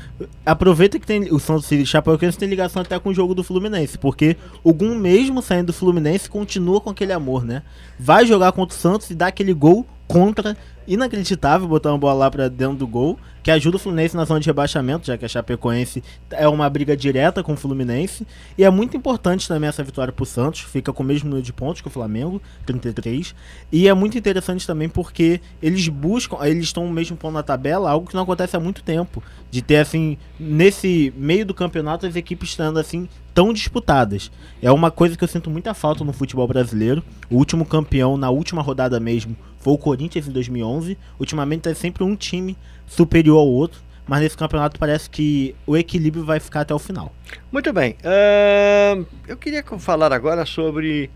Aproveita 0.45 0.99
que 0.99 1.05
tem 1.05 1.31
o 1.31 1.39
Santos 1.39 1.71
e 1.71 1.85
Chapecoense 1.85 2.37
tem 2.37 2.49
ligação 2.49 2.81
até 2.81 2.97
com 2.99 3.09
o 3.09 3.13
jogo 3.13 3.35
do 3.35 3.43
Fluminense, 3.43 3.97
porque 3.97 4.35
o 4.63 4.73
Gum 4.73 4.95
mesmo 4.95 5.41
saindo 5.41 5.67
do 5.67 5.73
Fluminense 5.73 6.29
continua 6.29 6.81
com 6.81 6.89
aquele 6.89 7.13
amor, 7.13 7.45
né? 7.45 7.61
Vai 7.99 8.25
jogar 8.25 8.51
contra 8.51 8.75
o 8.75 8.79
Santos 8.79 9.09
e 9.09 9.15
dá 9.15 9.27
aquele 9.27 9.53
gol 9.53 9.85
contra 10.11 10.57
inacreditável, 10.85 11.69
botar 11.69 11.89
uma 11.89 11.97
bola 11.97 12.13
lá 12.13 12.31
pra 12.31 12.49
dentro 12.49 12.75
do 12.75 12.85
gol, 12.87 13.17
que 13.41 13.49
ajuda 13.49 13.77
o 13.77 13.79
Fluminense 13.79 14.15
na 14.15 14.25
zona 14.25 14.41
de 14.41 14.47
rebaixamento, 14.47 15.07
já 15.07 15.17
que 15.17 15.23
a 15.23 15.27
Chapecoense 15.27 16.03
é 16.31 16.45
uma 16.49 16.69
briga 16.69 16.97
direta 16.97 17.41
com 17.41 17.53
o 17.53 17.55
Fluminense. 17.55 18.27
E 18.57 18.65
é 18.65 18.69
muito 18.69 18.97
importante 18.97 19.47
também 19.47 19.69
essa 19.69 19.83
vitória 19.83 20.11
pro 20.11 20.25
Santos, 20.25 20.61
fica 20.61 20.91
com 20.91 21.01
o 21.01 21.05
mesmo 21.05 21.29
número 21.29 21.45
de 21.45 21.53
pontos 21.53 21.81
que 21.81 21.87
o 21.87 21.91
Flamengo, 21.91 22.41
33. 22.65 23.33
E 23.71 23.87
é 23.87 23.93
muito 23.93 24.17
interessante 24.17 24.67
também 24.67 24.89
porque 24.89 25.39
eles 25.61 25.87
buscam, 25.87 26.37
eles 26.41 26.65
estão 26.65 26.85
no 26.85 26.91
mesmo 26.91 27.15
ponto 27.15 27.33
na 27.33 27.43
tabela, 27.43 27.89
algo 27.89 28.07
que 28.07 28.15
não 28.15 28.23
acontece 28.23 28.57
há 28.57 28.59
muito 28.59 28.83
tempo. 28.83 29.23
De 29.49 29.61
ter 29.61 29.77
assim, 29.77 30.17
nesse 30.37 31.13
meio 31.15 31.45
do 31.45 31.53
campeonato, 31.53 32.05
as 32.05 32.17
equipes 32.17 32.49
estando 32.49 32.79
assim 32.79 33.07
tão 33.33 33.53
disputadas. 33.53 34.29
É 34.61 34.69
uma 34.71 34.91
coisa 34.91 35.15
que 35.15 35.23
eu 35.23 35.27
sinto 35.27 35.49
muita 35.49 35.73
falta 35.73 36.03
no 36.03 36.11
futebol 36.11 36.47
brasileiro. 36.47 37.01
O 37.29 37.37
último 37.37 37.65
campeão 37.65 38.17
na 38.17 38.29
última 38.29 38.61
rodada 38.61 38.99
mesmo 38.99 39.37
foi 39.61 39.73
o 39.73 39.77
Corinthians 39.77 40.27
em 40.27 40.31
2011. 40.31 40.97
Ultimamente 41.19 41.69
é 41.69 41.73
sempre 41.73 42.03
um 42.03 42.15
time 42.15 42.57
superior 42.85 43.37
ao 43.39 43.47
outro, 43.47 43.79
mas 44.07 44.21
nesse 44.21 44.35
campeonato 44.35 44.77
parece 44.79 45.09
que 45.09 45.55
o 45.65 45.77
equilíbrio 45.77 46.25
vai 46.25 46.39
ficar 46.39 46.61
até 46.61 46.73
o 46.73 46.79
final. 46.79 47.13
Muito 47.51 47.71
bem. 47.71 47.95
ahn, 48.03 49.05
eu 49.27 49.37
queria 49.37 49.63
falar 49.79 50.11
agora 50.11 50.45
sobre 50.45 51.09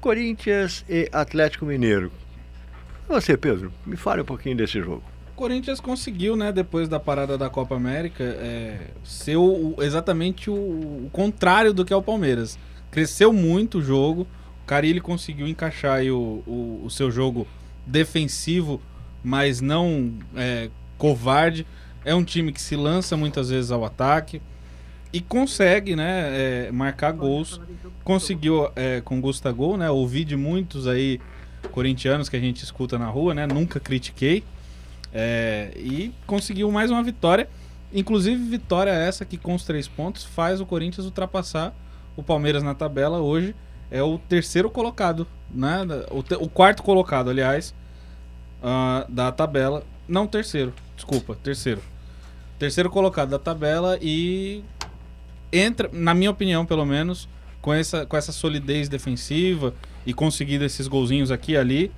Corinthians 0.00 0.84
e 0.88 1.08
Atlético 1.12 1.66
Mineiro. 1.66 2.10
Você, 3.08 3.36
Pedro, 3.36 3.72
me 3.84 3.96
fale 3.96 4.22
um 4.22 4.24
pouquinho 4.24 4.56
desse 4.56 4.80
jogo. 4.80 5.02
O 5.32 5.34
Corinthians 5.40 5.80
conseguiu, 5.80 6.36
né, 6.36 6.52
depois 6.52 6.88
da 6.88 7.00
parada 7.00 7.36
da 7.36 7.48
Copa 7.50 7.74
América, 7.74 8.22
é, 8.24 8.78
ser 9.02 9.36
o- 9.36 9.74
o- 9.76 9.82
exatamente 9.82 10.48
o, 10.50 10.54
o 10.54 11.10
contrário 11.12 11.72
do 11.72 11.84
que 11.84 11.92
é 11.92 11.96
o 11.96 12.02
Palmeiras. 12.02 12.58
Cresceu 12.90 13.32
muito 13.32 13.78
o 13.78 13.82
jogo, 13.82 14.26
o 14.62 14.66
Carilli 14.66 15.00
conseguiu 15.00 15.46
encaixar 15.48 15.96
aí 15.98 16.10
o, 16.10 16.42
o, 16.46 16.82
o 16.84 16.90
seu 16.90 17.10
jogo 17.10 17.46
defensivo, 17.86 18.80
mas 19.22 19.60
não 19.60 20.12
é, 20.36 20.70
covarde. 20.98 21.66
É 22.04 22.14
um 22.14 22.24
time 22.24 22.52
que 22.52 22.60
se 22.60 22.76
lança 22.76 23.16
muitas 23.16 23.50
vezes 23.50 23.70
ao 23.70 23.84
ataque 23.84 24.40
e 25.12 25.20
consegue, 25.20 25.96
né, 25.96 26.66
é, 26.68 26.72
marcar 26.72 27.12
gols. 27.12 27.60
Conseguiu 28.04 28.70
é, 28.76 29.00
com 29.00 29.20
Gustavo, 29.20 29.76
né, 29.76 29.90
ouvi 29.90 30.24
de 30.24 30.36
muitos 30.36 30.86
aí 30.86 31.20
corintianos 31.72 32.28
que 32.28 32.36
a 32.36 32.40
gente 32.40 32.62
escuta 32.64 32.98
na 32.98 33.06
rua, 33.06 33.34
né, 33.34 33.46
nunca 33.46 33.78
critiquei. 33.80 34.44
É, 35.12 35.72
e 35.76 36.14
conseguiu 36.26 36.70
mais 36.70 36.90
uma 36.90 37.02
vitória. 37.02 37.48
Inclusive, 37.92 38.36
vitória 38.48 38.90
essa 38.90 39.24
que 39.24 39.36
com 39.36 39.54
os 39.54 39.64
três 39.64 39.88
pontos 39.88 40.24
faz 40.24 40.60
o 40.60 40.66
Corinthians 40.66 41.04
ultrapassar 41.04 41.74
o 42.16 42.22
Palmeiras 42.22 42.62
na 42.62 42.74
tabela. 42.74 43.18
Hoje 43.18 43.54
é 43.90 44.02
o 44.02 44.18
terceiro 44.18 44.70
colocado, 44.70 45.26
né? 45.50 45.78
O, 46.10 46.22
te- 46.22 46.34
o 46.34 46.48
quarto 46.48 46.82
colocado, 46.82 47.30
aliás, 47.30 47.74
ah, 48.62 49.04
da 49.08 49.32
tabela. 49.32 49.82
Não, 50.08 50.26
terceiro, 50.26 50.72
desculpa, 50.96 51.36
terceiro. 51.42 51.80
Terceiro 52.58 52.90
colocado 52.90 53.30
da 53.30 53.38
tabela 53.38 53.98
e 54.00 54.62
entra, 55.52 55.88
na 55.92 56.12
minha 56.14 56.30
opinião, 56.30 56.64
pelo 56.66 56.84
menos, 56.84 57.28
com 57.60 57.72
essa, 57.72 58.04
com 58.06 58.16
essa 58.16 58.32
solidez 58.32 58.88
defensiva 58.88 59.74
e 60.06 60.12
conseguindo 60.14 60.64
esses 60.64 60.86
golzinhos 60.86 61.30
aqui 61.30 61.52
e 61.52 61.56
ali, 61.56 61.92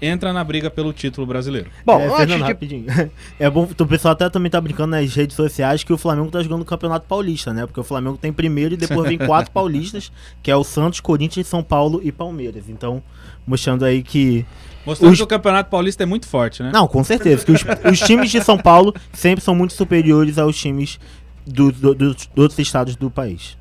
entra 0.00 0.32
na 0.32 0.42
briga 0.44 0.70
pelo 0.70 0.92
título 0.92 1.26
brasileiro. 1.26 1.70
Bom, 1.84 2.00
é, 2.00 2.08
Fernando, 2.16 2.42
de... 2.42 2.48
rapidinho. 2.48 2.84
É 3.38 3.48
bom, 3.50 3.68
o 3.78 3.86
pessoal 3.86 4.12
até 4.12 4.28
também 4.30 4.50
tá 4.50 4.60
brincando 4.60 4.88
nas 4.92 5.14
redes 5.14 5.36
sociais 5.36 5.82
que 5.84 5.92
o 5.92 5.98
Flamengo 5.98 6.30
tá 6.30 6.42
jogando 6.42 6.62
o 6.62 6.64
Campeonato 6.64 7.06
Paulista, 7.06 7.52
né? 7.52 7.66
Porque 7.66 7.80
o 7.80 7.84
Flamengo 7.84 8.16
tem 8.16 8.32
primeiro 8.32 8.74
e 8.74 8.76
depois 8.76 9.08
vem 9.08 9.18
quatro 9.26 9.50
paulistas, 9.52 10.10
que 10.42 10.50
é 10.50 10.56
o 10.56 10.64
Santos, 10.64 11.00
Corinthians, 11.00 11.46
São 11.46 11.62
Paulo 11.62 12.00
e 12.02 12.10
Palmeiras. 12.12 12.64
Então, 12.68 13.02
mostrando 13.46 13.84
aí 13.84 14.02
que 14.02 14.44
Mostrando 14.84 15.12
Os- 15.12 15.18
que 15.18 15.24
o 15.24 15.26
Campeonato 15.26 15.68
Paulista 15.70 16.02
é 16.04 16.06
muito 16.06 16.28
forte, 16.28 16.62
né? 16.62 16.70
Não, 16.72 16.86
com 16.86 17.02
certeza. 17.02 17.44
Que 17.44 17.52
os, 17.52 17.64
os 17.90 17.98
times 18.00 18.30
de 18.30 18.40
São 18.42 18.56
Paulo 18.56 18.94
sempre 19.12 19.44
são 19.44 19.54
muito 19.54 19.72
superiores 19.74 20.38
aos 20.38 20.56
times 20.56 21.00
do, 21.46 21.72
do- 21.72 21.94
dos 21.94 22.14
dos 22.16 22.28
outros 22.36 22.58
estados 22.58 22.94
do 22.96 23.10
país. 23.10 23.56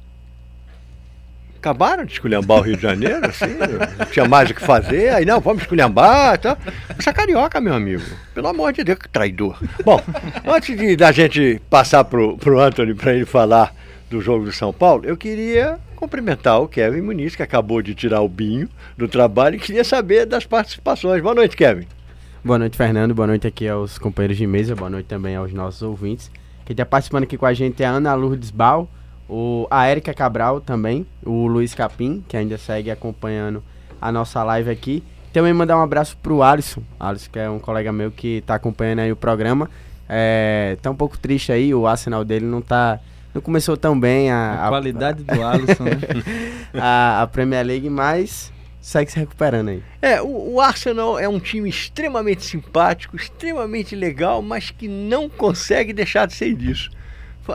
Acabaram 1.65 2.05
de 2.05 2.13
esculhambar 2.13 2.59
o 2.59 2.61
Rio 2.61 2.75
de 2.75 2.83
Janeiro, 2.83 3.25
assim, 3.25 3.57
não 3.97 4.05
tinha 4.05 4.27
mais 4.27 4.51
o 4.51 4.53
que 4.53 4.61
fazer, 4.61 5.09
aí 5.09 5.25
não, 5.25 5.41
vamos 5.41 5.63
esculhambar 5.63 6.35
e 6.35 6.37
tal. 6.37 6.55
Você 6.95 7.09
é 7.09 7.13
carioca, 7.13 7.59
meu 7.59 7.73
amigo. 7.73 8.03
Pelo 8.35 8.49
amor 8.49 8.71
de 8.71 8.83
Deus, 8.83 8.99
que 8.99 9.09
traidor. 9.09 9.57
Bom, 9.83 9.99
antes 10.45 10.77
de 10.77 10.95
da 10.95 11.11
gente 11.11 11.59
passar 11.67 12.03
pro, 12.03 12.37
pro 12.37 12.59
Anthony 12.59 12.93
para 12.93 13.15
ele 13.15 13.25
falar 13.25 13.73
do 14.11 14.21
jogo 14.21 14.45
do 14.45 14.51
São 14.51 14.71
Paulo, 14.71 15.05
eu 15.07 15.17
queria 15.17 15.79
cumprimentar 15.95 16.61
o 16.61 16.67
Kevin 16.67 17.01
Muniz, 17.01 17.35
que 17.35 17.41
acabou 17.41 17.81
de 17.81 17.95
tirar 17.95 18.21
o 18.21 18.29
binho 18.29 18.69
do 18.95 19.07
trabalho 19.07 19.55
e 19.55 19.59
queria 19.59 19.83
saber 19.83 20.27
das 20.27 20.45
participações. 20.45 21.19
Boa 21.19 21.33
noite, 21.33 21.57
Kevin. 21.57 21.87
Boa 22.43 22.59
noite, 22.59 22.77
Fernando. 22.77 23.15
Boa 23.15 23.25
noite 23.25 23.47
aqui 23.47 23.67
aos 23.67 23.97
companheiros 23.97 24.37
de 24.37 24.45
mesa. 24.45 24.75
Boa 24.75 24.91
noite 24.91 25.07
também 25.07 25.35
aos 25.35 25.51
nossos 25.51 25.81
ouvintes. 25.81 26.29
Quem 26.63 26.75
está 26.75 26.85
participando 26.85 27.23
aqui 27.23 27.39
com 27.39 27.45
a 27.47 27.55
gente 27.55 27.81
é 27.81 27.87
a 27.87 27.89
Ana 27.89 28.13
Lourdes 28.13 28.51
Bal, 28.51 28.87
o, 29.27 29.67
a 29.69 29.85
Érica 29.87 30.13
Cabral 30.13 30.61
também, 30.61 31.05
o 31.23 31.47
Luiz 31.47 31.73
Capim, 31.73 32.23
que 32.27 32.37
ainda 32.37 32.57
segue 32.57 32.91
acompanhando 32.91 33.63
a 34.01 34.11
nossa 34.11 34.43
live 34.43 34.69
aqui. 34.69 35.03
Também 35.33 35.53
mandar 35.53 35.77
um 35.77 35.81
abraço 35.81 36.17
pro 36.21 36.41
Alisson, 36.41 36.81
Alisson 36.99 37.29
que 37.31 37.39
é 37.39 37.49
um 37.49 37.59
colega 37.59 37.91
meu 37.91 38.11
que 38.11 38.37
está 38.37 38.55
acompanhando 38.55 38.99
aí 38.99 39.11
o 39.11 39.15
programa. 39.15 39.69
É, 40.07 40.77
tá 40.81 40.91
um 40.91 40.95
pouco 40.95 41.17
triste 41.17 41.51
aí, 41.51 41.73
o 41.73 41.87
Arsenal 41.87 42.23
dele 42.23 42.45
não 42.45 42.61
tá 42.61 42.99
não 43.33 43.41
começou 43.41 43.75
tão 43.75 43.99
bem 43.99 44.31
a, 44.31 44.65
A 44.65 44.69
qualidade 44.69 45.23
do 45.23 45.43
Alisson, 45.43 45.83
né? 45.83 45.99
a, 46.79 47.23
a 47.23 47.27
Premier 47.27 47.65
League, 47.65 47.89
mas 47.89 48.49
segue 48.79 49.11
se 49.11 49.19
recuperando 49.19 49.69
aí. 49.69 49.83
É, 50.01 50.21
o, 50.21 50.53
o 50.53 50.61
Arsenal 50.61 51.19
é 51.19 51.27
um 51.27 51.39
time 51.39 51.67
extremamente 51.67 52.45
simpático, 52.45 53.17
extremamente 53.17 53.93
legal, 53.93 54.41
mas 54.41 54.71
que 54.71 54.87
não 54.87 55.27
consegue 55.27 55.91
deixar 55.91 56.27
de 56.27 56.33
ser 56.33 56.55
disso. 56.55 56.91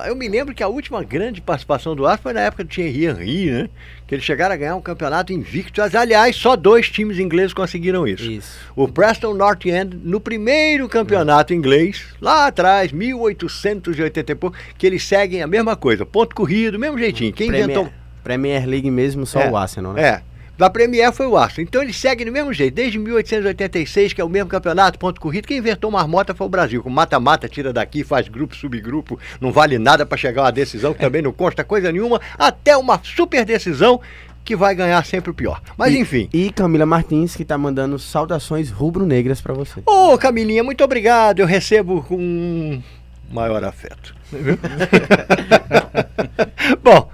Eu 0.07 0.15
me 0.15 0.29
lembro 0.29 0.55
que 0.55 0.63
a 0.63 0.69
última 0.69 1.03
grande 1.03 1.41
participação 1.41 1.97
do 1.97 2.07
Arsenal 2.07 2.23
foi 2.23 2.33
na 2.33 2.41
época 2.41 2.63
do 2.63 2.71
Thierry 2.71 3.07
Henry, 3.07 3.51
né? 3.51 3.69
Que 4.07 4.15
eles 4.15 4.25
chegaram 4.25 4.55
a 4.55 4.57
ganhar 4.57 4.77
um 4.77 4.81
campeonato 4.81 5.33
invicto. 5.33 5.81
Aliás, 5.83 6.37
só 6.37 6.55
dois 6.55 6.89
times 6.89 7.19
ingleses 7.19 7.53
conseguiram 7.53 8.07
isso. 8.07 8.31
Isso. 8.31 8.59
O 8.77 8.87
Preston 8.87 9.35
North 9.35 9.67
End, 9.67 9.97
no 10.03 10.21
primeiro 10.21 10.89
campeonato 10.89 11.53
inglês, 11.53 12.05
lá 12.21 12.47
atrás, 12.47 12.93
1880 12.93 14.33
e 14.33 14.35
pouco, 14.35 14.57
que 14.79 14.87
eles 14.87 15.05
seguem 15.05 15.43
a 15.43 15.47
mesma 15.47 15.75
coisa, 15.75 16.07
ponto 16.07 16.35
corrido, 16.35 16.79
mesmo 16.79 16.99
jeitinho. 16.99 17.33
Quem 17.33 17.49
Premier, 17.49 17.71
inventou. 17.71 17.93
Premier 18.23 18.67
League 18.67 18.91
mesmo, 18.91 19.27
só 19.27 19.41
É, 19.41 19.51
o 19.51 19.57
Arsenal, 19.57 19.93
né? 19.95 20.03
É. 20.03 20.30
Da 20.61 20.69
Premier 20.69 21.11
foi 21.11 21.27
o 21.27 21.39
Arsenal. 21.39 21.67
Então 21.67 21.83
eles 21.83 21.97
seguem 21.97 22.27
do 22.27 22.33
mesmo 22.33 22.53
jeito, 22.53 22.75
desde 22.75 22.99
1886, 22.99 24.13
que 24.13 24.21
é 24.21 24.25
o 24.25 24.29
mesmo 24.29 24.51
campeonato, 24.51 24.99
ponto 24.99 25.19
corrido. 25.19 25.49
Quem 25.49 25.57
inventou 25.57 25.91
marmota 25.91 26.35
foi 26.35 26.47
o 26.47 26.51
Brasil, 26.51 26.83
com 26.83 26.91
mata-mata, 26.91 27.49
tira 27.49 27.73
daqui, 27.73 28.05
faz 28.05 28.29
grupo, 28.29 28.55
subgrupo, 28.55 29.19
não 29.41 29.51
vale 29.53 29.79
nada 29.79 30.05
para 30.05 30.19
chegar 30.19 30.43
a 30.43 30.45
uma 30.45 30.53
decisão 30.53 30.93
que 30.93 31.01
também 31.01 31.23
não 31.23 31.33
consta 31.33 31.65
coisa 31.65 31.91
nenhuma, 31.91 32.21
até 32.39 32.77
uma 32.77 33.01
super 33.03 33.43
decisão 33.47 34.03
que 34.45 34.55
vai 34.55 34.75
ganhar 34.75 35.03
sempre 35.07 35.31
o 35.31 35.35
pior. 35.35 35.63
Mas 35.79 35.95
E- 35.95 35.99
enfim. 35.99 36.29
E 36.31 36.51
Camila 36.53 36.85
Martins, 36.85 37.35
que 37.35 37.43
tá 37.43 37.57
mandando 37.57 37.99
saudações 37.99 38.71
rubro-negras 38.71 39.41
pra 39.41 39.55
você. 39.55 39.81
Ô, 39.87 40.19
Camilinha, 40.19 40.63
muito 40.63 40.85
obrigado. 40.85 41.39
Eu 41.41 41.47
recebo 41.47 42.03
com 42.03 42.83
maior 43.31 43.65
afeto. 43.65 44.15
Bom, 46.85 47.11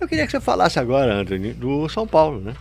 eu 0.00 0.06
queria 0.06 0.24
que 0.24 0.30
você 0.30 0.40
falasse 0.40 0.78
agora, 0.78 1.12
Anthony, 1.14 1.52
do 1.52 1.88
São 1.88 2.06
Paulo, 2.06 2.40
né? 2.40 2.52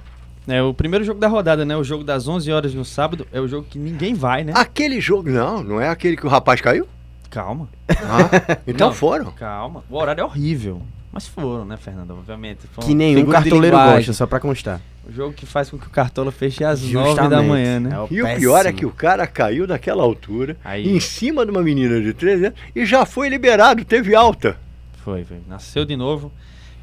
É 0.47 0.61
o 0.61 0.73
primeiro 0.73 1.03
jogo 1.03 1.19
da 1.19 1.27
rodada, 1.27 1.65
né? 1.65 1.75
O 1.75 1.83
jogo 1.83 2.03
das 2.03 2.27
11 2.27 2.51
horas 2.51 2.73
no 2.73 2.85
sábado 2.85 3.25
é 3.33 3.39
o 3.41 3.47
jogo 3.47 3.65
que 3.69 3.79
ninguém 3.79 4.13
vai, 4.13 4.43
né? 4.43 4.53
Aquele 4.55 5.01
jogo, 5.01 5.29
não, 5.29 5.63
não 5.63 5.81
é 5.81 5.89
aquele 5.89 6.15
que 6.15 6.25
o 6.25 6.29
rapaz 6.29 6.61
caiu? 6.61 6.87
Calma, 7.29 7.67
Ah, 7.89 8.57
então 8.67 8.87
Não. 8.89 8.93
foram. 8.95 9.31
calma. 9.31 9.83
O 9.89 9.97
horário 9.97 10.21
é 10.21 10.23
horrível. 10.23 10.81
Mas 11.11 11.27
foram, 11.27 11.63
né, 11.65 11.77
Fernando? 11.77 12.11
Obviamente. 12.11 12.59
Foi 12.73 12.83
Que 12.83 12.93
nenhum 12.93 13.25
cartoleiro 13.25 13.75
gosta, 13.77 14.11
só 14.13 14.27
pra 14.27 14.39
constar. 14.39 14.81
O 15.07 15.11
jogo 15.13 15.33
que 15.33 15.45
faz 15.45 15.69
com 15.69 15.77
que 15.77 15.87
o 15.87 15.89
Cartola 15.89 16.31
feche 16.31 16.63
às 16.63 16.81
9 16.81 16.93
da 17.15 17.21
Justamente. 17.23 17.47
manhã, 17.47 17.79
né? 17.79 17.95
É 17.95 17.99
o 17.99 18.07
E 18.11 18.21
o 18.21 18.25
péssimo. 18.25 18.39
pior 18.41 18.65
é 18.65 18.73
que 18.73 18.85
o 18.85 18.91
cara 18.91 19.25
caiu 19.25 19.65
daquela 19.65 20.03
altura, 20.03 20.57
Aí- 20.63 20.89
em 20.93 20.99
cima 20.99 21.45
de 21.45 21.51
uma 21.51 21.61
menina 21.61 22.01
de 22.01 22.13
13 22.13 22.47
anos, 22.47 22.59
e 22.75 22.85
já 22.85 23.05
foi 23.05 23.29
liberado, 23.29 23.83
teve 23.85 24.13
alta. 24.13 24.57
Foi, 25.03 25.23
foi. 25.23 25.37
Nasceu 25.47 25.85
de 25.85 25.95
novo. 25.95 26.31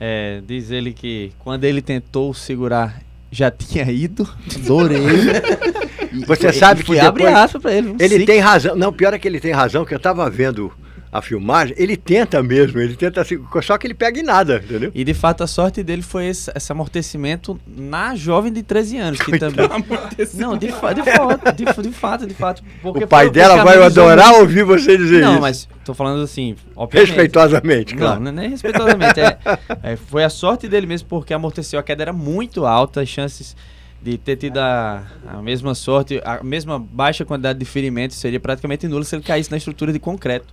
É, 0.01 0.41
diz 0.47 0.71
ele 0.71 0.93
que 0.93 1.33
quando 1.39 1.65
ele 1.65 1.83
tentou 1.83 2.33
segurar, 2.33 3.01
já 3.33 3.51
tinha 3.51 3.91
ido. 3.91 4.29
Adorei. 4.55 5.01
Você 6.27 6.53
sabe 6.53 6.81
e 6.81 6.85
que 6.85 6.87
foi 6.89 7.01
abre 7.01 7.25
depois- 7.25 7.43
aspas 7.45 7.63
pra 7.63 7.73
ele. 7.73 7.97
Ele 7.99 8.25
tem 8.27 8.39
razão. 8.39 8.77
Não, 8.77 8.93
pior 8.93 9.15
é 9.15 9.19
que 9.19 9.27
ele 9.27 9.41
tem 9.41 9.51
razão, 9.53 9.85
que 9.85 9.95
eu 9.95 9.99
tava 9.99 10.29
vendo 10.31 10.71
a 11.13 11.21
filmagem, 11.21 11.75
ele 11.79 11.95
tenta 11.95 12.43
mesmo, 12.43 12.81
ele 12.81 12.97
tenta 12.97 13.21
assim, 13.21 13.39
só 13.63 13.77
que 13.77 13.87
ele 13.87 13.93
pega 13.93 14.19
em 14.19 14.23
nada, 14.23 14.63
entendeu? 14.65 14.91
E 14.95 15.05
de 15.05 15.13
fato 15.13 15.45
a 15.45 15.47
sorte 15.47 15.83
dele 15.83 16.01
foi 16.01 16.25
esse, 16.27 16.51
esse 16.57 16.73
amortecimento 16.73 17.61
na 17.67 18.17
jovem 18.17 18.51
de 18.51 18.63
13 18.63 18.97
anos, 18.97 19.21
que 19.21 19.39
também. 19.39 19.69
Não, 20.35 20.57
de, 20.57 20.73
fa 20.73 20.95
de, 20.95 21.03
fato, 21.03 21.53
de, 21.53 21.65
de 21.65 21.93
fato, 21.93 22.27
de 22.27 22.33
fato. 22.35 22.63
O 22.83 23.07
pai 23.07 23.27
foi- 23.27 23.31
dela 23.35 23.63
vai 23.63 23.83
adorar 23.83 24.33
ouvir 24.37 24.65
você 24.65 24.97
dizer 24.97 25.21
Não, 25.21 25.33
isso. 25.33 25.41
mas 25.43 25.69
tô 25.85 25.93
falando 25.93 26.23
assim, 26.23 26.57
obviamente. 26.75 27.09
Respeitosamente, 27.11 27.95
Não, 27.95 28.01
claro. 28.01 28.21
não 28.21 28.29
é 28.29 28.33
nem 28.33 28.49
respeitosamente. 28.49 29.21
é, 29.21 29.39
é, 29.83 29.97
foi 29.97 30.25
a 30.25 30.31
sorte 30.31 30.67
dele 30.67 30.87
mesmo, 30.87 31.09
porque 31.09 31.35
amorteceu. 31.35 31.79
A 31.79 31.83
queda 31.83 32.05
era 32.05 32.13
muito 32.15 32.65
alta, 32.65 33.03
as 33.03 33.09
chances 33.11 33.55
de 34.01 34.17
ter 34.17 34.37
tido 34.37 34.57
a, 34.59 35.03
a 35.29 35.43
mesma 35.43 35.75
sorte, 35.75 36.23
a 36.25 36.43
mesma 36.43 36.79
baixa 36.79 37.23
quantidade 37.25 37.59
de 37.59 37.65
ferimentos 37.67 38.17
seria 38.17 38.41
praticamente 38.41 38.89
nula 38.89 39.05
se 39.05 39.15
ele 39.15 39.23
caísse 39.23 39.51
na 39.51 39.59
estrutura 39.59 39.93
de 39.93 39.99
concreto. 39.99 40.47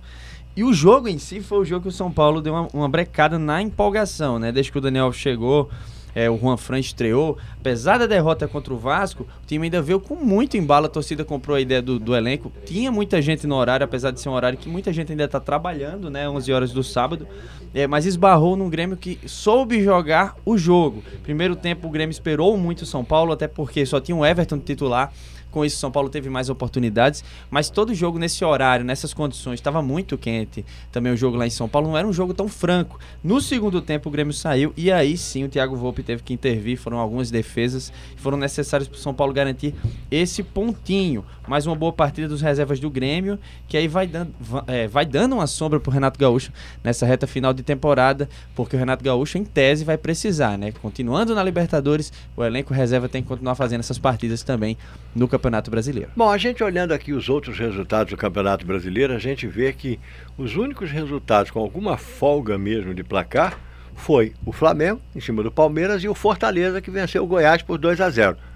E 0.56 0.64
o 0.64 0.72
jogo 0.72 1.08
em 1.08 1.18
si 1.18 1.40
foi 1.40 1.58
o 1.58 1.64
jogo 1.64 1.82
que 1.82 1.88
o 1.88 1.92
São 1.92 2.10
Paulo 2.10 2.40
deu 2.40 2.52
uma, 2.52 2.68
uma 2.72 2.88
brecada 2.88 3.38
na 3.38 3.62
empolgação, 3.62 4.38
né? 4.38 4.50
Desde 4.50 4.72
que 4.72 4.78
o 4.78 4.80
Daniel 4.80 5.12
chegou, 5.12 5.70
é, 6.14 6.28
o 6.28 6.36
Juan 6.36 6.56
Fran 6.56 6.78
estreou. 6.78 7.38
Apesar 7.58 7.98
da 7.98 8.06
derrota 8.06 8.48
contra 8.48 8.72
o 8.72 8.76
Vasco, 8.76 9.22
o 9.22 9.46
time 9.46 9.66
ainda 9.66 9.80
veio 9.80 10.00
com 10.00 10.14
muito 10.16 10.56
embalo. 10.56 10.86
A 10.86 10.88
torcida 10.88 11.24
comprou 11.24 11.56
a 11.56 11.60
ideia 11.60 11.80
do, 11.80 11.98
do 11.98 12.16
elenco. 12.16 12.52
Tinha 12.64 12.90
muita 12.90 13.22
gente 13.22 13.46
no 13.46 13.54
horário, 13.54 13.84
apesar 13.84 14.10
de 14.10 14.20
ser 14.20 14.28
um 14.28 14.32
horário 14.32 14.58
que 14.58 14.68
muita 14.68 14.92
gente 14.92 15.12
ainda 15.12 15.24
está 15.24 15.38
trabalhando, 15.38 16.10
né? 16.10 16.28
11 16.28 16.52
horas 16.52 16.72
do 16.72 16.82
sábado. 16.82 17.26
É, 17.72 17.86
mas 17.86 18.06
esbarrou 18.06 18.56
num 18.56 18.68
Grêmio 18.68 18.96
que 18.96 19.18
soube 19.26 19.82
jogar 19.82 20.34
o 20.44 20.58
jogo. 20.58 21.02
Primeiro 21.22 21.54
tempo, 21.54 21.86
o 21.86 21.90
Grêmio 21.90 22.10
esperou 22.10 22.56
muito 22.56 22.82
o 22.82 22.86
São 22.86 23.04
Paulo, 23.04 23.32
até 23.32 23.46
porque 23.46 23.86
só 23.86 24.00
tinha 24.00 24.16
o 24.16 24.26
Everton 24.26 24.58
titular. 24.58 25.12
Com 25.50 25.64
isso, 25.64 25.78
São 25.78 25.90
Paulo 25.90 26.08
teve 26.08 26.30
mais 26.30 26.48
oportunidades. 26.48 27.24
Mas 27.50 27.70
todo 27.70 27.94
jogo 27.94 28.18
nesse 28.18 28.44
horário, 28.44 28.84
nessas 28.84 29.12
condições, 29.12 29.54
estava 29.54 29.82
muito 29.82 30.16
quente. 30.16 30.64
Também 30.92 31.12
o 31.12 31.16
jogo 31.16 31.36
lá 31.36 31.46
em 31.46 31.50
São 31.50 31.68
Paulo 31.68 31.88
não 31.88 31.96
era 31.96 32.06
um 32.06 32.12
jogo 32.12 32.32
tão 32.32 32.48
franco. 32.48 32.98
No 33.22 33.40
segundo 33.40 33.80
tempo, 33.80 34.08
o 34.08 34.12
Grêmio 34.12 34.32
saiu 34.32 34.72
e 34.76 34.90
aí 34.92 35.16
sim 35.16 35.44
o 35.44 35.48
Thiago 35.48 35.76
Volpe 35.76 36.02
teve 36.02 36.22
que 36.22 36.32
intervir. 36.32 36.78
Foram 36.78 36.98
algumas 36.98 37.30
defesas 37.30 37.92
que 38.14 38.20
foram 38.20 38.38
necessárias 38.38 38.88
para 38.88 38.96
o 38.96 39.00
São 39.00 39.14
Paulo 39.14 39.32
garantir 39.32 39.74
esse 40.10 40.42
pontinho. 40.42 41.24
Mais 41.50 41.66
uma 41.66 41.74
boa 41.74 41.92
partida 41.92 42.28
dos 42.28 42.40
reservas 42.40 42.78
do 42.78 42.88
Grêmio, 42.88 43.36
que 43.66 43.76
aí 43.76 43.88
vai 43.88 44.06
dando, 44.06 44.32
é, 44.68 44.86
vai 44.86 45.04
dando 45.04 45.32
uma 45.34 45.48
sombra 45.48 45.80
para 45.80 45.90
o 45.90 45.92
Renato 45.92 46.16
Gaúcho 46.16 46.52
nessa 46.84 47.04
reta 47.04 47.26
final 47.26 47.52
de 47.52 47.64
temporada, 47.64 48.28
porque 48.54 48.76
o 48.76 48.78
Renato 48.78 49.02
Gaúcho, 49.02 49.36
em 49.36 49.44
tese, 49.44 49.84
vai 49.84 49.98
precisar, 49.98 50.56
né? 50.56 50.70
Continuando 50.70 51.34
na 51.34 51.42
Libertadores, 51.42 52.12
o 52.36 52.44
elenco 52.44 52.72
reserva 52.72 53.08
tem 53.08 53.20
que 53.20 53.26
continuar 53.26 53.56
fazendo 53.56 53.80
essas 53.80 53.98
partidas 53.98 54.44
também 54.44 54.78
no 55.12 55.26
Campeonato 55.26 55.72
Brasileiro. 55.72 56.12
Bom, 56.16 56.30
a 56.30 56.38
gente 56.38 56.62
olhando 56.62 56.92
aqui 56.92 57.12
os 57.12 57.28
outros 57.28 57.58
resultados 57.58 58.12
do 58.12 58.16
Campeonato 58.16 58.64
Brasileiro, 58.64 59.12
a 59.12 59.18
gente 59.18 59.48
vê 59.48 59.72
que 59.72 59.98
os 60.38 60.54
únicos 60.54 60.92
resultados 60.92 61.50
com 61.50 61.58
alguma 61.58 61.96
folga 61.96 62.56
mesmo 62.56 62.94
de 62.94 63.02
placar 63.02 63.58
foi 63.96 64.34
o 64.46 64.52
Flamengo 64.52 65.00
em 65.16 65.20
cima 65.20 65.42
do 65.42 65.50
Palmeiras 65.50 66.04
e 66.04 66.08
o 66.08 66.14
Fortaleza 66.14 66.80
que 66.80 66.92
venceu 66.92 67.24
o 67.24 67.26
Goiás 67.26 67.60
por 67.60 67.76
2 67.76 68.00
a 68.00 68.08
0. 68.08 68.49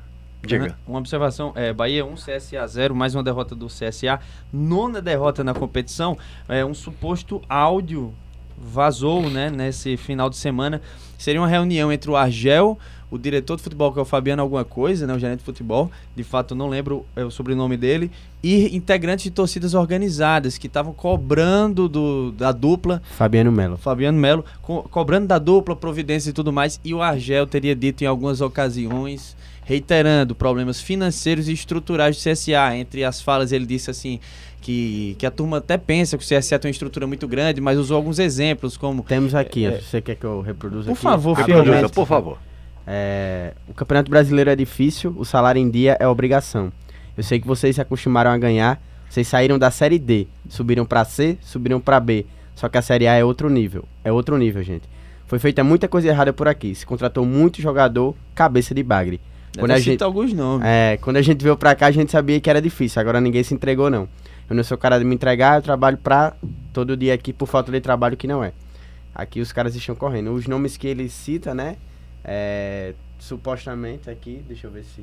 Diga. 0.46 0.76
Uma 0.86 0.98
observação, 0.98 1.52
é, 1.54 1.72
Bahia 1.72 2.04
1, 2.04 2.14
CSA 2.14 2.66
0, 2.66 2.94
mais 2.94 3.14
uma 3.14 3.22
derrota 3.22 3.54
do 3.54 3.66
CSA, 3.66 4.20
nona 4.52 5.00
derrota 5.00 5.42
na 5.42 5.54
competição, 5.54 6.16
é, 6.48 6.64
um 6.64 6.74
suposto 6.74 7.42
áudio 7.48 8.12
vazou, 8.56 9.28
né, 9.28 9.50
nesse 9.50 9.96
final 9.96 10.30
de 10.30 10.36
semana, 10.36 10.80
seria 11.18 11.40
uma 11.40 11.48
reunião 11.48 11.92
entre 11.92 12.10
o 12.10 12.16
Argel, 12.16 12.78
o 13.10 13.18
diretor 13.18 13.56
de 13.56 13.62
futebol, 13.62 13.92
que 13.92 13.98
é 13.98 14.02
o 14.02 14.04
Fabiano 14.04 14.42
alguma 14.42 14.64
coisa, 14.64 15.06
né, 15.06 15.14
o 15.14 15.18
gerente 15.18 15.40
de 15.40 15.44
futebol, 15.44 15.90
de 16.16 16.24
fato 16.24 16.54
não 16.54 16.68
lembro 16.68 17.04
é, 17.16 17.24
o 17.24 17.30
sobrenome 17.30 17.76
dele, 17.76 18.10
e 18.42 18.74
integrantes 18.76 19.24
de 19.24 19.30
torcidas 19.30 19.74
organizadas, 19.74 20.56
que 20.56 20.66
estavam 20.66 20.92
cobrando 20.92 21.88
do, 21.88 22.32
da 22.32 22.52
dupla 22.52 23.02
Fabiano 23.16 23.50
Melo. 23.52 23.76
Fabiano 23.76 24.18
Melo, 24.18 24.44
co- 24.62 24.82
cobrando 24.84 25.26
da 25.26 25.38
dupla, 25.38 25.74
providência 25.76 26.30
e 26.30 26.32
tudo 26.32 26.52
mais, 26.52 26.80
e 26.84 26.94
o 26.94 27.02
Argel 27.02 27.46
teria 27.46 27.74
dito 27.74 28.02
em 28.02 28.06
algumas 28.06 28.40
ocasiões, 28.40 29.36
reiterando 29.64 30.34
problemas 30.34 30.80
financeiros 30.80 31.48
e 31.48 31.52
estruturais 31.52 32.16
do 32.16 32.20
CSA. 32.30 32.76
Entre 32.76 33.02
as 33.04 33.20
falas, 33.20 33.50
ele 33.52 33.66
disse 33.66 33.90
assim 33.90 34.20
que, 34.60 35.16
que 35.18 35.26
a 35.26 35.30
turma 35.30 35.58
até 35.58 35.76
pensa 35.76 36.16
que 36.16 36.24
o 36.24 36.26
CSA 36.26 36.58
tem 36.58 36.68
uma 36.68 36.72
estrutura 36.72 37.06
muito 37.06 37.26
grande, 37.26 37.60
mas 37.60 37.78
usou 37.78 37.96
alguns 37.96 38.18
exemplos, 38.18 38.76
como. 38.76 39.02
Temos 39.02 39.34
aqui, 39.34 39.66
É, 39.66 39.80
você 39.80 40.00
quer 40.00 40.14
que 40.14 40.24
eu 40.24 40.40
reproduza 40.40 40.86
Por 40.86 40.92
aqui? 40.92 41.02
favor, 41.02 41.32
Reproduza, 41.34 41.88
por 41.88 42.06
favor. 42.06 42.38
É, 42.86 43.54
o 43.66 43.72
Campeonato 43.74 44.10
Brasileiro 44.10 44.50
é 44.50 44.56
difícil, 44.56 45.14
o 45.16 45.24
salário 45.24 45.58
em 45.60 45.70
dia 45.70 45.96
é 45.98 46.06
obrigação. 46.06 46.70
Eu 47.16 47.22
sei 47.22 47.40
que 47.40 47.46
vocês 47.46 47.74
se 47.76 47.80
acostumaram 47.80 48.30
a 48.30 48.36
ganhar, 48.36 48.80
vocês 49.08 49.26
saíram 49.26 49.58
da 49.58 49.70
Série 49.70 49.98
D, 49.98 50.26
subiram 50.48 50.84
pra 50.84 51.04
C, 51.04 51.38
subiram 51.40 51.80
pra 51.80 51.98
B. 52.00 52.26
Só 52.54 52.68
que 52.68 52.76
a 52.76 52.82
Série 52.82 53.06
A 53.06 53.14
é 53.14 53.24
outro 53.24 53.48
nível, 53.48 53.84
é 54.04 54.12
outro 54.12 54.36
nível, 54.36 54.62
gente. 54.62 54.82
Foi 55.26 55.38
feita 55.38 55.64
muita 55.64 55.88
coisa 55.88 56.08
errada 56.08 56.32
por 56.32 56.46
aqui, 56.46 56.74
se 56.74 56.84
contratou 56.84 57.24
muito 57.24 57.60
jogador 57.62 58.14
cabeça 58.34 58.74
de 58.74 58.82
bagre. 58.82 59.20
Quando 59.58 59.70
a 59.70 59.78
gente, 59.78 60.02
alguns 60.02 60.32
nomes. 60.32 60.66
é, 60.66 60.98
quando 61.00 61.16
a 61.16 61.22
gente 61.22 61.42
veio 61.42 61.56
pra 61.56 61.74
cá, 61.74 61.86
a 61.86 61.90
gente 61.90 62.10
sabia 62.10 62.40
que 62.40 62.50
era 62.50 62.60
difícil, 62.60 63.00
agora 63.00 63.20
ninguém 63.20 63.42
se 63.42 63.54
entregou 63.54 63.88
não. 63.88 64.08
Eu 64.48 64.56
não 64.56 64.64
sou 64.64 64.76
cara 64.76 64.98
de 64.98 65.04
me 65.04 65.14
entregar, 65.14 65.58
eu 65.58 65.62
trabalho 65.62 65.96
pra 65.96 66.34
todo 66.72 66.96
dia 66.96 67.14
aqui 67.14 67.32
por 67.32 67.46
falta 67.46 67.72
de 67.72 67.80
trabalho 67.80 68.16
que 68.16 68.26
não 68.26 68.42
é. 68.44 68.52
Aqui 69.14 69.40
os 69.40 69.52
caras 69.52 69.74
estão 69.74 69.94
correndo. 69.94 70.32
Os 70.32 70.46
nomes 70.46 70.76
que 70.76 70.86
ele 70.86 71.08
cita, 71.08 71.54
né? 71.54 71.76
É, 72.24 72.94
supostamente 73.18 74.10
aqui, 74.10 74.44
deixa 74.46 74.66
eu 74.66 74.70
ver 74.70 74.84
se. 74.84 75.02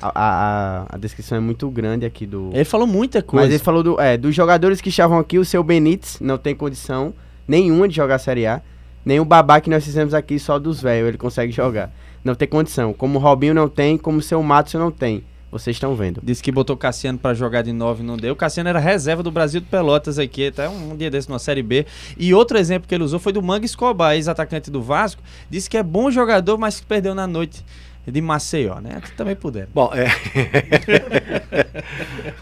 A, 0.00 0.10
a, 0.14 0.86
a 0.96 0.98
descrição 0.98 1.38
é 1.38 1.40
muito 1.40 1.70
grande 1.70 2.04
aqui 2.04 2.26
do. 2.26 2.50
Ele 2.52 2.64
falou 2.64 2.86
muita 2.86 3.22
coisa. 3.22 3.46
Mas 3.46 3.54
ele 3.54 3.62
falou 3.62 3.82
do, 3.82 4.00
é, 4.00 4.16
dos 4.18 4.34
jogadores 4.34 4.80
que 4.80 4.88
estavam 4.88 5.18
aqui, 5.18 5.38
o 5.38 5.44
seu 5.44 5.62
Benítez 5.62 6.18
não 6.20 6.36
tem 6.36 6.54
condição 6.56 7.14
nenhuma 7.46 7.86
de 7.88 7.94
jogar 7.94 8.18
Série 8.18 8.46
A. 8.46 8.60
Nem 9.04 9.20
o 9.20 9.24
Babá 9.24 9.60
que 9.60 9.70
nós 9.70 9.84
fizemos 9.84 10.12
aqui 10.12 10.38
só 10.38 10.58
dos 10.58 10.80
velhos, 10.82 11.08
ele 11.08 11.18
consegue 11.18 11.52
jogar. 11.52 11.92
Não 12.24 12.34
tem 12.34 12.46
condição. 12.46 12.92
Como 12.92 13.18
o 13.18 13.22
Robinho 13.22 13.54
não 13.54 13.68
tem, 13.68 13.98
como 13.98 14.18
o 14.18 14.22
seu 14.22 14.42
Matos 14.42 14.74
não 14.74 14.90
tem. 14.90 15.24
Vocês 15.52 15.76
estão 15.76 15.94
vendo. 15.94 16.22
Disse 16.24 16.42
que 16.42 16.50
botou 16.50 16.74
o 16.74 16.78
Cassiano 16.78 17.18
pra 17.18 17.34
jogar 17.34 17.60
de 17.60 17.74
9 17.74 18.02
não 18.02 18.16
deu. 18.16 18.32
O 18.32 18.36
Cassiano 18.36 18.70
era 18.70 18.78
reserva 18.78 19.22
do 19.22 19.30
Brasil 19.30 19.60
de 19.60 19.66
Pelotas 19.66 20.18
aqui, 20.18 20.46
até 20.46 20.66
um 20.66 20.96
dia 20.96 21.10
desse 21.10 21.28
numa 21.28 21.38
Série 21.38 21.62
B. 21.62 21.84
E 22.16 22.32
outro 22.32 22.56
exemplo 22.56 22.88
que 22.88 22.94
ele 22.94 23.04
usou 23.04 23.20
foi 23.20 23.34
do 23.34 23.42
Manga 23.42 23.66
Escobar, 23.66 24.14
ex-atacante 24.14 24.70
do 24.70 24.80
Vasco. 24.80 25.22
Disse 25.50 25.68
que 25.68 25.76
é 25.76 25.82
bom 25.82 26.10
jogador, 26.10 26.56
mas 26.56 26.80
que 26.80 26.86
perdeu 26.86 27.14
na 27.14 27.26
noite. 27.26 27.62
de 28.06 28.20
Maceió, 28.22 28.80
né? 28.80 28.98
Também 29.14 29.36
puderam. 29.36 29.68
Bom, 29.74 29.90
é. 29.92 30.06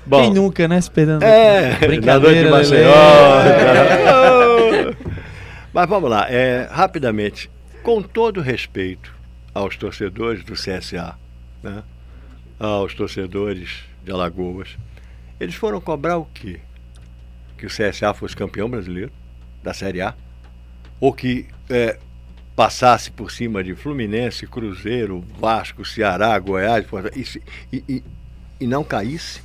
Bom, 0.07 0.21
Quem 0.21 0.33
nunca, 0.33 0.69
né? 0.69 0.79
Esperando. 0.79 1.25
É, 1.25 1.63
na 1.63 1.69
noite 1.69 1.81
de 1.81 1.87
Brincadeira, 1.89 2.51
Maceió. 2.51 2.93
Mas 5.75 5.89
vamos 5.89 6.11
lá, 6.11 6.27
é, 6.29 6.69
rapidamente, 6.71 7.51
com 7.83 8.03
todo 8.03 8.41
respeito 8.41 9.20
aos 9.55 9.77
torcedores 9.77 10.45
do 10.45 10.55
CSA, 10.55 11.17
né, 11.63 11.83
aos 12.59 12.95
torcedores 12.95 13.85
de 14.05 14.11
Alagoas, 14.13 14.77
eles 15.39 15.55
foram 15.55 15.81
cobrar 15.81 16.19
o 16.19 16.25
quê? 16.27 16.61
Que 17.57 17.67
o 17.67 17.69
CSA 17.71 18.13
fosse 18.15 18.37
campeão 18.37 18.69
brasileiro 18.69 19.13
da 19.63 19.73
Série 19.75 20.01
A? 20.01 20.15
Ou 21.01 21.13
que 21.13 21.47
é, 21.69 21.99
passasse 22.55 23.11
por 23.11 23.31
cima 23.31 23.65
de 23.65 23.75
Fluminense, 23.75 24.47
Cruzeiro, 24.47 25.25
Vasco, 25.39 25.85
Ceará, 25.85 26.39
Goiás 26.39 26.87
e, 27.73 27.77
e- 27.89 28.05
e- 28.61 28.67
não 28.67 28.85
caísse? 28.85 29.43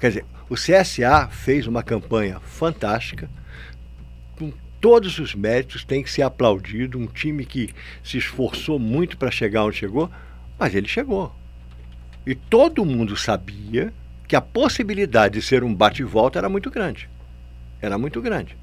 Quer 0.00 0.08
dizer, 0.08 0.24
o 0.50 0.54
CSA 0.54 1.28
fez 1.28 1.66
uma 1.66 1.82
campanha 1.82 2.40
fantástica, 2.40 3.30
todos 4.82 5.20
os 5.20 5.32
méritos, 5.32 5.84
tem 5.84 6.02
que 6.02 6.10
ser 6.10 6.22
aplaudido. 6.22 6.98
Um 6.98 7.06
time 7.06 7.46
que 7.46 7.70
se 8.02 8.18
esforçou 8.18 8.80
muito 8.80 9.16
para 9.16 9.30
chegar 9.30 9.64
onde 9.64 9.76
chegou, 9.76 10.10
mas 10.58 10.74
ele 10.74 10.88
chegou. 10.88 11.32
E 12.26 12.34
todo 12.34 12.84
mundo 12.84 13.16
sabia 13.16 13.92
que 14.26 14.34
a 14.34 14.40
possibilidade 14.40 15.38
de 15.38 15.46
ser 15.46 15.62
um 15.62 15.72
bate-volta 15.72 16.38
era 16.38 16.48
muito 16.48 16.68
grande. 16.68 17.08
Era 17.80 17.96
muito 17.96 18.20
grande. 18.20 18.56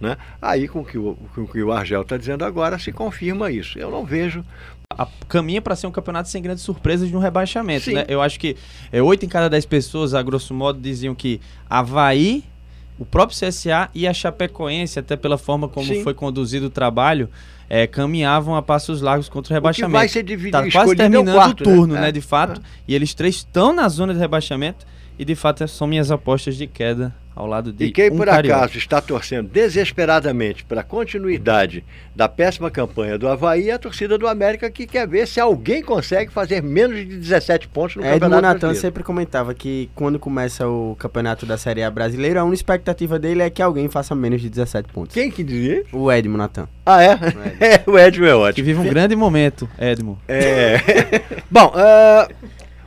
Né? 0.00 0.16
Aí, 0.40 0.66
com 0.66 0.80
o 0.80 0.84
que 0.84 0.96
o, 0.96 1.14
com 1.34 1.42
o 1.42 1.48
que 1.48 1.62
o 1.62 1.72
Argel 1.72 2.02
está 2.02 2.16
dizendo 2.16 2.44
agora, 2.44 2.78
se 2.78 2.90
confirma 2.90 3.50
isso. 3.50 3.78
Eu 3.78 3.90
não 3.90 4.04
vejo. 4.04 4.42
a, 4.90 5.06
caminha 5.28 5.60
para 5.60 5.76
ser 5.76 5.86
um 5.86 5.90
campeonato 5.90 6.30
sem 6.30 6.42
grandes 6.42 6.64
surpresas 6.64 7.08
de 7.08 7.16
um 7.16 7.20
rebaixamento, 7.20 7.90
né? 7.90 8.04
Eu 8.08 8.22
acho 8.22 8.40
que 8.40 8.56
é, 8.90 9.02
8 9.02 9.26
em 9.26 9.28
cada 9.28 9.48
10 9.50 9.66
pessoas, 9.66 10.14
a 10.14 10.22
grosso 10.22 10.54
modo, 10.54 10.80
diziam 10.80 11.14
que 11.14 11.40
Havaí, 11.68 12.44
o 12.98 13.04
próprio 13.04 13.38
CSA 13.38 13.88
e 13.94 14.06
a 14.06 14.14
Chapecoense, 14.14 14.98
até 14.98 15.16
pela 15.16 15.36
forma 15.38 15.68
como 15.68 15.86
Sim. 15.86 16.02
foi 16.02 16.14
conduzido 16.14 16.66
o 16.66 16.70
trabalho, 16.70 17.28
é, 17.68 17.86
caminhavam 17.86 18.54
a 18.54 18.62
passos 18.62 19.00
largos 19.00 19.28
contra 19.28 19.40
o 19.40 19.44
O 19.44 19.48
que 19.48 19.54
rebaixamento. 19.54 19.92
vai 19.98 20.08
ser 20.08 20.22
dividido, 20.22 20.52
Tá 20.52 20.70
quase 20.70 20.90
é 20.90 20.94
o 20.94 20.96
terminando 20.96 21.34
quarto, 21.34 21.60
o 21.60 21.64
turno, 21.64 21.94
né, 21.94 22.08
É. 22.08 22.12
de 22.12 22.20
fato. 22.20 22.60
E 22.86 22.94
eles 22.94 23.12
três 23.12 23.36
estão 23.36 23.72
na 23.74 23.88
zona 23.88 24.14
de 24.14 24.20
rebaixamento 24.20 24.86
e, 25.18 25.24
de 25.24 25.34
fato, 25.34 25.66
são 25.68 25.86
minhas 25.86 26.10
apostas 26.10 26.56
de 26.56 26.66
queda 26.66 27.14
ao 27.36 27.46
lado 27.46 27.70
de 27.70 27.84
E 27.84 27.90
quem 27.92 28.10
um 28.10 28.16
por 28.16 28.26
carioca. 28.26 28.56
acaso 28.56 28.78
está 28.78 29.00
torcendo 29.00 29.48
desesperadamente 29.48 30.64
para 30.64 30.80
a 30.80 30.84
continuidade 30.84 31.84
da 32.14 32.26
péssima 32.28 32.70
campanha 32.70 33.18
do 33.18 33.28
Havaí 33.28 33.68
é 33.68 33.74
a 33.74 33.78
torcida 33.78 34.16
do 34.16 34.26
América 34.26 34.70
que 34.70 34.86
quer 34.86 35.06
ver 35.06 35.28
se 35.28 35.38
alguém 35.38 35.82
consegue 35.82 36.32
fazer 36.32 36.62
menos 36.62 36.96
de 36.96 37.18
17 37.18 37.68
pontos 37.68 37.96
no 37.96 38.02
Edmo 38.02 38.20
Campeonato 38.20 38.42
Natan 38.66 38.74
sempre 38.74 39.02
comentava 39.02 39.52
que 39.52 39.90
quando 39.94 40.18
começa 40.18 40.66
o 40.66 40.96
campeonato 40.98 41.44
da 41.44 41.58
Série 41.58 41.82
A 41.82 41.90
brasileira, 41.90 42.40
a 42.40 42.44
única 42.44 42.56
expectativa 42.56 43.18
dele 43.18 43.42
é 43.42 43.50
que 43.50 43.60
alguém 43.60 43.88
faça 43.88 44.14
menos 44.14 44.40
de 44.40 44.48
17 44.48 44.90
pontos. 44.90 45.12
Quem 45.12 45.30
que 45.30 45.44
dizia? 45.44 45.84
O 45.92 46.10
Edmo 46.10 46.38
Natan. 46.38 46.66
Ah, 46.86 47.02
é? 47.02 47.18
É, 47.60 47.82
o 47.86 47.98
Edmo 47.98 48.24
é 48.24 48.28
Que 48.28 48.34
ótimo. 48.34 48.66
vive 48.66 48.80
um 48.80 48.88
grande 48.88 49.14
momento, 49.14 49.68
Edmo. 49.78 50.18
É. 50.26 50.76
Bom, 51.50 51.72
ah, 51.74 52.28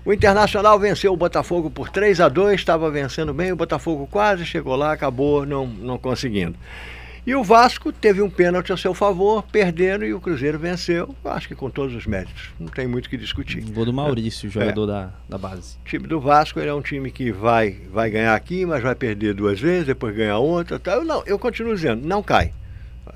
o 0.10 0.14
Internacional 0.14 0.80
venceu 0.80 1.14
o 1.14 1.16
Botafogo 1.16 1.70
por 1.70 1.89
3 1.89 2.20
a 2.20 2.28
2 2.28 2.60
estava 2.60 2.89
vencendo 2.89 3.32
bem, 3.32 3.51
o 3.51 3.55
Botafogo 3.55 4.07
quase 4.10 4.43
chegou 4.43 4.76
lá, 4.76 4.91
acabou 4.91 5.45
não, 5.45 5.68
não 5.68 5.99
conseguindo. 5.99 6.57
E 7.28 7.36
o 7.36 7.43
Vasco 7.43 7.93
teve 7.93 8.20
um 8.20 8.28
pênalti 8.28 8.74
a 8.74 8.78
seu 8.78 8.95
favor, 8.95 9.43
perdendo, 9.51 10.03
e 10.03 10.12
o 10.12 10.20
Cruzeiro 10.20 10.57
venceu, 10.57 11.14
acho 11.26 11.47
que 11.47 11.53
com 11.53 11.70
todos 11.70 11.93
os 11.93 12.07
méritos. 12.07 12.49
Não 12.60 12.70
tem 12.70 12.88
muito 12.88 13.05
o 13.05 13.10
que 13.12 13.18
discutir. 13.18 13.62
Gol 13.66 13.86
do 13.86 13.91
É. 13.91 13.93
Maurício, 13.93 14.49
jogador 14.49 14.88
da, 14.88 15.12
da 15.30 15.38
base. 15.38 15.76
O 15.86 15.88
time 15.88 16.07
do 16.07 16.20
Vasco 16.20 16.60
ele 16.60 16.70
é 16.70 16.74
um 16.74 16.82
time 16.82 17.12
que 17.12 17.32
vai, 17.32 17.78
vai 17.93 18.10
ganhar 18.10 18.34
aqui, 18.34 18.66
mas 18.66 18.82
vai 18.82 18.95
perder 18.95 19.36
duas 19.36 19.60
vezes, 19.60 19.86
depois 19.86 20.16
ganhar 20.16 20.39
outra. 20.39 20.80
Tá? 20.80 20.93
Eu, 20.93 21.05
não, 21.05 21.22
eu 21.28 21.38
continuo 21.38 21.76
dizendo, 21.76 22.03
não 22.07 22.24
cai. 22.24 22.51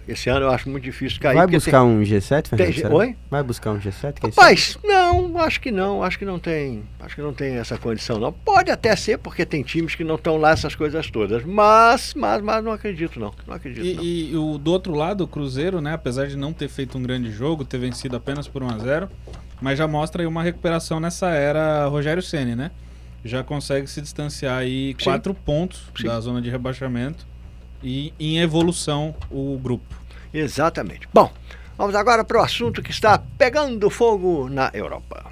Esse 0.08 0.30
ano 0.30 0.46
eu 0.46 0.52
acho 0.52 0.70
muito 0.70 0.84
difícil 0.84 1.20
cair. 1.20 1.36
Vai 1.36 1.48
buscar 1.48 1.84
um 1.84 2.02
G7, 2.02 2.50
tem, 2.50 2.72
Fernando? 2.72 2.92
tem? 2.92 2.92
Oi? 2.92 3.16
Vai 3.30 3.44
buscar 3.44 3.72
um 3.72 3.80
G7? 3.80 4.14
Quem 4.20 4.32
sabe? 4.32 4.36
Rapaz, 4.36 4.78
não, 5.22 5.38
acho 5.40 5.62
que 5.62 5.72
não, 5.72 6.04
acho 6.04 6.20
que 6.20 6.26
não 6.26 6.40
tem, 6.40 6.84
acho 7.00 7.16
que 7.16 7.22
não 7.22 7.34
tem 7.34 7.56
essa 7.56 7.78
condição 7.78 8.20
não. 8.20 8.32
Pode 8.32 8.72
até 8.72 8.96
ser 8.96 9.18
porque 9.18 9.46
tem 9.46 9.64
times 9.64 9.96
que 9.96 10.04
não 10.04 10.16
estão 10.16 10.38
lá 10.38 10.52
essas 10.52 10.76
coisas 10.76 11.10
todas, 11.10 11.44
mas, 11.44 12.14
mas, 12.16 12.42
mas 12.42 12.64
não 12.64 12.72
acredito 12.72 13.20
não, 13.20 13.34
não 13.48 13.56
acredito 13.56 13.96
não. 13.96 14.04
E, 14.04 14.32
e 14.32 14.38
o, 14.38 14.58
do 14.58 14.72
outro 14.72 14.94
lado, 14.94 15.24
o 15.24 15.28
Cruzeiro, 15.28 15.82
né, 15.82 15.94
apesar 15.94 16.28
de 16.28 16.36
não 16.36 16.54
ter 16.54 16.68
feito 16.68 16.98
um 16.98 17.02
grande 17.02 17.32
jogo, 17.32 17.66
ter 17.66 17.78
vencido 17.78 18.16
apenas 18.16 18.48
por 18.48 18.64
1 18.64 18.70
a 18.70 18.78
0 18.78 19.10
mas 19.62 19.78
já 19.78 19.88
mostra 19.88 20.22
aí 20.22 20.28
uma 20.28 20.44
recuperação 20.44 21.00
nessa 21.00 21.30
era 21.30 21.88
Rogério 21.88 22.22
Ceni, 22.22 22.54
né? 22.54 22.70
Já 23.24 23.42
consegue 23.44 23.88
se 23.88 24.02
distanciar 24.02 24.58
aí 24.58 24.94
Sim. 25.00 25.06
quatro 25.06 25.34
pontos 25.34 25.84
Sim. 25.96 26.08
da 26.08 26.20
zona 26.20 26.42
de 26.42 26.50
rebaixamento 26.50 27.26
e 27.82 28.14
em 28.20 28.40
evolução 28.40 29.16
o 29.32 29.58
grupo. 29.58 29.96
Exatamente. 30.34 31.08
Bom, 31.14 31.32
vamos 31.78 31.96
agora 31.96 32.24
para 32.24 32.40
o 32.40 32.44
assunto 32.44 32.82
que 32.82 32.92
está 32.92 33.18
pegando 33.38 33.90
fogo 33.90 34.50
na 34.50 34.70
Europa. 34.74 35.32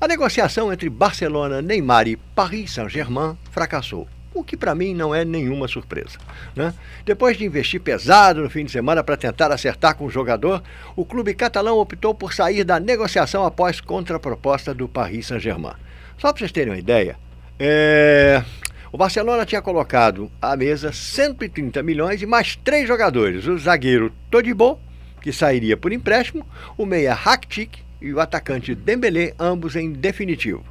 A 0.00 0.06
negociação 0.06 0.72
entre 0.72 0.88
Barcelona, 0.88 1.60
Neymar 1.60 2.06
e 2.06 2.16
Paris 2.16 2.72
Saint-Germain 2.72 3.36
fracassou. 3.50 4.06
O 4.32 4.44
que 4.44 4.56
para 4.56 4.74
mim 4.74 4.94
não 4.94 5.12
é 5.12 5.24
nenhuma 5.24 5.66
surpresa. 5.66 6.18
Né? 6.54 6.72
Depois 7.04 7.36
de 7.36 7.44
investir 7.44 7.80
pesado 7.80 8.42
no 8.42 8.48
fim 8.48 8.64
de 8.64 8.70
semana 8.70 9.02
para 9.02 9.16
tentar 9.16 9.50
acertar 9.50 9.96
com 9.96 10.04
o 10.04 10.10
jogador, 10.10 10.62
o 10.94 11.04
clube 11.04 11.34
catalão 11.34 11.78
optou 11.78 12.14
por 12.14 12.32
sair 12.32 12.62
da 12.62 12.78
negociação 12.78 13.44
após 13.44 13.80
contraproposta 13.80 14.72
do 14.72 14.88
Paris 14.88 15.26
Saint-Germain. 15.26 15.74
Só 16.16 16.32
para 16.32 16.38
vocês 16.38 16.52
terem 16.52 16.72
uma 16.72 16.78
ideia, 16.78 17.18
é, 17.58 18.44
o 18.92 18.96
Barcelona 18.96 19.44
tinha 19.44 19.60
colocado 19.60 20.30
à 20.40 20.56
mesa 20.56 20.92
130 20.92 21.82
milhões 21.82 22.22
e 22.22 22.26
mais 22.26 22.54
três 22.54 22.86
jogadores: 22.86 23.46
o 23.46 23.58
zagueiro 23.58 24.12
Todibo, 24.30 24.78
que 25.20 25.32
sairia 25.32 25.76
por 25.76 25.92
empréstimo, 25.92 26.46
o 26.76 26.86
meia 26.86 27.14
Rakitic 27.14 27.78
e 28.00 28.12
o 28.12 28.20
atacante 28.20 28.74
Dembélé, 28.74 29.34
ambos 29.38 29.76
em 29.76 29.92
definitivo. 29.92 30.64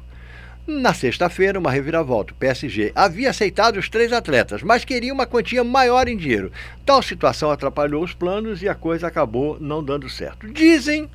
Na 0.66 0.92
sexta-feira, 0.92 1.58
uma 1.58 1.70
reviravolta. 1.70 2.34
O 2.34 2.36
PSG 2.36 2.92
havia 2.94 3.30
aceitado 3.30 3.78
os 3.78 3.88
três 3.88 4.12
atletas, 4.12 4.62
mas 4.62 4.84
queria 4.84 5.14
uma 5.14 5.26
quantia 5.26 5.64
maior 5.64 6.06
em 6.08 6.16
dinheiro. 6.16 6.52
Tal 6.84 7.00
situação 7.02 7.50
atrapalhou 7.50 8.04
os 8.04 8.12
planos 8.12 8.62
e 8.62 8.68
a 8.68 8.74
coisa 8.74 9.06
acabou 9.06 9.56
não 9.58 9.82
dando 9.82 10.10
certo. 10.10 10.46
Dizem, 10.46 11.08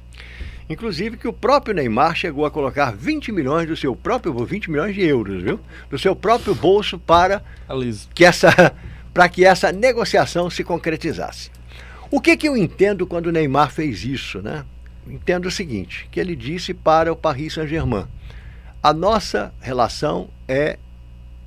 inclusive, 0.68 1.18
que 1.18 1.28
o 1.28 1.34
próprio 1.34 1.76
Neymar 1.76 2.16
chegou 2.16 2.48
a 2.48 2.52
colocar 2.52 2.96
20 2.96 3.32
milhões 3.32 3.68
do 3.68 3.78
seu 3.78 3.96
próprio 3.96 4.34
20 4.34 4.72
milhões 4.72 4.96
de 4.96 5.06
euros, 5.06 5.44
viu? 5.44 5.60
Do 5.88 6.00
seu 6.00 6.16
próprio 6.16 6.56
bolso 6.56 6.98
para 6.98 7.44
que 8.16 8.26
essa 8.26 8.74
para 9.14 9.30
que 9.30 9.46
essa 9.46 9.72
negociação 9.72 10.50
se 10.50 10.64
concretizasse. 10.64 11.52
O 12.16 12.22
que, 12.22 12.38
que 12.38 12.48
eu 12.48 12.56
entendo 12.56 13.08
quando 13.08 13.26
o 13.26 13.32
Neymar 13.32 13.72
fez 13.72 14.06
isso, 14.06 14.40
né? 14.40 14.64
Entendo 15.08 15.48
o 15.48 15.52
seguinte, 15.52 16.08
que 16.12 16.20
ele 16.20 16.36
disse 16.36 16.72
para 16.72 17.12
o 17.12 17.16
Paris 17.16 17.54
Saint-Germain: 17.54 18.06
a 18.84 18.94
nossa 18.94 19.52
relação 19.60 20.30
é 20.48 20.78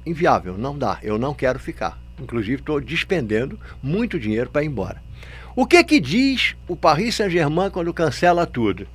inviável, 0.04 0.58
não 0.58 0.76
dá, 0.76 0.98
eu 1.04 1.18
não 1.18 1.32
quero 1.32 1.60
ficar. 1.60 1.96
Inclusive 2.20 2.56
estou 2.56 2.80
despendendo 2.80 3.60
muito 3.80 4.18
dinheiro 4.18 4.50
para 4.50 4.64
ir 4.64 4.66
embora. 4.66 5.00
O 5.54 5.64
que 5.64 5.84
que 5.84 6.00
diz 6.00 6.56
o 6.66 6.74
Paris 6.74 7.14
Saint-Germain 7.14 7.70
quando 7.70 7.94
cancela 7.94 8.44
tudo? 8.44 8.88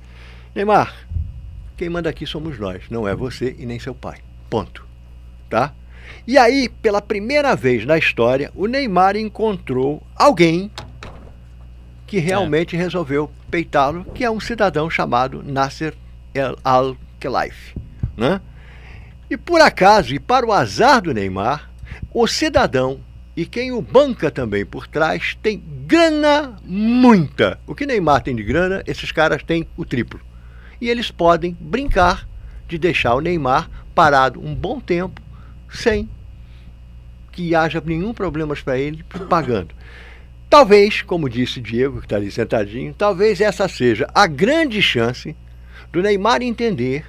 Neymar, 0.54 0.94
quem 1.74 1.88
manda 1.88 2.10
aqui 2.10 2.26
somos 2.26 2.58
nós, 2.58 2.82
não 2.90 3.08
é 3.08 3.14
você 3.14 3.56
e 3.58 3.64
nem 3.64 3.78
seu 3.78 3.94
pai. 3.94 4.18
Ponto. 4.50 4.84
Tá? 5.48 5.72
E 6.26 6.36
aí, 6.36 6.68
pela 6.68 7.00
primeira 7.00 7.56
vez 7.56 7.86
na 7.86 7.96
história, 7.96 8.52
o 8.54 8.66
Neymar 8.66 9.16
encontrou 9.16 10.02
alguém 10.14 10.70
que 12.12 12.18
realmente 12.18 12.76
resolveu 12.76 13.30
peitá-lo, 13.50 14.04
que 14.04 14.22
é 14.22 14.30
um 14.30 14.38
cidadão 14.38 14.90
chamado 14.90 15.42
Nasser 15.42 15.94
El 16.34 16.58
Al-Khelaifi. 16.62 17.74
Né? 18.14 18.38
E 19.30 19.36
por 19.38 19.62
acaso, 19.62 20.14
e 20.14 20.18
para 20.18 20.44
o 20.44 20.52
azar 20.52 21.00
do 21.00 21.14
Neymar, 21.14 21.70
o 22.12 22.26
cidadão 22.26 23.00
e 23.34 23.46
quem 23.46 23.72
o 23.72 23.80
banca 23.80 24.30
também 24.30 24.62
por 24.66 24.86
trás 24.86 25.38
tem 25.42 25.64
grana 25.86 26.58
muita. 26.62 27.58
O 27.66 27.74
que 27.74 27.86
Neymar 27.86 28.22
tem 28.22 28.36
de 28.36 28.42
grana, 28.42 28.82
esses 28.86 29.10
caras 29.10 29.42
têm 29.42 29.66
o 29.74 29.82
triplo. 29.82 30.20
E 30.82 30.90
eles 30.90 31.10
podem 31.10 31.56
brincar 31.58 32.28
de 32.68 32.76
deixar 32.76 33.14
o 33.14 33.22
Neymar 33.22 33.70
parado 33.94 34.38
um 34.38 34.54
bom 34.54 34.80
tempo 34.80 35.18
sem 35.70 36.06
que 37.32 37.54
haja 37.54 37.82
nenhum 37.82 38.12
problema 38.12 38.54
para 38.62 38.78
ele 38.78 39.02
pagando. 39.30 39.74
Talvez, 40.52 41.00
como 41.00 41.30
disse 41.30 41.62
Diego, 41.62 42.00
que 42.00 42.04
está 42.04 42.16
ali 42.16 42.30
sentadinho, 42.30 42.92
talvez 42.92 43.40
essa 43.40 43.66
seja 43.66 44.06
a 44.14 44.26
grande 44.26 44.82
chance 44.82 45.34
do 45.90 46.02
Neymar 46.02 46.42
entender 46.42 47.06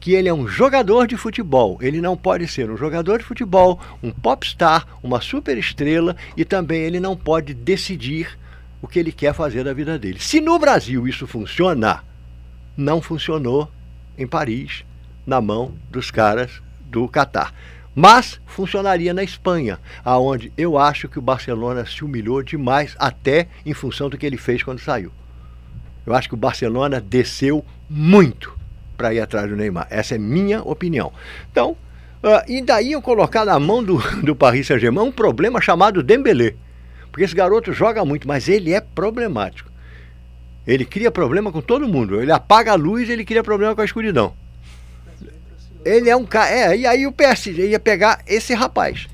que 0.00 0.14
ele 0.14 0.30
é 0.30 0.32
um 0.32 0.48
jogador 0.48 1.06
de 1.06 1.14
futebol. 1.14 1.76
Ele 1.82 2.00
não 2.00 2.16
pode 2.16 2.48
ser 2.48 2.70
um 2.70 2.76
jogador 2.78 3.18
de 3.18 3.24
futebol, 3.26 3.78
um 4.02 4.10
popstar, 4.10 4.86
uma 5.02 5.20
superestrela 5.20 6.16
e 6.38 6.42
também 6.42 6.84
ele 6.84 6.98
não 6.98 7.14
pode 7.14 7.52
decidir 7.52 8.30
o 8.80 8.88
que 8.88 8.98
ele 8.98 9.12
quer 9.12 9.34
fazer 9.34 9.62
da 9.62 9.74
vida 9.74 9.98
dele. 9.98 10.18
Se 10.18 10.40
no 10.40 10.58
Brasil 10.58 11.06
isso 11.06 11.26
funciona, 11.26 12.02
não 12.74 13.02
funcionou 13.02 13.70
em 14.16 14.26
Paris, 14.26 14.86
na 15.26 15.38
mão 15.38 15.74
dos 15.90 16.10
caras 16.10 16.62
do 16.86 17.06
Catar. 17.08 17.52
Mas 17.98 18.38
funcionaria 18.44 19.14
na 19.14 19.24
Espanha, 19.24 19.80
aonde 20.04 20.52
eu 20.54 20.76
acho 20.76 21.08
que 21.08 21.18
o 21.18 21.22
Barcelona 21.22 21.86
se 21.86 22.04
humilhou 22.04 22.42
demais, 22.42 22.94
até 22.98 23.48
em 23.64 23.72
função 23.72 24.10
do 24.10 24.18
que 24.18 24.26
ele 24.26 24.36
fez 24.36 24.62
quando 24.62 24.80
saiu. 24.80 25.10
Eu 26.04 26.14
acho 26.14 26.28
que 26.28 26.34
o 26.34 26.36
Barcelona 26.36 27.00
desceu 27.00 27.64
muito 27.88 28.54
para 28.98 29.14
ir 29.14 29.20
atrás 29.20 29.48
do 29.48 29.56
Neymar. 29.56 29.86
Essa 29.88 30.16
é 30.16 30.18
minha 30.18 30.60
opinião. 30.60 31.10
Então, 31.50 31.70
uh, 32.22 32.44
e 32.46 32.60
daí 32.60 32.92
eu 32.92 33.00
colocar 33.00 33.46
na 33.46 33.58
mão 33.58 33.82
do, 33.82 33.96
do 34.22 34.36
Paris 34.36 34.66
Saint-Germain 34.66 35.08
um 35.08 35.12
problema 35.12 35.58
chamado 35.62 36.02
Dembélé. 36.02 36.54
Porque 37.10 37.24
esse 37.24 37.34
garoto 37.34 37.72
joga 37.72 38.04
muito, 38.04 38.28
mas 38.28 38.46
ele 38.46 38.74
é 38.74 38.80
problemático. 38.82 39.70
Ele 40.66 40.84
cria 40.84 41.10
problema 41.10 41.50
com 41.50 41.62
todo 41.62 41.88
mundo. 41.88 42.20
Ele 42.20 42.30
apaga 42.30 42.72
a 42.72 42.74
luz, 42.74 43.08
ele 43.08 43.24
cria 43.24 43.42
problema 43.42 43.74
com 43.74 43.80
a 43.80 43.86
escuridão. 43.86 44.34
Ele 45.86 46.10
é 46.10 46.16
um 46.16 46.24
cara. 46.24 46.50
É, 46.50 46.76
e 46.76 46.86
aí 46.86 47.06
o 47.06 47.12
PSG 47.12 47.68
ia 47.68 47.80
pegar 47.80 48.20
esse 48.26 48.52
rapaz. 48.54 49.06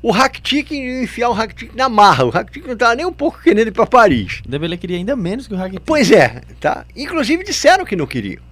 O 0.00 0.10
Rakitic 0.10 0.70
ia 0.70 1.02
enfiar 1.02 1.28
o 1.28 1.32
Rakitic 1.32 1.74
na 1.74 1.88
marra. 1.88 2.24
O 2.24 2.30
Rakitic 2.30 2.64
não 2.66 2.74
estava 2.74 2.94
nem 2.94 3.04
um 3.06 3.12
pouco 3.12 3.40
querendo 3.42 3.68
ir 3.68 3.72
para 3.72 3.86
Paris. 3.86 4.40
O 4.44 4.48
Dembélé 4.48 4.76
queria 4.76 4.96
ainda 4.96 5.16
menos 5.16 5.46
que 5.48 5.54
o 5.54 5.56
Rakitic. 5.56 5.82
Pois 5.84 6.10
é, 6.10 6.42
tá? 6.60 6.84
Inclusive 6.96 7.42
disseram 7.44 7.84
que 7.84 7.96
não 7.96 8.06
queriam. 8.06 8.42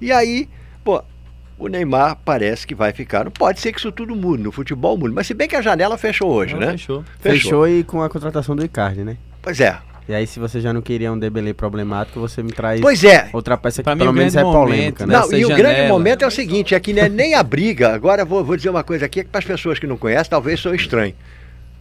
E 0.00 0.10
aí, 0.10 0.48
pô, 0.82 1.02
o 1.58 1.68
Neymar 1.68 2.16
parece 2.24 2.66
que 2.66 2.74
vai 2.74 2.92
ficar. 2.92 3.24
Não 3.24 3.30
pode 3.30 3.60
ser 3.60 3.72
que 3.72 3.78
isso 3.78 3.92
tudo 3.92 4.16
mude 4.16 4.42
no 4.42 4.50
futebol 4.50 4.96
mude. 4.96 5.14
Mas 5.14 5.26
se 5.26 5.34
bem 5.34 5.46
que 5.46 5.56
a 5.56 5.62
janela 5.62 5.98
fechou 5.98 6.30
hoje, 6.30 6.54
Ela 6.54 6.66
né? 6.66 6.72
Fechou. 6.72 7.04
Fechou 7.20 7.68
e 7.68 7.84
com 7.84 8.02
a 8.02 8.08
contratação 8.08 8.56
do 8.56 8.64
Icardi, 8.64 9.04
né? 9.04 9.16
Pois 9.42 9.60
é. 9.60 9.78
E 10.06 10.14
aí, 10.14 10.26
se 10.26 10.38
você 10.38 10.60
já 10.60 10.72
não 10.72 10.82
queria 10.82 11.10
um 11.10 11.18
Dembélé 11.18 11.54
problemático, 11.54 12.20
você 12.20 12.42
me 12.42 12.52
traz 12.52 12.80
Pois 12.80 13.02
é. 13.04 13.30
outra 13.32 13.56
peça 13.56 13.82
que 13.82 13.84
Pra 13.84 13.96
pelo 13.96 14.10
o 14.10 14.12
menos 14.12 14.36
é 14.36 14.42
polêmica, 14.42 15.06
momento, 15.06 15.06
né? 15.06 15.14
Não, 15.14 15.32
e 15.32 15.44
o 15.44 15.48
janela. 15.48 15.56
grande 15.56 15.88
momento 15.88 16.22
é 16.22 16.26
o 16.26 16.30
seguinte, 16.30 16.74
é 16.74 16.80
que 16.80 16.92
não 16.92 17.02
é 17.02 17.08
nem 17.08 17.34
a 17.34 17.42
briga. 17.42 17.94
Agora 17.94 18.22
eu 18.22 18.26
vou, 18.26 18.44
vou 18.44 18.54
dizer 18.56 18.68
uma 18.68 18.84
coisa 18.84 19.06
aqui 19.06 19.24
que 19.24 19.30
para 19.30 19.38
as 19.38 19.46
pessoas 19.46 19.78
que 19.78 19.86
não 19.86 19.96
conhecem, 19.96 20.28
talvez 20.28 20.60
sou 20.60 20.74
estranho. 20.74 21.14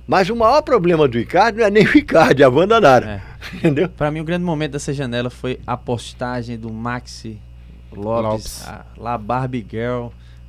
Mas 0.07 0.30
o 0.30 0.36
maior 0.36 0.61
problema 0.61 1.07
do 1.07 1.17
Icardi 1.17 1.59
não 1.59 1.65
é 1.65 1.71
nem 1.71 1.86
o 1.86 1.97
Icardi, 1.97 2.43
é 2.43 2.45
a 2.45 2.49
Wanda 2.49 2.80
Nara. 2.80 3.21
Entendeu? 3.53 3.89
Pra 3.89 4.09
mim, 4.09 4.21
o 4.21 4.24
grande 4.24 4.43
momento 4.43 4.71
dessa 4.71 4.93
janela 4.93 5.30
foi 5.30 5.59
a 5.67 5.76
postagem 5.76 6.57
do 6.57 6.71
Maxi 6.71 7.39
Lopes, 7.91 8.24
Lopes. 8.24 8.67
a, 8.67 8.86
lá 8.97 9.17
Barbie 9.17 9.65
Girl 9.69 10.07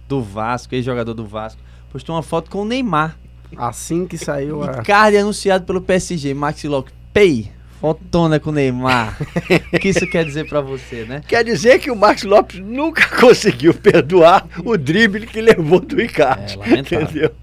do 0.09 0.23
Vasco, 0.23 0.75
ex-jogador 0.75 1.15
do 1.15 1.27
Vasco. 1.27 1.61
Postou 1.91 2.15
uma 2.15 2.23
foto 2.23 2.51
com 2.51 2.63
o 2.63 2.65
Neymar. 2.65 3.17
Assim 3.57 4.07
que 4.07 4.19
saiu 4.19 4.63
a... 4.63 4.81
Icardi 4.81 5.17
anunciado 5.17 5.65
pelo 5.65 5.81
PSG. 5.81 6.35
Maxi 6.35 6.67
Lopes, 6.67 6.93
pay, 7.13 7.51
fotona 7.81 8.39
com 8.41 8.51
o 8.51 8.53
Neymar. 8.53 9.17
o 9.73 9.79
que 9.79 9.89
isso 9.89 10.07
quer 10.07 10.25
dizer 10.25 10.49
pra 10.49 10.61
você, 10.61 11.05
né? 11.05 11.21
Quer 11.27 11.45
dizer 11.45 11.79
que 11.79 11.91
o 11.91 11.97
Max 11.97 12.23
Lopes 12.23 12.61
nunca 12.61 13.07
conseguiu 13.21 13.75
perdoar 13.75 14.47
o 14.65 14.77
drible 14.77 15.27
que 15.27 15.41
levou 15.41 15.81
do 15.81 16.01
Icardi. 16.01 16.55
É, 16.55 16.57
lamentável. 16.57 17.03
entendeu? 17.03 17.35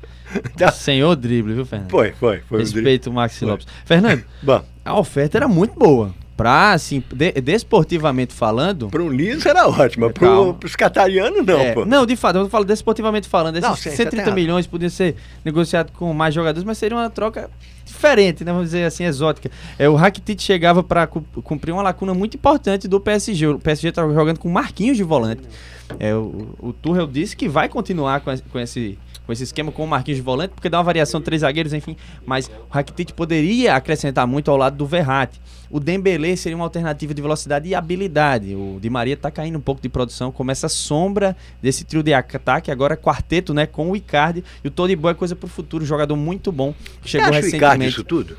Tá. 0.57 0.71
Senhor 0.71 1.15
drible, 1.15 1.53
viu, 1.53 1.65
Fernando? 1.65 1.89
Foi, 1.89 2.13
foi, 2.13 2.41
foi. 2.47 2.59
Respeito 2.59 3.09
o 3.09 3.13
Maxi 3.13 3.39
Foi. 3.39 3.47
Lopes. 3.49 3.67
Fernando, 3.86 4.23
Bom, 4.41 4.63
a 4.86 4.97
oferta 4.97 5.38
era 5.38 5.47
muito 5.47 5.77
boa. 5.77 6.13
Pra, 6.38 6.71
assim, 6.73 7.03
de- 7.13 7.34
desportivamente 7.41 8.34
falando, 8.34 8.88
para 8.89 9.03
um 9.03 9.09
liso 9.09 9.47
era 9.47 9.67
ótimo, 9.67 10.05
mas 10.07 10.13
Calma. 10.13 10.53
para 10.55 10.65
os 10.65 10.75
catarianos 10.75 11.45
não, 11.45 11.59
É, 11.59 11.73
pô. 11.73 11.86
não, 11.86 12.03
de 12.05 12.15
fato, 12.15 12.38
eu 12.39 12.49
falo 12.49 12.65
desportivamente 12.65 13.27
falando. 13.27 13.57
Esses 13.57 13.69
Não, 13.69 13.75
sim, 13.75 13.84
você 13.84 13.89
tem 13.89 13.97
130 13.97 14.23
razão. 14.23 14.36
milhões 14.36 14.65
podiam 14.65 14.89
ser 14.89 15.15
negociados 15.45 15.93
com 15.95 16.11
mais 16.13 16.34
jogadores, 16.34 16.63
mas 16.63 16.77
seria 16.79 16.97
uma 16.97 17.09
troca 17.11 17.47
diferente, 17.86 18.43
né? 18.43 18.51
Vamos 18.51 18.67
dizer 18.67 18.86
assim, 18.86 19.03
exótica. 19.03 19.51
É, 19.77 19.88
o 19.88 19.93
Rakitic 19.95 20.41
chegava 20.41 20.82
para 20.82 21.05
cumprir 21.05 21.73
uma 21.73 21.84
lacuna 21.84 22.13
muito 22.13 22.36
importante 22.38 22.88
do 22.88 22.99
PSG. 22.99 23.47
O 23.47 23.59
PSG 23.59 23.89
estava 23.89 24.11
jogando 24.11 24.39
com 24.39 24.49
Marquinhos 24.49 24.97
de 24.97 25.03
volante. 25.03 25.41
É, 25.99 26.15
o, 26.15 26.55
o 26.59 26.73
Tuchel 26.73 27.05
disse 27.05 27.36
que 27.36 27.47
vai 27.49 27.67
continuar 27.69 28.21
com, 28.21 28.32
esse- 28.32 28.41
com 28.43 28.57
esse 28.57 28.97
com 29.32 29.34
esse 29.34 29.43
esquema 29.43 29.71
com 29.71 29.86
o 29.86 29.88
Marquinhos 29.88 30.17
de 30.17 30.21
volante, 30.21 30.53
porque 30.53 30.69
dá 30.69 30.77
uma 30.77 30.84
variação 30.84 31.21
de 31.21 31.25
três 31.25 31.41
zagueiros, 31.41 31.73
enfim. 31.73 31.95
Mas 32.25 32.47
o 32.47 32.73
Rakitic 32.73 33.13
poderia 33.13 33.75
acrescentar 33.75 34.27
muito 34.27 34.51
ao 34.51 34.57
lado 34.57 34.75
do 34.75 34.86
Verratti. 34.86 35.39
O 35.69 35.79
Dembélé 35.79 36.36
seria 36.36 36.55
uma 36.57 36.65
alternativa 36.65 37.13
de 37.13 37.21
velocidade 37.21 37.69
e 37.69 37.73
habilidade. 37.73 38.53
O 38.53 38.77
Di 38.82 38.89
Maria 38.89 39.15
tá 39.15 39.32
caindo 39.32 39.57
um 39.57 39.61
pouco 39.61 39.82
de 39.82 39.88
produção, 39.88 40.32
começa 40.32 40.65
a 40.65 40.69
sombra 40.69 41.36
desse 41.61 41.86
trio 41.86 42.03
de 42.03 42.13
ataque, 42.13 42.69
agora 42.69 42.97
quarteto, 42.97 43.53
né, 43.53 43.65
com 43.65 43.89
o 43.89 43.95
Icardi. 43.95 44.43
E 44.63 44.67
o 44.67 44.71
Todibo 44.71 45.07
é 45.07 45.13
coisa 45.13 45.34
pro 45.34 45.47
futuro, 45.47 45.86
jogador 45.86 46.17
muito 46.17 46.51
bom. 46.51 46.73
que 47.01 47.09
Você 47.09 47.17
Chegou 47.17 47.29
acha 47.29 47.45
o 47.45 47.47
Icardi 47.47 47.55
recentemente. 47.86 47.93
isso 47.93 48.03
tudo? 48.03 48.38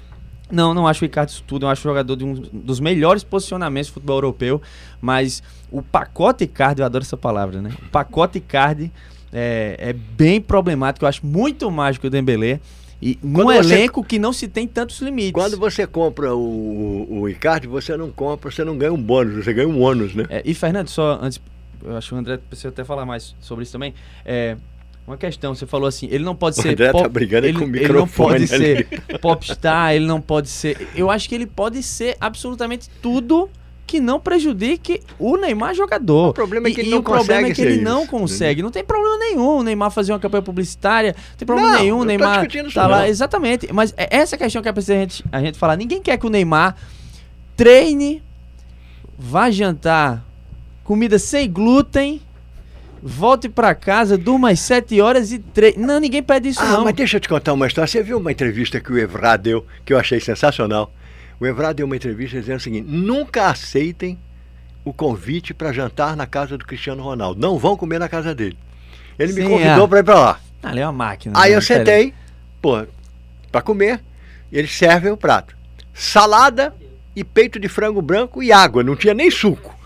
Não, 0.50 0.74
não 0.74 0.86
acho 0.86 1.02
o 1.02 1.06
Icardi 1.06 1.32
isso 1.32 1.44
tudo. 1.46 1.64
Eu 1.64 1.70
acho 1.70 1.82
jogador 1.82 2.14
de 2.14 2.24
um 2.24 2.34
dos 2.34 2.80
melhores 2.80 3.24
posicionamentos 3.24 3.88
do 3.88 3.94
futebol 3.94 4.16
europeu. 4.16 4.60
Mas 5.00 5.42
o 5.70 5.80
pacote 5.80 6.44
Icardi, 6.44 6.82
eu 6.82 6.84
adoro 6.86 7.02
essa 7.02 7.16
palavra, 7.16 7.62
né? 7.62 7.70
O 7.86 7.88
pacote 7.88 8.36
Icardi 8.36 8.92
é, 9.32 9.76
é 9.78 9.92
bem 9.92 10.40
problemático. 10.40 11.04
Eu 11.04 11.08
acho 11.08 11.24
muito 11.24 11.70
mais 11.70 11.96
que 11.98 12.06
o 12.06 12.10
Dembélé. 12.10 12.60
E 13.04 13.18
num 13.22 13.32
Quando 13.44 13.56
você- 13.64 13.74
elenco 13.74 14.04
que 14.04 14.16
não 14.18 14.32
se 14.32 14.46
tem 14.46 14.66
tantos 14.68 15.00
limites. 15.00 15.32
Quando 15.32 15.56
você 15.58 15.86
compra 15.88 16.34
o, 16.36 17.06
o, 17.10 17.20
o 17.22 17.28
Icardi, 17.28 17.66
você 17.66 17.96
não 17.96 18.10
compra, 18.12 18.48
você 18.50 18.62
não 18.64 18.78
ganha 18.78 18.92
um 18.92 19.02
bônus, 19.02 19.44
você 19.44 19.52
ganha 19.52 19.66
um 19.68 19.80
ônus, 19.82 20.14
né? 20.14 20.24
É, 20.28 20.42
e 20.44 20.54
Fernando, 20.54 20.86
só 20.88 21.18
antes, 21.20 21.40
eu 21.84 21.96
acho 21.96 22.10
que 22.10 22.14
o 22.14 22.18
André 22.18 22.38
precisa 22.48 22.68
até 22.68 22.84
falar 22.84 23.04
mais 23.04 23.34
sobre 23.40 23.64
isso 23.64 23.72
também. 23.72 23.92
É, 24.24 24.56
uma 25.04 25.16
questão, 25.16 25.52
você 25.52 25.66
falou 25.66 25.88
assim, 25.88 26.06
ele 26.12 26.22
não 26.22 26.36
pode 26.36 26.60
O 26.60 26.62
ser 26.62 26.68
André 26.74 26.86
tá 26.86 26.92
pop- 26.92 27.08
brigando 27.08 27.44
aí 27.46 27.50
ele, 27.50 27.58
com 27.58 27.64
o 27.64 27.68
ele 27.68 27.78
não 27.80 27.82
microfone 27.82 28.46
pode 28.46 28.54
ali. 28.54 28.64
ser 28.86 29.18
popstar, 29.18 29.94
ele 29.94 30.06
não 30.06 30.20
pode 30.20 30.48
ser. 30.48 30.88
Eu 30.94 31.10
acho 31.10 31.28
que 31.28 31.34
ele 31.34 31.46
pode 31.46 31.82
ser 31.82 32.16
absolutamente 32.20 32.88
tudo 33.02 33.50
que 33.92 34.00
não 34.00 34.18
prejudique 34.18 35.02
o 35.18 35.36
Neymar 35.36 35.74
jogador. 35.74 36.30
O 36.30 36.32
problema 36.32 36.66
é 36.68 36.70
que 36.70 36.80
ele 36.80 36.88
e 36.88 36.92
não 36.92 36.98
o 37.00 37.02
problema 37.02 37.46
é 37.46 37.50
consegue 37.50 37.54
que 37.54 37.60
ele 37.60 37.82
não 37.82 38.06
consegue. 38.06 38.62
Não 38.62 38.70
tem 38.70 38.82
problema 38.82 39.18
nenhum 39.18 39.58
o 39.58 39.62
Neymar 39.62 39.90
fazer 39.90 40.14
uma 40.14 40.18
campanha 40.18 40.40
publicitária. 40.40 41.14
Não 41.14 41.36
tem 41.36 41.44
problema 41.44 41.72
Não, 41.72 41.78
nenhum 41.78 41.98
o 41.98 42.04
Neymar 42.06 42.48
tá 42.72 42.86
lá. 42.86 43.00
não. 43.00 43.06
Exatamente. 43.06 43.70
Mas 43.70 43.92
é 43.98 44.08
essa 44.16 44.38
questão 44.38 44.62
que 44.62 44.68
é 44.70 44.72
preciso 44.72 44.94
a 44.96 45.00
gente, 45.02 45.24
a 45.30 45.40
gente 45.42 45.58
falar. 45.58 45.76
Ninguém 45.76 46.00
quer 46.00 46.16
que 46.16 46.26
o 46.26 46.30
Neymar 46.30 46.74
treine, 47.54 48.22
vá 49.18 49.50
jantar 49.50 50.24
comida 50.82 51.18
sem 51.18 51.52
glúten, 51.52 52.18
volte 53.02 53.46
pra 53.46 53.74
casa, 53.74 54.16
durma 54.16 54.52
às 54.52 54.60
7 54.60 55.02
horas 55.02 55.32
e 55.32 55.38
treine. 55.38 55.84
Não, 55.84 56.00
ninguém 56.00 56.22
pede 56.22 56.48
isso 56.48 56.62
Ah, 56.62 56.68
não. 56.68 56.84
mas 56.84 56.94
deixa 56.94 57.18
eu 57.18 57.20
te 57.20 57.28
contar 57.28 57.52
uma 57.52 57.66
história. 57.66 57.86
Você 57.86 58.02
viu 58.02 58.16
uma 58.16 58.32
entrevista 58.32 58.80
que 58.80 58.90
o 58.90 58.98
Evra 58.98 59.36
deu, 59.36 59.66
que 59.84 59.92
eu 59.92 59.98
achei 59.98 60.18
sensacional? 60.18 60.90
O 61.42 61.46
Evra 61.46 61.74
deu 61.74 61.86
uma 61.86 61.96
entrevista 61.96 62.38
dizendo 62.38 62.58
o 62.58 62.62
seguinte: 62.62 62.88
nunca 62.88 63.48
aceitem 63.48 64.16
o 64.84 64.92
convite 64.92 65.52
para 65.52 65.72
jantar 65.72 66.16
na 66.16 66.24
casa 66.24 66.56
do 66.56 66.64
Cristiano 66.64 67.02
Ronaldo. 67.02 67.40
Não 67.40 67.58
vão 67.58 67.76
comer 67.76 67.98
na 67.98 68.08
casa 68.08 68.32
dele. 68.32 68.56
Ele 69.18 69.32
me 69.32 69.42
Sim, 69.42 69.48
convidou 69.48 69.84
é. 69.84 69.88
para 69.88 69.98
ir 69.98 70.04
para 70.04 70.14
lá. 70.14 70.40
Ah, 70.62 70.68
ali 70.68 70.78
é 70.78 70.86
uma 70.86 70.92
máquina. 70.92 71.36
Aí 71.36 71.50
né? 71.50 71.56
eu 71.56 71.60
sentei, 71.60 72.14
pô, 72.60 72.86
para 73.50 73.60
comer, 73.60 74.00
eles 74.52 74.72
servem 74.72 75.10
o 75.10 75.16
prato. 75.16 75.56
Salada 75.92 76.72
e 77.16 77.24
peito 77.24 77.58
de 77.58 77.68
frango 77.68 78.00
branco 78.00 78.40
e 78.40 78.52
água, 78.52 78.84
não 78.84 78.94
tinha 78.94 79.12
nem 79.12 79.28
suco. 79.28 79.76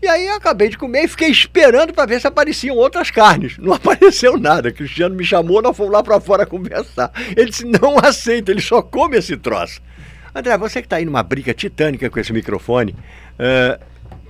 E 0.00 0.06
aí 0.06 0.28
eu 0.28 0.36
acabei 0.36 0.68
de 0.68 0.78
comer 0.78 1.02
e 1.02 1.08
fiquei 1.08 1.30
esperando 1.30 1.92
para 1.92 2.06
ver 2.06 2.20
se 2.20 2.28
apareciam 2.28 2.76
outras 2.76 3.10
carnes. 3.10 3.58
Não 3.58 3.74
apareceu 3.74 4.38
nada. 4.38 4.70
Cristiano 4.70 5.16
me 5.16 5.24
chamou, 5.24 5.60
nós 5.60 5.76
fomos 5.76 5.92
lá 5.92 6.00
para 6.00 6.20
fora 6.20 6.46
conversar. 6.46 7.10
Ele 7.36 7.50
disse: 7.50 7.64
não 7.64 7.98
aceita, 7.98 8.52
ele 8.52 8.60
só 8.60 8.80
come 8.80 9.16
esse 9.16 9.36
troço. 9.36 9.82
André, 10.34 10.56
você 10.56 10.80
que 10.80 10.86
está 10.86 10.96
aí 10.96 11.04
numa 11.04 11.22
briga 11.22 11.52
titânica 11.52 12.08
com 12.08 12.18
esse 12.18 12.32
microfone, 12.32 12.94
eh, 13.38 13.78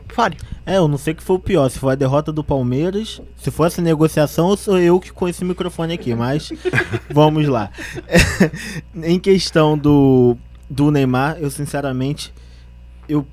fale. 0.09 0.37
É, 0.65 0.77
eu 0.77 0.87
não 0.87 0.99
sei 0.99 1.13
o 1.13 1.17
que 1.17 1.23
foi 1.23 1.37
o 1.37 1.41
pior, 1.41 1.69
se 1.69 1.79
foi 1.79 1.93
a 1.93 1.97
derrota 1.97 2.33
do 2.33 2.45
Palmeiras, 2.45 3.21
se 3.37 3.51
for 3.51 3.67
essa 3.67 3.83
negociação, 3.83 4.57
sou 4.57 4.79
eu 4.79 5.01
que 5.01 5.13
com 5.13 5.29
esse 5.29 5.45
microfone 5.45 5.95
aqui, 5.95 6.15
mas 6.15 6.53
vamos 7.11 7.49
lá. 7.49 7.71
em 9.03 9.19
questão 9.19 9.77
do, 9.77 10.37
do 10.69 10.91
Neymar, 10.91 11.39
eu 11.41 11.51
sinceramente, 11.51 12.33
eu 13.09 13.27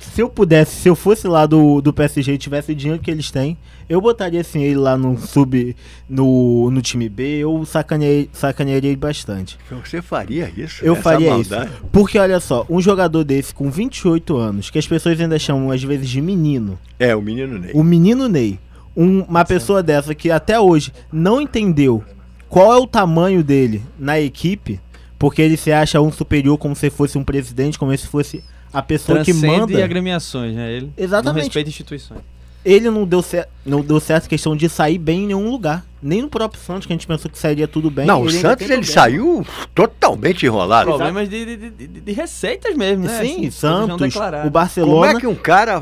se 0.00 0.22
eu 0.22 0.28
pudesse, 0.28 0.80
se 0.80 0.88
eu 0.88 0.94
fosse 0.94 1.26
lá 1.26 1.44
do, 1.44 1.80
do 1.80 1.92
PSG 1.92 2.32
e 2.32 2.38
tivesse 2.38 2.72
o 2.72 2.74
dinheiro 2.74 3.02
que 3.02 3.10
eles 3.10 3.30
têm, 3.30 3.58
eu 3.88 4.00
botaria 4.00 4.40
assim 4.40 4.62
ele 4.62 4.76
lá 4.76 4.96
no 4.98 5.16
sub, 5.18 5.74
no, 6.08 6.70
no 6.70 6.82
time 6.82 7.08
B, 7.08 7.38
eu 7.38 7.64
sacaneei, 7.64 8.28
sacanearia 8.32 8.90
ele 8.90 8.96
bastante. 8.96 9.58
Você 9.84 10.02
faria 10.02 10.52
isso? 10.56 10.84
Eu 10.84 10.94
faria 10.96 11.30
maldade? 11.30 11.70
isso. 11.72 11.84
Porque 11.90 12.18
olha 12.18 12.40
só, 12.40 12.66
um 12.68 12.80
jogador 12.80 13.24
desse 13.24 13.54
com 13.54 13.70
28 13.70 14.36
anos, 14.36 14.70
que 14.70 14.78
as 14.78 14.86
pessoas 14.86 15.20
ainda 15.20 15.38
chamam 15.38 15.70
às 15.70 15.82
vezes 15.82 16.08
de 16.08 16.20
menino, 16.20 16.78
É, 16.98 17.14
o 17.16 17.22
menino 17.22 17.58
Ney. 17.58 17.70
o 17.74 17.82
menino 17.82 18.28
Ney, 18.28 18.58
um- 18.96 19.22
uma 19.22 19.44
pessoa 19.44 19.82
dessa 19.82 20.14
que 20.14 20.30
até 20.30 20.58
hoje 20.60 20.92
não 21.12 21.40
entendeu 21.40 22.02
qual 22.48 22.72
é 22.72 22.76
o 22.76 22.86
tamanho 22.86 23.42
dele 23.44 23.82
na 23.98 24.18
equipe, 24.20 24.80
porque 25.18 25.42
ele 25.42 25.56
se 25.56 25.70
acha 25.72 26.00
um 26.00 26.10
superior 26.12 26.56
como 26.58 26.74
se 26.76 26.90
fosse 26.90 27.18
um 27.18 27.24
presidente, 27.24 27.78
como 27.78 27.96
se 27.96 28.06
fosse 28.06 28.42
a 28.72 28.82
pessoa 28.82 29.18
que 29.20 29.32
Transcende 29.32 29.46
manda. 29.72 29.84
agremiações, 29.84 30.54
né? 30.54 30.72
Ele 30.72 30.92
Exatamente. 30.96 31.34
não 31.36 31.42
respeita 31.44 31.68
instituições. 31.70 32.20
Ele 32.64 32.90
não 32.90 33.04
deu, 33.04 33.22
cer 33.22 33.48
não 33.64 33.80
deu 33.80 33.98
certo 34.00 34.26
a 34.26 34.28
questão 34.28 34.56
de 34.56 34.68
sair 34.68 34.98
bem 34.98 35.24
em 35.24 35.26
nenhum 35.28 35.50
lugar. 35.50 35.84
Nem 36.00 36.22
no 36.22 36.28
próprio 36.28 36.62
Santos, 36.62 36.86
que 36.86 36.92
a 36.92 36.96
gente 36.96 37.06
pensou 37.08 37.28
que 37.28 37.36
sairia 37.38 37.66
tudo 37.66 37.90
bem. 37.90 38.06
Não, 38.06 38.22
o 38.22 38.30
Santos 38.30 38.70
ele 38.70 38.84
saiu 38.84 39.44
totalmente 39.74 40.46
enrolado. 40.46 40.90
Problemas 40.90 41.28
de, 41.28 41.56
de, 41.56 41.70
de, 41.70 41.86
de 42.00 42.12
receitas 42.12 42.76
mesmo, 42.76 43.04
né? 43.04 43.18
Sim, 43.20 43.32
Assim, 43.32 43.50
Santos, 43.50 44.14
o 44.46 44.50
Barcelona. 44.50 44.92
Como 44.94 45.04
é 45.18 45.20
que 45.20 45.26
um 45.26 45.34
cara 45.34 45.80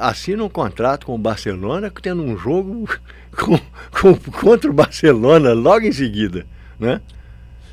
assina 0.00 0.44
um 0.44 0.48
contrato 0.48 1.06
com 1.06 1.14
o 1.16 1.18
Barcelona 1.18 1.92
tendo 2.00 2.22
um 2.22 2.36
jogo 2.36 2.88
com- 3.36 3.58
com- 3.90 4.30
contra 4.30 4.70
o 4.70 4.72
Barcelona 4.72 5.52
logo 5.52 5.84
em 5.86 5.92
seguida, 5.92 6.46
né? 6.78 7.00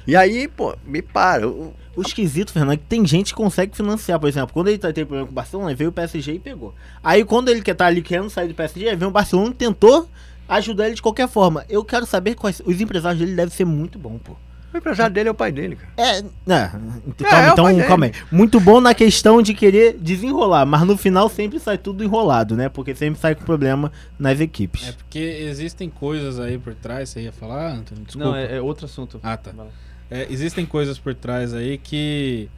E 0.10 0.16
aí, 0.16 0.48
pô, 0.48 0.76
me 0.86 1.02
para. 1.02 1.48
o- 1.48 1.74
O 1.96 2.02
esquisito, 2.02 2.54
Fernando, 2.54 2.74
é 2.74 2.78
que 2.78 2.84
tem 2.86 3.06
gente 3.06 3.34
que 3.34 3.38
consegue 3.38 3.76
financiar, 3.76 4.18
por 4.20 4.30
exemplo, 4.30 4.54
quando 4.54 4.70
ele 4.70 4.78
tá 4.78 4.92
tendo 4.94 5.08
problema 5.08 5.26
com 5.28 5.34
o 5.34 5.36
Barcelona, 5.36 5.76
veio 5.76 5.90
o 5.90 5.94
PSG 5.94 6.34
e 6.34 6.40
pegou. 6.40 6.74
Aí 7.04 7.26
quando 7.26 7.50
ele 7.50 7.62
quer 7.62 7.72
estar 7.74 7.88
ali 7.88 8.02
querendo 8.02 8.30
sair 8.30 8.48
do 8.48 8.54
PSG, 8.56 8.88
aí 8.90 8.96
vem 8.96 9.08
o 9.08 9.12
Barcelona 9.12 9.50
e 9.52 9.54
tentou 9.54 10.08
ajudar 10.48 10.86
ele 10.86 10.96
de 10.96 11.02
qualquer 11.02 11.28
forma. 11.28 11.66
Eu 11.68 11.84
quero 11.84 12.06
saber 12.06 12.36
quais 12.36 12.62
os 12.66 12.80
empresários 12.80 13.20
dele 13.20 13.36
devem 13.36 13.52
ser 13.54 13.66
muito 13.66 14.00
bom, 14.00 14.18
pô. 14.18 14.34
O 14.74 14.78
empresário 14.78 15.14
dele 15.14 15.28
é 15.30 15.32
o 15.32 15.36
pai 15.36 15.52
dele, 15.52 15.76
cara. 15.76 15.92
É, 15.98 16.22
né? 16.46 16.72
É, 17.20 17.24
Calma, 17.24 17.48
é 17.48 17.52
então, 17.52 17.88
calma 17.88 18.06
aí. 18.06 18.12
Muito 18.32 18.60
bom 18.62 18.80
na 18.80 18.94
questão 18.94 19.42
de 19.42 19.54
querer 19.54 19.98
desenrolar, 20.00 20.66
mas 20.66 20.84
no 20.84 20.96
final 20.96 21.28
sempre 21.28 21.60
sai 21.60 21.78
tudo 21.78 22.02
enrolado, 22.04 22.56
né? 22.56 22.70
Porque 22.70 22.96
sempre 22.96 23.20
sai 23.20 23.36
com 23.36 23.44
problema 23.44 23.92
nas 24.18 24.40
equipes. 24.40 24.88
É 24.88 24.92
porque 24.94 25.20
existem 25.20 25.90
coisas 25.90 26.40
aí 26.40 26.58
por 26.58 26.74
trás, 26.76 27.10
você 27.10 27.22
ia 27.24 27.32
falar, 27.34 27.72
Antônio? 27.74 28.06
Desculpa. 28.06 28.30
Não, 28.30 28.36
é, 28.38 28.58
é 28.58 28.62
outro 28.62 28.86
assunto. 28.86 29.20
Ah, 29.24 29.36
tá. 29.36 29.52
Vai 29.52 29.66
lá. 29.66 29.72
É, 30.12 30.28
existem 30.30 30.66
coisas 30.66 30.98
por 30.98 31.14
trás 31.14 31.54
aí 31.54 31.78
que 31.78 32.50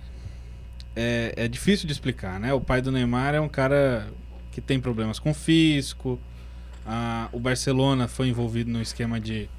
é, 0.95 1.34
é 1.36 1.47
difícil 1.47 1.86
de 1.86 1.91
explicar, 1.91 2.39
né? 2.39 2.54
O 2.54 2.62
pai 2.62 2.82
do 2.82 2.91
Neymar 2.91 3.36
é 3.36 3.41
um 3.41 3.49
cara 3.49 4.08
que 4.52 4.62
tem 4.62 4.80
problemas 4.80 5.20
com 5.20 5.34
fisco. 5.34 6.20
Ah, 6.86 7.28
o 7.32 7.39
Barcelona 7.39 8.08
foi 8.08 8.30
envolvido 8.30 8.72
no 8.72 8.82
esquema 8.82 9.20
de, 9.20 9.49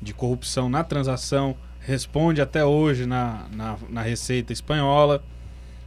de 0.00 0.14
corrupção 0.14 0.68
na 0.68 0.82
transação, 0.82 1.56
responde 1.80 2.40
até 2.40 2.64
hoje 2.64 3.06
na, 3.06 3.46
na, 3.52 3.76
na 3.90 4.02
receita 4.02 4.52
espanhola. 4.52 5.22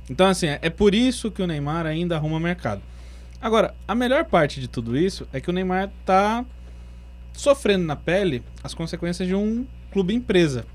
Então, 0.09 0.27
assim, 0.27 0.47
é, 0.47 0.59
é 0.61 0.69
por 0.69 0.93
isso 0.93 1.31
que 1.31 1.41
o 1.41 1.47
Neymar 1.47 1.85
ainda 1.85 2.15
arruma 2.15 2.39
mercado. 2.39 2.81
Agora, 3.41 3.75
a 3.87 3.93
melhor 3.93 4.25
parte 4.25 4.59
de 4.61 4.67
tudo 4.67 4.97
isso 4.97 5.27
é 5.33 5.41
que 5.41 5.49
o 5.49 5.53
Neymar 5.53 5.91
tá 6.05 6.45
sofrendo 7.33 7.85
na 7.85 7.95
pele 7.95 8.43
as 8.63 8.73
consequências 8.73 9.27
de 9.27 9.35
um 9.35 9.65
clube 9.91 10.13
empresa 10.13 10.65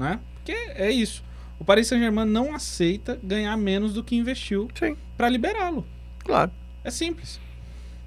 né? 0.00 0.18
Porque 0.36 0.52
é 0.74 0.90
isso. 0.90 1.22
O 1.58 1.64
Paris 1.64 1.86
Saint-Germain 1.86 2.24
não 2.26 2.54
aceita 2.54 3.18
ganhar 3.22 3.56
menos 3.56 3.92
do 3.92 4.02
que 4.02 4.16
investiu 4.16 4.68
para 5.16 5.28
liberá-lo. 5.28 5.86
Claro. 6.24 6.50
É 6.82 6.90
simples. 6.90 7.38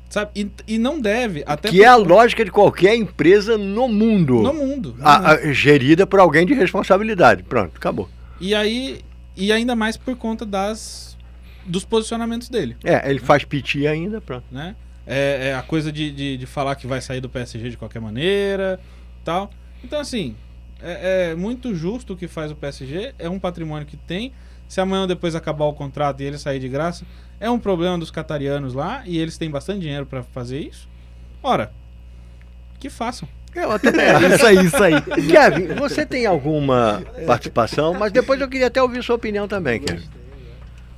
Sabe? 0.09 0.31
E, 0.35 0.51
e 0.67 0.77
não 0.77 0.99
deve, 0.99 1.43
até 1.45 1.69
que 1.69 1.83
é 1.83 1.87
a 1.87 1.95
por- 1.97 2.07
lógica 2.07 2.43
de 2.45 2.51
qualquer 2.51 2.95
empresa 2.95 3.57
no 3.57 3.87
mundo. 3.87 4.41
no 4.41 4.53
mundo. 4.53 4.95
no 4.97 5.07
A- 5.07 5.17
mundo. 5.19 5.27
a- 5.49 5.53
gerida 5.53 6.05
por 6.05 6.19
alguém 6.19 6.45
de 6.45 6.53
responsabilidade. 6.53 7.43
Pronto, 7.43 7.77
acabou. 7.77 8.09
E 8.41 8.53
aí 8.53 9.01
e 9.35 9.51
ainda 9.51 9.75
mais 9.75 9.97
por 9.97 10.15
conta 10.15 10.45
das 10.45 11.15
dos 11.65 11.85
posicionamentos 11.85 12.49
dele, 12.49 12.75
É, 12.83 13.09
ele 13.09 13.19
faz 13.19 13.43
piti 13.45 13.87
ainda, 13.87 14.19
pronto. 14.19 14.43
né? 14.51 14.75
É, 15.07 15.49
é 15.49 15.55
a 15.55 15.61
coisa 15.61 15.91
de, 15.91 16.11
de, 16.11 16.37
de 16.37 16.45
falar 16.45 16.75
que 16.75 16.85
vai 16.85 16.99
sair 17.01 17.21
do 17.21 17.29
PSG 17.29 17.69
de 17.69 17.77
qualquer 17.77 17.99
maneira, 18.01 18.79
tal. 19.23 19.49
Então 19.83 19.99
assim, 19.99 20.35
é, 20.83 21.31
é 21.31 21.35
muito 21.35 21.73
justo 21.73 22.13
o 22.13 22.17
que 22.17 22.27
faz 22.27 22.51
o 22.51 22.55
PSG, 22.55 23.13
é 23.17 23.29
um 23.29 23.39
patrimônio 23.39 23.85
que 23.85 23.97
tem. 23.97 24.33
Se 24.67 24.81
amanhã 24.81 25.01
ou 25.01 25.07
depois 25.07 25.35
acabar 25.35 25.65
o 25.65 25.73
contrato 25.73 26.21
e 26.21 26.25
ele 26.25 26.37
sair 26.37 26.59
de 26.59 26.67
graça, 26.67 27.05
é 27.39 27.49
um 27.49 27.59
problema 27.59 27.97
dos 27.97 28.09
catarianos 28.09 28.73
lá 28.73 29.03
e 29.05 29.17
eles 29.19 29.37
têm 29.37 29.49
bastante 29.49 29.81
dinheiro 29.81 30.05
para 30.05 30.23
fazer 30.23 30.59
isso. 30.59 30.87
Ora, 31.41 31.71
que 32.79 32.89
façam. 32.89 33.27
Eu 33.53 33.77
também 33.77 34.05
acho. 34.09 34.25
Isso 34.25 34.45
aí, 34.45 34.65
isso 34.65 34.83
aí. 34.83 35.01
Kevin, 35.29 35.75
você 35.75 36.05
tem 36.05 36.25
alguma 36.25 37.03
participação? 37.27 37.93
Mas 37.93 38.11
depois 38.11 38.41
eu 38.41 38.47
queria 38.47 38.67
até 38.67 38.81
ouvir 38.81 39.03
sua 39.03 39.15
opinião 39.15 39.47
também, 39.47 39.79
Kevin. 39.79 40.07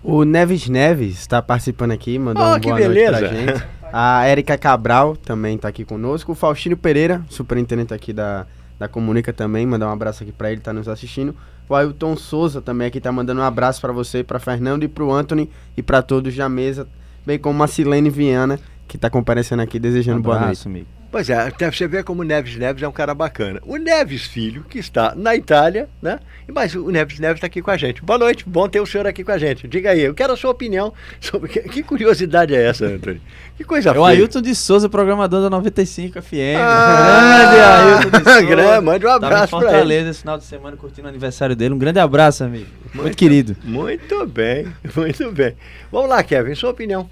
O 0.01 0.23
Neves 0.23 0.69
Neves 0.69 1.19
está 1.19 1.41
participando 1.41 1.91
aqui, 1.91 2.17
mandou 2.19 2.43
Oh, 2.43 2.47
uma 2.49 2.59
que 2.59 2.67
boa 2.69 2.79
noite 2.79 3.05
pra 3.07 3.27
gente. 3.27 3.63
A 3.91 4.25
Érica 4.25 4.57
Cabral 4.57 5.17
também 5.17 5.55
está 5.55 5.67
aqui 5.67 5.83
conosco. 5.83 6.31
O 6.31 6.36
Faustino 6.36 6.77
Pereira, 6.77 7.23
superintendente 7.27 7.93
aqui 7.93 8.13
da, 8.13 8.45
da 8.80 8.88
Comunica 8.88 9.32
também, 9.32 9.65
mandar 9.65 9.88
um 9.88 9.91
abraço 9.91 10.23
aqui 10.23 10.32
para 10.32 10.51
ele, 10.51 10.61
tá 10.61 10.73
nos 10.73 10.88
assistindo. 10.88 11.36
O 11.67 11.76
Ailton 11.76 12.15
Souza 12.15 12.61
também 12.61 12.88
aqui 12.88 12.99
tá 13.01 13.11
mandando 13.11 13.41
um 13.41 13.43
abraço 13.43 13.82
para 13.82 13.91
você, 13.91 14.23
para 14.23 14.39
Fernando 14.39 14.84
e 14.84 14.88
para 14.88 15.03
o 15.03 15.11
Anthony 15.11 15.49
e 15.76 15.82
para 15.82 16.01
todos 16.01 16.36
da 16.36 16.47
mesa, 16.47 16.88
bem 17.26 17.39
como 17.39 17.63
a 17.63 17.67
Silene 17.67 18.09
Viana, 18.09 18.59
que 18.88 18.97
tá 18.97 19.09
comparecendo 19.09 19.61
aqui 19.61 19.80
desejando 19.80 20.21
boa 20.21 20.36
noite. 20.36 20.45
Abraço, 20.45 20.67
amigo. 20.67 20.88
Pois 21.16 21.30
é, 21.30 21.34
até 21.34 21.72
você 21.72 21.88
vê 21.88 22.03
como 22.03 22.24
o 22.24 22.26
Neves 22.26 22.57
Neves 22.57 22.84
é 22.84 22.88
um 22.89 22.91
cara 22.91 23.13
bacana. 23.16 23.61
O 23.66 23.78
Neves 23.78 24.26
Filho, 24.26 24.66
que 24.70 24.78
está 24.78 25.16
na 25.16 25.34
Itália, 25.34 25.88
né? 26.01 26.20
Mas 26.53 26.76
o 26.76 26.91
Neves 26.91 27.20
Neves 27.20 27.38
está 27.38 27.47
aqui 27.47 27.61
com 27.61 27.72
a 27.72 27.78
gente. 27.78 28.03
Boa 28.03 28.20
noite, 28.20 28.43
bom 28.45 28.68
ter 28.68 28.82
o 28.82 28.86
senhor 28.86 29.07
aqui 29.07 29.24
com 29.24 29.32
a 29.32 29.38
gente. 29.38 29.66
Diga 29.66 29.91
aí, 29.91 30.01
eu 30.01 30.13
quero 30.13 30.34
a 30.34 30.36
sua 30.36 30.51
opinião 30.51 30.91
sobre. 31.22 31.47
Que, 31.47 31.61
que 31.61 31.84
curiosidade 31.84 32.53
é 32.53 32.61
essa, 32.61 32.88
Antônio? 32.88 33.22
Que 33.55 33.63
coisa 33.63 33.91
É 33.91 33.91
o 33.93 34.05
feia. 34.05 34.07
Ailton 34.07 34.41
de 34.41 34.53
Souza, 34.53 34.89
programador 34.89 35.41
da 35.41 35.49
95 35.49 36.22
FM. 36.22 36.36
Ah, 36.59 37.45
grande 37.45 37.61
Ailton 37.61 38.09
de 38.09 38.24
Souza. 38.26 38.41
grande, 38.41 38.86
mande 38.86 39.05
um 39.05 39.09
abraço 39.09 39.47
pra 39.47 39.61
Fortaleza 39.61 40.09
esse 40.09 40.20
final 40.20 40.38
de 40.38 40.43
semana 40.43 40.76
curtindo 40.76 41.07
o 41.07 41.09
aniversário 41.09 41.55
dele. 41.55 41.74
Um 41.74 41.80
grande 41.80 41.99
abraço, 41.99 42.43
amigo. 42.43 42.68
Muito, 42.93 43.16
querido. 43.16 43.55
Muito 43.63 44.28
bem, 44.28 44.68
muito 44.93 45.32
bem. 45.32 45.55
Vamos 45.89 46.09
lá, 46.09 46.22
Kevin, 46.22 46.55
sua 46.55 46.72
opinião. 46.72 47.09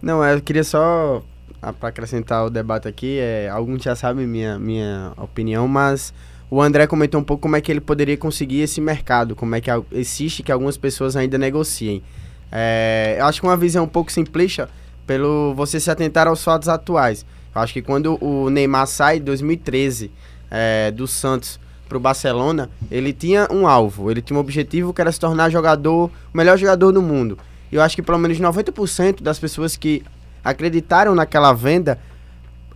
Não, 0.00 0.24
eu 0.24 0.40
queria 0.40 0.62
só 0.62 1.24
para 1.70 1.90
acrescentar 1.90 2.44
o 2.44 2.50
debate 2.50 2.88
aqui, 2.88 3.18
é, 3.20 3.48
alguns 3.48 3.82
já 3.82 3.94
sabem 3.94 4.26
minha, 4.26 4.58
minha 4.58 5.12
opinião, 5.16 5.68
mas 5.68 6.12
o 6.50 6.60
André 6.60 6.88
comentou 6.88 7.20
um 7.20 7.24
pouco 7.24 7.42
como 7.42 7.54
é 7.54 7.60
que 7.60 7.70
ele 7.70 7.80
poderia 7.80 8.16
conseguir 8.16 8.62
esse 8.62 8.80
mercado, 8.80 9.36
como 9.36 9.54
é 9.54 9.60
que 9.60 9.70
existe 9.92 10.42
que 10.42 10.50
algumas 10.50 10.76
pessoas 10.76 11.14
ainda 11.14 11.38
negociem. 11.38 12.02
É, 12.50 13.16
eu 13.18 13.26
acho 13.26 13.40
que 13.40 13.46
uma 13.46 13.56
visão 13.56 13.84
um 13.84 13.88
pouco 13.88 14.10
simplista 14.10 14.68
pelo 15.06 15.54
você 15.54 15.78
se 15.78 15.90
atentar 15.90 16.26
aos 16.26 16.42
fatos 16.42 16.68
atuais. 16.68 17.24
Eu 17.54 17.60
acho 17.60 17.72
que 17.72 17.80
quando 17.80 18.18
o 18.22 18.50
Neymar 18.50 18.86
sai 18.86 19.18
em 19.18 19.22
2013 19.22 20.10
é, 20.50 20.90
do 20.90 21.06
Santos 21.06 21.60
para 21.88 21.96
o 21.96 22.00
Barcelona, 22.00 22.68
ele 22.90 23.12
tinha 23.12 23.46
um 23.50 23.66
alvo, 23.66 24.10
ele 24.10 24.20
tinha 24.20 24.36
um 24.36 24.40
objetivo 24.40 24.92
que 24.92 25.00
era 25.00 25.12
se 25.12 25.20
tornar 25.20 25.48
jogador, 25.50 26.10
o 26.32 26.36
melhor 26.36 26.58
jogador 26.58 26.92
do 26.92 27.00
mundo. 27.00 27.38
E 27.70 27.76
eu 27.76 27.82
acho 27.82 27.96
que 27.96 28.02
pelo 28.02 28.18
menos 28.18 28.38
90% 28.38 29.22
das 29.22 29.38
pessoas 29.38 29.76
que 29.76 30.02
acreditaram 30.44 31.14
naquela 31.14 31.52
venda 31.52 31.98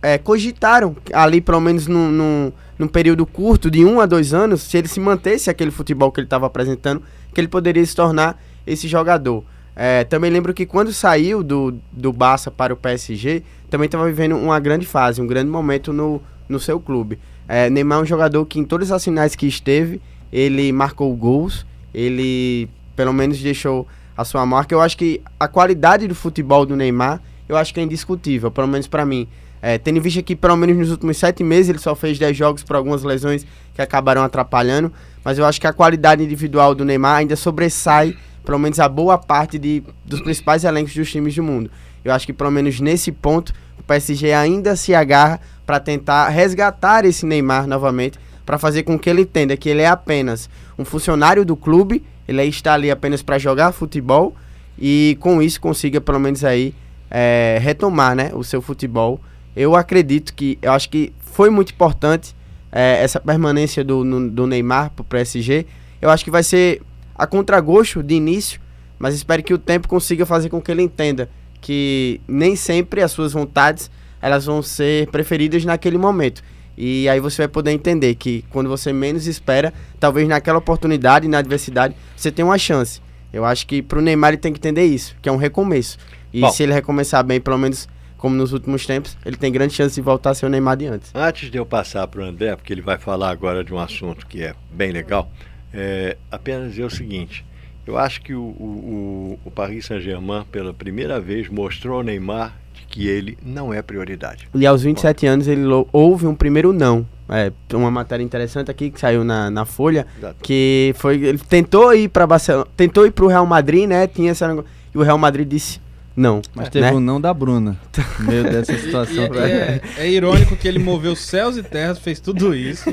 é, 0.01 0.17
cogitaram 0.17 0.95
ali, 1.13 1.41
pelo 1.41 1.59
menos 1.59 1.87
num, 1.87 2.09
num, 2.09 2.51
num 2.77 2.87
período 2.87 3.25
curto, 3.25 3.69
de 3.69 3.83
um 3.83 3.99
a 3.99 4.05
dois 4.05 4.33
anos, 4.33 4.61
se 4.61 4.77
ele 4.77 4.87
se 4.87 4.99
mantesse 4.99 5.49
aquele 5.49 5.71
futebol 5.71 6.11
que 6.11 6.19
ele 6.19 6.27
estava 6.27 6.45
apresentando, 6.45 7.01
que 7.33 7.41
ele 7.41 7.47
poderia 7.47 7.85
se 7.85 7.95
tornar 7.95 8.41
esse 8.65 8.87
jogador. 8.87 9.43
É, 9.75 10.03
também 10.03 10.31
lembro 10.31 10.53
que 10.53 10.65
quando 10.65 10.91
saiu 10.91 11.43
do, 11.43 11.75
do 11.91 12.11
Barça 12.11 12.49
para 12.49 12.73
o 12.73 12.77
PSG, 12.77 13.43
também 13.69 13.85
estava 13.85 14.05
vivendo 14.05 14.35
uma 14.35 14.59
grande 14.59 14.85
fase, 14.85 15.21
um 15.21 15.27
grande 15.27 15.49
momento 15.49 15.93
no, 15.93 16.21
no 16.49 16.59
seu 16.59 16.79
clube. 16.79 17.19
É, 17.47 17.69
Neymar 17.69 17.99
é 17.99 18.01
um 18.01 18.05
jogador 18.05 18.45
que 18.45 18.59
em 18.59 18.63
todas 18.63 18.91
as 18.91 19.03
finais 19.03 19.35
que 19.35 19.45
esteve, 19.45 20.01
ele 20.31 20.71
marcou 20.71 21.15
gols, 21.15 21.65
ele 21.93 22.69
pelo 22.95 23.13
menos 23.13 23.39
deixou 23.39 23.87
a 24.17 24.25
sua 24.25 24.45
marca. 24.45 24.73
Eu 24.73 24.81
acho 24.81 24.97
que 24.97 25.21
a 25.39 25.47
qualidade 25.47 26.07
do 26.07 26.15
futebol 26.15 26.65
do 26.65 26.75
Neymar, 26.75 27.21
eu 27.47 27.57
acho 27.57 27.73
que 27.73 27.79
é 27.79 27.83
indiscutível, 27.83 28.51
pelo 28.51 28.67
menos 28.67 28.87
para 28.87 29.05
mim. 29.05 29.27
É, 29.61 29.77
tendo 29.77 29.97
em 29.97 30.01
vista 30.01 30.21
que 30.21 30.35
pelo 30.35 30.55
menos 30.55 30.77
nos 30.77 30.91
últimos 30.91 31.17
sete 31.17 31.43
meses 31.43 31.69
ele 31.69 31.79
só 31.79 31.95
fez 31.95 32.19
10 32.19 32.37
jogos 32.37 32.63
por 32.63 32.75
algumas 32.75 33.03
lesões 33.03 33.45
que 33.73 33.81
acabaram 33.81 34.21
atrapalhando, 34.21 34.93
mas 35.23 35.39
eu 35.39 35.45
acho 35.45 35.59
que 35.59 35.65
a 35.65 35.73
qualidade 35.73 36.23
individual 36.23 36.75
do 36.75 36.85
Neymar 36.85 37.17
ainda 37.17 37.35
sobressai 37.35 38.15
pelo 38.45 38.59
menos 38.59 38.79
a 38.79 38.87
boa 38.87 39.17
parte 39.17 39.59
de, 39.59 39.83
dos 40.05 40.21
principais 40.21 40.63
elencos 40.63 40.93
dos 40.93 41.11
times 41.11 41.35
do 41.35 41.43
mundo. 41.43 41.69
Eu 42.05 42.13
acho 42.13 42.25
que 42.25 42.31
pelo 42.31 42.51
menos 42.51 42.79
nesse 42.79 43.11
ponto 43.11 43.51
o 43.77 43.83
PSG 43.83 44.31
ainda 44.31 44.75
se 44.75 44.95
agarra 44.95 45.41
para 45.65 45.79
tentar 45.79 46.29
resgatar 46.29 47.03
esse 47.03 47.25
Neymar 47.25 47.67
novamente, 47.67 48.17
para 48.45 48.57
fazer 48.57 48.83
com 48.83 48.97
que 48.97 49.09
ele 49.09 49.23
entenda 49.23 49.57
que 49.57 49.67
ele 49.67 49.81
é 49.81 49.87
apenas 49.87 50.49
um 50.79 50.85
funcionário 50.85 51.43
do 51.43 51.57
clube, 51.57 52.01
ele 52.25 52.41
está 52.43 52.73
ali 52.73 52.89
apenas 52.89 53.21
para 53.21 53.37
jogar 53.37 53.73
futebol 53.73 54.33
e 54.79 55.17
com 55.19 55.41
isso 55.41 55.59
consiga 55.59 55.99
pelo 55.99 56.19
menos 56.19 56.45
aí 56.45 56.73
é, 57.09 57.57
retomar 57.61 58.15
né, 58.15 58.31
o 58.33 58.43
seu 58.43 58.61
futebol. 58.61 59.19
Eu 59.55 59.75
acredito 59.75 60.33
que, 60.33 60.57
eu 60.61 60.71
acho 60.71 60.89
que 60.89 61.13
foi 61.19 61.49
muito 61.49 61.71
importante 61.73 62.35
é, 62.71 63.01
essa 63.03 63.19
permanência 63.19 63.83
do, 63.83 64.03
no- 64.03 64.29
do 64.29 64.45
Neymar 64.47 64.91
para 64.91 65.01
o 65.01 65.05
PSG. 65.05 65.65
Eu 66.01 66.09
acho 66.09 66.23
que 66.23 66.31
vai 66.31 66.43
ser 66.43 66.81
a 67.15 67.25
contragosto 67.25 68.03
de 68.03 68.13
início, 68.15 68.59
mas 68.99 69.15
espero 69.15 69.41
que 69.43 69.53
o 69.53 69.57
tempo 69.57 69.87
consiga 69.87 70.25
fazer 70.25 70.49
com 70.49 70.61
que 70.61 70.71
ele 70.71 70.83
entenda 70.83 71.29
que 71.59 72.21
nem 72.27 72.55
sempre 72.55 73.01
as 73.01 73.11
suas 73.11 73.33
vontades 73.33 73.89
elas 74.21 74.45
vão 74.45 74.61
ser 74.61 75.07
preferidas 75.09 75.65
naquele 75.65 75.97
momento. 75.97 76.43
E 76.77 77.09
aí 77.09 77.19
você 77.19 77.41
vai 77.43 77.47
poder 77.47 77.71
entender 77.71 78.13
que 78.15 78.45
quando 78.51 78.69
você 78.69 78.93
menos 78.93 79.25
espera, 79.25 79.73
talvez 79.99 80.27
naquela 80.27 80.59
oportunidade, 80.59 81.27
na 81.27 81.39
adversidade, 81.39 81.95
você 82.15 82.31
tem 82.31 82.45
uma 82.45 82.57
chance. 82.57 83.01
Eu 83.33 83.43
acho 83.43 83.65
que 83.65 83.81
pro 83.81 84.01
Neymar 84.01 84.29
ele 84.29 84.37
tem 84.37 84.53
que 84.53 84.59
entender 84.59 84.85
isso, 84.85 85.15
que 85.21 85.27
é 85.27 85.31
um 85.31 85.37
recomeço. 85.37 85.97
E 86.33 86.41
Bom. 86.41 86.49
se 86.49 86.63
ele 86.63 86.73
recomeçar 86.73 87.23
bem, 87.23 87.39
pelo 87.39 87.57
menos 87.57 87.87
como 88.17 88.35
nos 88.35 88.51
últimos 88.51 88.85
tempos, 88.85 89.17
ele 89.25 89.37
tem 89.37 89.51
grande 89.51 89.73
chance 89.73 89.95
de 89.95 90.01
voltar 90.01 90.31
a 90.31 90.33
ser 90.33 90.45
o 90.45 90.49
Neymar 90.49 90.75
de 90.75 90.87
antes. 90.87 91.11
Antes 91.13 91.51
de 91.51 91.57
eu 91.57 91.65
passar 91.65 92.07
para 92.07 92.21
o 92.21 92.23
André, 92.23 92.55
porque 92.55 92.73
ele 92.73 92.81
vai 92.81 92.97
falar 92.97 93.29
agora 93.29 93.63
de 93.63 93.73
um 93.73 93.79
assunto 93.79 94.25
que 94.25 94.43
é 94.43 94.55
bem 94.71 94.91
legal, 94.91 95.31
é, 95.73 96.17
apenas 96.31 96.71
dizer 96.71 96.83
o 96.83 96.89
seguinte: 96.89 97.45
eu 97.85 97.97
acho 97.97 98.21
que 98.21 98.33
o, 98.33 98.41
o, 98.41 99.39
o 99.45 99.51
Paris 99.51 99.85
Saint-Germain, 99.85 100.43
pela 100.51 100.73
primeira 100.73 101.19
vez, 101.19 101.47
mostrou 101.47 101.97
ao 101.97 102.03
Neymar 102.03 102.53
que 102.89 103.07
ele 103.07 103.37
não 103.43 103.73
é 103.73 103.81
prioridade. 103.81 104.47
E 104.55 104.65
aos 104.65 104.81
27 104.81 105.25
Bom. 105.25 105.31
anos 105.33 105.47
ele 105.47 105.63
houve 105.91 106.25
um 106.25 106.33
primeiro 106.33 106.71
não. 106.73 107.05
É, 107.29 107.51
uma 107.73 107.91
matéria 107.91 108.23
interessante 108.23 108.71
aqui 108.71 108.89
que 108.89 108.99
saiu 108.99 109.23
na, 109.23 109.51
na 109.51 109.65
Folha, 109.65 110.07
Exato. 110.17 110.37
que 110.41 110.93
foi 110.95 111.21
ele 111.21 111.37
tentou 111.37 111.93
ir 111.93 112.07
para 112.07 112.25
Barcelona, 112.25 112.65
tentou 112.77 113.05
ir 113.05 113.11
para 113.11 113.25
o 113.25 113.27
Real 113.27 113.45
Madrid, 113.45 113.87
né? 113.87 114.07
Tinha 114.07 114.31
essa 114.31 114.63
e 114.95 114.97
o 114.97 115.03
Real 115.03 115.17
Madrid 115.17 115.45
disse 115.47 115.81
não. 116.17 116.41
Mas 116.55 116.69
teve 116.69 116.87
né? 116.87 116.91
um 116.91 116.99
não 116.99 117.21
da 117.21 117.31
Bruna. 117.31 117.77
Meio 118.19 118.43
dessa 118.43 118.75
situação. 118.75 119.29
e, 119.35 119.37
é, 119.37 119.81
é, 119.99 120.09
irônico 120.09 120.55
que 120.55 120.67
ele 120.67 120.79
moveu 120.79 121.15
céus 121.15 121.55
e 121.55 121.61
terras, 121.61 121.99
fez 121.99 122.19
tudo 122.19 122.55
isso. 122.55 122.89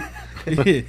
E, 0.47 0.85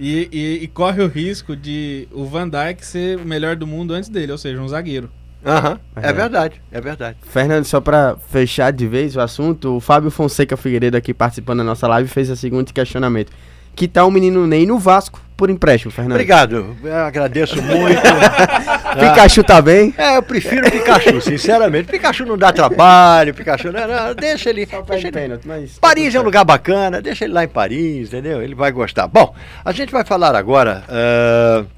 e, 0.00 0.28
e, 0.32 0.58
e, 0.64 0.66
corre 0.66 1.00
o 1.00 1.06
risco 1.06 1.54
de 1.54 2.08
o 2.10 2.24
Van 2.24 2.48
Dijk 2.48 2.84
ser 2.84 3.18
o 3.18 3.24
melhor 3.24 3.54
do 3.54 3.64
mundo 3.64 3.94
antes 3.94 4.08
dele, 4.08 4.32
ou 4.32 4.38
seja, 4.38 4.60
um 4.60 4.66
zagueiro. 4.66 5.08
Aham, 5.44 5.78
é, 5.94 6.08
é 6.08 6.12
verdade, 6.12 6.60
é 6.72 6.80
verdade. 6.80 7.16
Fernando, 7.22 7.64
só 7.64 7.80
para 7.80 8.16
fechar 8.16 8.72
de 8.72 8.84
vez 8.84 9.14
o 9.14 9.20
assunto, 9.20 9.76
o 9.76 9.80
Fábio 9.80 10.10
Fonseca 10.10 10.56
Figueiredo 10.56 10.96
aqui 10.96 11.14
participando 11.14 11.58
da 11.58 11.64
nossa 11.64 11.86
live 11.86 12.08
fez 12.08 12.28
o 12.30 12.34
seguinte 12.34 12.72
questionamento. 12.72 13.30
Que 13.76 13.86
tal 13.86 14.08
o 14.08 14.10
menino 14.10 14.46
Ney 14.46 14.64
no 14.64 14.78
Vasco 14.78 15.20
por 15.36 15.50
empréstimo, 15.50 15.92
Fernando? 15.92 16.12
Obrigado, 16.12 16.74
eu 16.82 16.96
agradeço 16.96 17.60
muito. 17.62 18.00
Pikachu 18.98 19.44
tá 19.44 19.60
bem? 19.60 19.92
É, 19.98 20.16
eu 20.16 20.22
prefiro 20.22 20.70
Pikachu, 20.70 21.20
sinceramente. 21.20 21.86
Pikachu 21.86 22.24
não 22.24 22.38
dá 22.38 22.54
trabalho, 22.54 23.34
Pikachu 23.34 23.70
não, 23.70 23.86
não 23.86 24.14
deixa 24.14 24.48
ele. 24.48 24.66
Deixa 24.88 25.08
ele... 25.08 25.40
mas 25.44 25.78
Paris 25.78 26.14
é 26.14 26.20
um 26.20 26.22
lugar 26.22 26.42
bacana, 26.42 27.02
deixa 27.02 27.26
ele 27.26 27.34
lá 27.34 27.44
em 27.44 27.48
Paris, 27.48 28.08
entendeu? 28.08 28.42
Ele 28.42 28.54
vai 28.54 28.72
gostar. 28.72 29.06
Bom, 29.06 29.34
a 29.62 29.72
gente 29.72 29.92
vai 29.92 30.06
falar 30.06 30.34
agora. 30.34 30.82
Uh 30.88 31.76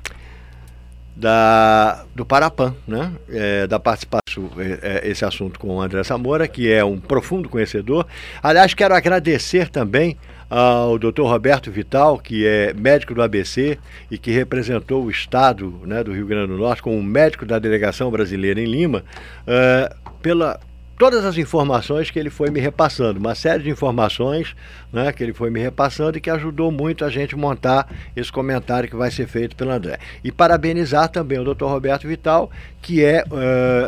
da, 1.18 2.04
do 2.14 2.24
Parapan, 2.24 2.74
né? 2.86 3.12
É, 3.28 3.66
da 3.66 3.80
participação, 3.80 4.48
é, 4.56 5.02
é, 5.04 5.08
esse 5.10 5.24
assunto 5.24 5.58
com 5.58 5.76
o 5.76 5.80
André 5.80 6.04
Samora, 6.04 6.46
que 6.46 6.70
é 6.72 6.84
um 6.84 6.96
profundo 6.96 7.48
conhecedor. 7.48 8.06
Aliás, 8.40 8.72
quero 8.72 8.94
agradecer 8.94 9.68
também 9.68 10.16
ao 10.48 10.98
Dr. 10.98 11.22
Roberto 11.22 11.70
Vital, 11.70 12.18
que 12.18 12.46
é 12.46 12.72
médico 12.72 13.14
do 13.14 13.22
ABC 13.22 13.78
e 14.10 14.16
que 14.16 14.30
representou 14.30 15.04
o 15.04 15.10
Estado 15.10 15.80
né, 15.84 16.02
do 16.02 16.12
Rio 16.12 16.26
Grande 16.26 16.52
do 16.52 16.58
Norte 16.58 16.82
como 16.82 17.02
médico 17.02 17.44
da 17.44 17.58
delegação 17.58 18.10
brasileira 18.10 18.60
em 18.60 18.66
Lima, 18.66 19.04
uh, 19.46 20.12
pela 20.22 20.58
todas 20.98 21.24
as 21.24 21.38
informações 21.38 22.10
que 22.10 22.18
ele 22.18 22.28
foi 22.28 22.50
me 22.50 22.58
repassando, 22.58 23.20
uma 23.20 23.34
série 23.34 23.62
de 23.62 23.70
informações 23.70 24.54
né, 24.92 25.12
que 25.12 25.22
ele 25.22 25.32
foi 25.32 25.48
me 25.48 25.60
repassando 25.60 26.18
e 26.18 26.20
que 26.20 26.28
ajudou 26.28 26.72
muito 26.72 27.04
a 27.04 27.10
gente 27.10 27.36
montar 27.36 27.88
esse 28.16 28.32
comentário 28.32 28.88
que 28.88 28.96
vai 28.96 29.10
ser 29.10 29.28
feito 29.28 29.54
pelo 29.54 29.70
André. 29.70 29.98
E 30.24 30.32
parabenizar 30.32 31.08
também 31.08 31.38
o 31.38 31.54
Dr. 31.54 31.66
Roberto 31.66 32.08
Vital, 32.08 32.50
que 32.82 33.04
é 33.04 33.22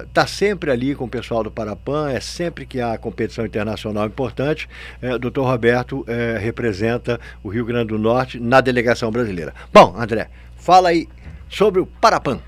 está 0.06 0.24
uh, 0.24 0.28
sempre 0.28 0.70
ali 0.70 0.94
com 0.94 1.04
o 1.04 1.08
pessoal 1.08 1.42
do 1.42 1.50
Parapan, 1.50 2.10
é 2.10 2.20
sempre 2.20 2.64
que 2.64 2.80
há 2.80 2.96
competição 2.96 3.44
internacional 3.44 4.06
importante, 4.06 4.68
uh, 5.02 5.14
o 5.14 5.18
Dr. 5.18 5.40
Roberto 5.40 6.00
uh, 6.00 6.06
representa 6.38 7.18
o 7.42 7.48
Rio 7.48 7.64
Grande 7.64 7.88
do 7.88 7.98
Norte 7.98 8.38
na 8.38 8.60
delegação 8.60 9.10
brasileira. 9.10 9.52
Bom, 9.72 9.94
André, 9.98 10.28
fala 10.56 10.90
aí 10.90 11.08
sobre 11.48 11.80
o 11.80 11.86
Parapan. 11.86 12.40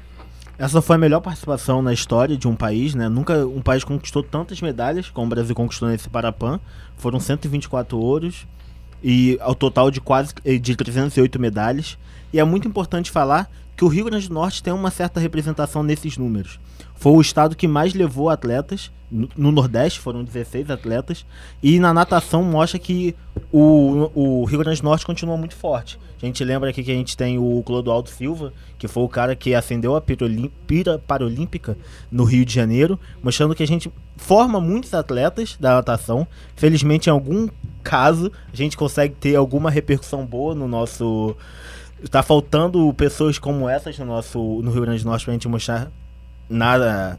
Essa 0.63 0.81
foi 0.81 0.95
a 0.95 0.99
melhor 0.99 1.21
participação 1.21 1.83
na 1.83 1.93
história 1.93 2.37
de 2.37 2.47
um 2.47 2.55
país, 2.55 2.95
né? 2.95 3.09
Nunca 3.09 3.45
um 3.45 3.61
país 3.61 3.83
conquistou 3.83 4.23
tantas 4.23 4.63
medalhas 4.63 5.11
como 5.11 5.27
o 5.27 5.29
Brasil 5.29 5.57
conquistou 5.57 5.89
nesse 5.89 6.09
Parapan. 6.09 6.61
Foram 6.97 7.19
124 7.19 7.99
ouros 7.99 8.47
e 9.03 9.37
ao 9.41 9.57
total 9.57 9.91
de 9.91 10.01
quase 10.01 10.33
eh, 10.45 10.59
de 10.59 10.77
308 10.77 11.41
medalhas. 11.41 11.99
E 12.33 12.39
é 12.39 12.45
muito 12.45 12.69
importante 12.69 13.11
falar 13.11 13.51
que 13.77 13.85
o 13.85 13.89
Rio 13.89 14.05
Grande 14.05 14.29
do 14.29 14.35
Norte 14.35 14.63
tem 14.63 14.73
uma 14.73 14.93
certa 14.93 15.19
representação 15.19 15.83
nesses 15.83 16.17
números. 16.17 16.61
Foi 16.95 17.11
o 17.11 17.21
estado 17.21 17.57
que 17.57 17.67
mais 17.67 17.93
levou 17.93 18.31
atletas. 18.31 18.93
No, 19.11 19.51
Nordeste 19.51 19.99
foram 19.99 20.23
16 20.23 20.71
atletas. 20.71 21.27
E 21.61 21.81
na 21.81 21.93
natação 21.93 22.45
mostra 22.45 22.79
que 22.79 23.17
o, 23.53 24.11
o 24.15 24.45
Rio 24.45 24.59
Grande 24.61 24.81
do 24.81 24.85
Norte 24.85 25.05
continua 25.05 25.37
muito 25.37 25.55
forte. 25.55 25.99
A 26.23 26.25
gente 26.27 26.43
lembra 26.43 26.71
aqui 26.71 26.83
que 26.83 26.91
a 26.91 26.95
gente 26.95 27.17
tem 27.17 27.39
o 27.39 27.63
Clodoaldo 27.65 28.09
Silva, 28.09 28.53
que 28.79 28.89
foi 28.89 29.03
o 29.03 29.09
cara 29.09 29.37
que 29.37 29.55
acendeu 29.55 29.95
a 29.95 30.01
pira 30.01 30.99
paralímpica 30.99 31.77
no 32.11 32.25
Rio 32.25 32.45
de 32.45 32.55
Janeiro, 32.55 32.99
mostrando 33.23 33.55
que 33.55 33.63
a 33.63 33.67
gente 33.67 33.93
forma 34.17 34.61
muitos 34.61 34.95
atletas 34.95 35.57
da 35.61 35.75
natação. 35.75 36.27
Felizmente, 36.57 37.09
em 37.09 37.13
algum 37.13 37.49
caso, 37.83 38.33
a 38.53 38.57
gente 38.57 38.77
consegue 38.77 39.15
ter 39.15 39.35
alguma 39.37 39.71
repercussão 39.71 40.25
boa 40.25 40.55
no 40.55 40.67
nosso. 40.67 41.37
Está 42.03 42.23
faltando 42.23 42.93
pessoas 42.95 43.39
como 43.39 43.69
essas 43.69 43.99
no 43.99 44.07
nosso 44.07 44.39
no 44.63 44.71
Rio 44.71 44.83
Grande 44.83 45.03
do 45.03 45.09
Norte 45.09 45.25
para 45.25 45.33
a 45.33 45.35
gente 45.35 45.49
mostrar 45.49 45.91
nada 46.49 47.19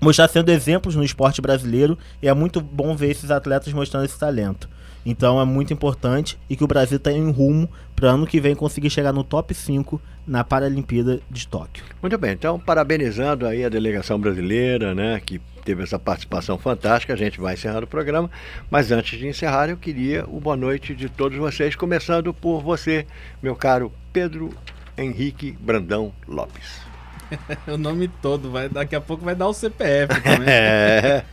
mostrar 0.00 0.28
sendo 0.28 0.50
exemplos 0.50 0.96
no 0.96 1.04
esporte 1.04 1.42
brasileiro 1.42 1.98
e 2.22 2.28
é 2.28 2.32
muito 2.32 2.60
bom 2.60 2.96
ver 2.96 3.10
esses 3.10 3.30
atletas 3.30 3.72
mostrando 3.72 4.04
esse 4.04 4.18
talento. 4.18 4.68
Então 5.04 5.40
é 5.40 5.44
muito 5.44 5.72
importante 5.72 6.38
e 6.48 6.56
que 6.56 6.64
o 6.64 6.66
Brasil 6.66 6.96
está 6.96 7.10
em 7.10 7.30
rumo 7.30 7.68
para 7.96 8.10
ano 8.10 8.26
que 8.26 8.40
vem 8.40 8.54
conseguir 8.54 8.90
chegar 8.90 9.12
no 9.12 9.24
top 9.24 9.54
5 9.54 10.00
na 10.26 10.44
Paralimpíada 10.44 11.20
de 11.30 11.46
Tóquio. 11.48 11.84
Muito 12.00 12.16
bem, 12.18 12.32
então 12.32 12.58
parabenizando 12.58 13.46
aí 13.46 13.64
a 13.64 13.68
delegação 13.68 14.18
brasileira, 14.18 14.94
né, 14.94 15.20
que 15.24 15.40
teve 15.64 15.82
essa 15.82 15.98
participação 15.98 16.58
fantástica. 16.58 17.12
A 17.12 17.16
gente 17.16 17.40
vai 17.40 17.54
encerrar 17.54 17.82
o 17.82 17.86
programa, 17.86 18.30
mas 18.70 18.90
antes 18.90 19.18
de 19.18 19.26
encerrar, 19.26 19.68
eu 19.68 19.76
queria 19.76 20.24
o 20.28 20.40
boa 20.40 20.56
noite 20.56 20.94
de 20.94 21.08
todos 21.08 21.36
vocês, 21.38 21.74
começando 21.74 22.32
por 22.32 22.62
você, 22.62 23.06
meu 23.42 23.56
caro 23.56 23.92
Pedro 24.12 24.50
Henrique 24.96 25.52
Brandão 25.52 26.12
Lopes. 26.26 26.80
o 27.66 27.76
nome 27.76 28.08
todo, 28.20 28.50
vai, 28.50 28.68
daqui 28.68 28.94
a 28.96 29.00
pouco 29.00 29.24
vai 29.24 29.34
dar 29.34 29.48
o 29.48 29.54
CPF 29.54 30.20
também. 30.20 30.48
é. 30.48 31.24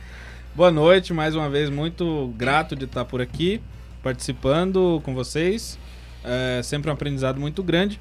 Boa 0.58 0.72
noite, 0.72 1.14
mais 1.14 1.36
uma 1.36 1.48
vez, 1.48 1.70
muito 1.70 2.34
grato 2.36 2.74
de 2.74 2.84
estar 2.84 3.04
por 3.04 3.20
aqui, 3.20 3.60
participando 4.02 5.00
com 5.04 5.14
vocês. 5.14 5.78
É 6.24 6.60
sempre 6.64 6.90
um 6.90 6.92
aprendizado 6.92 7.38
muito 7.38 7.62
grande. 7.62 8.00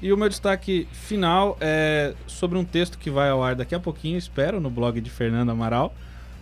E 0.00 0.10
o 0.10 0.16
meu 0.16 0.26
destaque 0.26 0.88
final 0.90 1.58
é 1.60 2.14
sobre 2.26 2.56
um 2.56 2.64
texto 2.64 2.96
que 2.96 3.10
vai 3.10 3.28
ao 3.28 3.42
ar 3.42 3.54
daqui 3.54 3.74
a 3.74 3.78
pouquinho, 3.78 4.16
espero, 4.16 4.58
no 4.58 4.70
blog 4.70 4.98
de 5.02 5.10
Fernando 5.10 5.50
Amaral, 5.50 5.94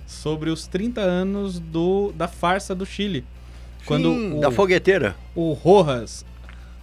sobre 0.06 0.50
os 0.50 0.68
30 0.68 1.00
anos 1.00 1.58
do, 1.58 2.12
da 2.12 2.28
farsa 2.28 2.72
do 2.72 2.86
Chile. 2.86 3.24
Sim, 3.80 3.86
quando 3.86 4.36
o, 4.36 4.40
da 4.40 4.52
fogueteira. 4.52 5.16
O 5.34 5.52
Rojas 5.52 6.24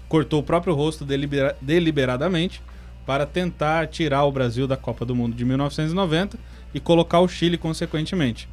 cortou 0.09 0.41
o 0.41 0.43
próprio 0.43 0.75
rosto 0.75 1.05
delibera, 1.05 1.55
deliberadamente 1.61 2.61
para 3.05 3.25
tentar 3.25 3.87
tirar 3.87 4.25
o 4.25 4.31
Brasil 4.33 4.67
da 4.67 4.75
Copa 4.75 5.05
do 5.05 5.15
Mundo 5.15 5.37
de 5.37 5.45
1990 5.45 6.37
e 6.73 6.81
colocar 6.81 7.21
o 7.21 7.29
Chile 7.29 7.57
consequentemente. 7.57 8.49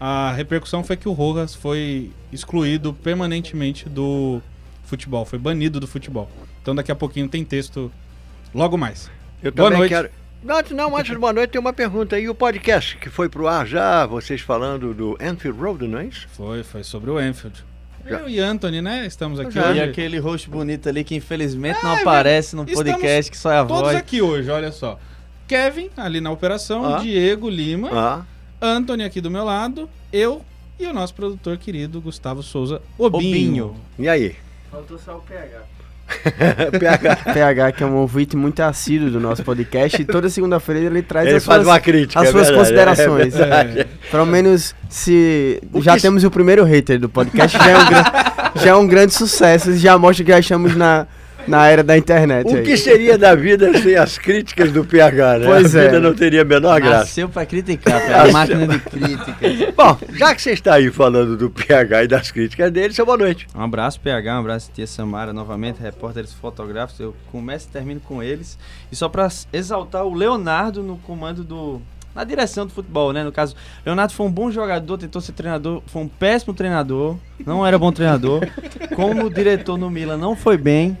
A 0.00 0.32
repercussão 0.32 0.82
foi 0.82 0.96
que 0.96 1.06
o 1.06 1.12
Rojas 1.12 1.54
foi 1.54 2.10
excluído 2.32 2.94
permanentemente 2.94 3.86
do 3.86 4.40
futebol, 4.84 5.26
foi 5.26 5.38
banido 5.38 5.78
do 5.78 5.86
futebol. 5.86 6.30
Então 6.62 6.74
daqui 6.74 6.90
a 6.90 6.96
pouquinho 6.96 7.28
tem 7.28 7.44
texto 7.44 7.92
logo 8.54 8.78
mais. 8.78 9.10
Eu 9.42 9.52
boa 9.52 9.70
noite. 9.70 9.90
Quero... 9.90 10.10
Não, 10.42 10.56
não, 10.70 10.96
antes 10.96 11.12
de 11.12 11.18
boa 11.18 11.34
noite 11.34 11.50
tem 11.50 11.60
uma 11.60 11.72
pergunta 11.72 12.16
aí. 12.16 12.26
O 12.28 12.34
podcast 12.34 12.96
que 12.96 13.10
foi 13.10 13.28
pro 13.28 13.46
ar 13.46 13.66
já, 13.66 14.06
vocês 14.06 14.40
falando 14.40 14.94
do 14.94 15.18
Anfield 15.20 15.60
Road, 15.60 15.86
não 15.86 15.98
é 15.98 16.06
isso? 16.06 16.26
Foi, 16.32 16.62
foi 16.62 16.82
sobre 16.82 17.10
o 17.10 17.18
Anfield. 17.18 17.62
Eu 18.06 18.26
e 18.26 18.40
Anthony, 18.40 18.80
né? 18.80 19.06
Estamos 19.06 19.38
aqui 19.38 19.52
já. 19.52 19.68
hoje. 19.68 19.78
E 19.78 19.82
aquele 19.82 20.18
rosto 20.18 20.50
bonito 20.50 20.88
ali 20.88 21.04
que 21.04 21.14
infelizmente 21.14 21.78
é, 21.78 21.82
não 21.82 21.92
aparece 21.92 22.56
no 22.56 22.64
podcast, 22.64 23.30
que 23.30 23.36
só 23.36 23.52
é 23.52 23.58
a 23.58 23.64
todos 23.64 23.82
voz. 23.82 23.82
Todos 23.82 23.96
aqui 23.96 24.22
hoje, 24.22 24.50
olha 24.50 24.72
só. 24.72 24.98
Kevin, 25.46 25.90
ali 25.96 26.20
na 26.20 26.30
operação, 26.30 26.94
ah. 26.94 26.98
Diego 26.98 27.50
Lima, 27.50 27.90
ah. 27.92 28.24
Anthony 28.60 29.04
aqui 29.04 29.20
do 29.20 29.30
meu 29.30 29.44
lado, 29.44 29.88
eu 30.12 30.42
e 30.78 30.86
o 30.86 30.92
nosso 30.92 31.14
produtor 31.14 31.56
querido 31.56 32.00
Gustavo 32.00 32.42
Souza 32.42 32.82
Obinho. 32.98 33.66
Obinho. 33.66 33.76
E 33.98 34.08
aí? 34.08 34.36
Faltou 34.70 34.98
só 34.98 35.16
o 35.16 35.20
PH. 35.20 35.62
PH. 36.78 37.16
PH, 37.32 37.72
que 37.72 37.82
é 37.82 37.86
um 37.86 37.96
ouvinte 37.96 38.36
muito 38.36 38.60
assíduo 38.60 39.10
do 39.10 39.20
nosso 39.20 39.44
podcast, 39.44 40.00
e 40.00 40.04
toda 40.04 40.28
segunda-feira 40.28 40.80
ele 40.80 41.02
traz 41.02 41.26
ele 41.26 41.36
as, 41.36 41.44
faz 41.44 41.62
suas, 41.62 41.78
crítica, 41.78 42.20
as 42.20 42.28
é 42.28 42.32
suas 42.32 42.48
verdade, 42.48 42.58
considerações. 42.58 43.34
É, 43.36 43.80
é. 43.80 43.86
Pelo 44.10 44.26
menos 44.26 44.74
se 44.88 45.62
o 45.72 45.80
já 45.80 45.96
que... 45.96 46.02
temos 46.02 46.24
o 46.24 46.30
primeiro 46.30 46.64
hater 46.64 46.98
do 46.98 47.08
podcast, 47.08 47.56
já 47.56 47.70
é 47.70 47.78
um, 47.78 48.60
já 48.60 48.70
é 48.70 48.74
um 48.74 48.86
grande 48.86 49.14
sucesso, 49.14 49.76
já 49.76 49.96
mostra 49.96 50.24
que 50.24 50.32
já 50.32 50.40
estamos 50.40 50.76
na, 50.76 51.06
na 51.46 51.66
era 51.68 51.82
da 51.82 51.96
internet. 51.96 52.46
O 52.46 52.56
aí. 52.56 52.62
que 52.62 52.76
seria 52.76 53.16
da 53.16 53.34
vida 53.34 53.76
sem 53.78 53.96
as 53.96 54.18
críticas 54.18 54.72
do 54.72 54.84
PH, 54.84 55.38
né? 55.38 55.46
Pois 55.46 55.74
a 55.74 55.80
é. 55.80 55.84
vida 55.86 56.00
não 56.00 56.14
teria 56.14 56.42
a 56.42 56.44
menor 56.44 56.80
graça. 56.80 56.98
Nasceu 56.98 57.28
pra 57.28 57.46
criticar, 57.46 58.00
é 58.00 58.14
a 58.14 58.32
máquina 58.32 58.66
de 58.66 58.78
crítica. 58.78 59.36
Bom, 59.76 59.98
já 60.16 60.34
que 60.34 60.42
você 60.42 60.52
está 60.52 60.74
aí 60.74 60.90
falando 60.90 61.36
do 61.36 61.50
PH 61.50 62.04
e 62.04 62.08
das 62.08 62.30
críticas 62.30 62.70
dele, 62.70 62.94
seu 62.94 63.04
boa 63.04 63.18
noite. 63.18 63.46
Um 63.54 63.62
abraço, 63.62 64.00
PH, 64.00 64.36
um 64.36 64.40
abraço, 64.40 64.70
tia 64.72 64.86
Samara, 64.86 65.32
novamente, 65.32 65.80
repórteres 65.80 66.32
fotográficos. 66.32 67.00
Eu 67.00 67.14
começo 67.30 67.68
e 67.68 67.72
termino 67.72 68.00
com 68.00 68.22
eles. 68.22 68.58
E 68.90 68.96
só 68.96 69.08
pra 69.08 69.28
exaltar 69.52 70.04
o 70.04 70.14
Leonardo 70.14 70.82
no 70.82 70.96
comando 70.98 71.44
do 71.44 71.80
na 72.14 72.24
direção 72.24 72.66
do 72.66 72.72
futebol, 72.72 73.12
né? 73.12 73.22
No 73.22 73.32
caso, 73.32 73.54
Leonardo 73.84 74.12
foi 74.12 74.26
um 74.26 74.32
bom 74.32 74.50
jogador, 74.50 74.98
tentou 74.98 75.20
ser 75.22 75.32
treinador, 75.32 75.82
foi 75.86 76.02
um 76.02 76.08
péssimo 76.08 76.52
treinador, 76.52 77.16
não 77.46 77.64
era 77.66 77.78
bom 77.78 77.92
treinador. 77.92 78.40
Como 78.96 79.30
diretor 79.30 79.78
no 79.78 79.88
Milan, 79.88 80.16
não 80.16 80.34
foi 80.34 80.56
bem. 80.56 80.98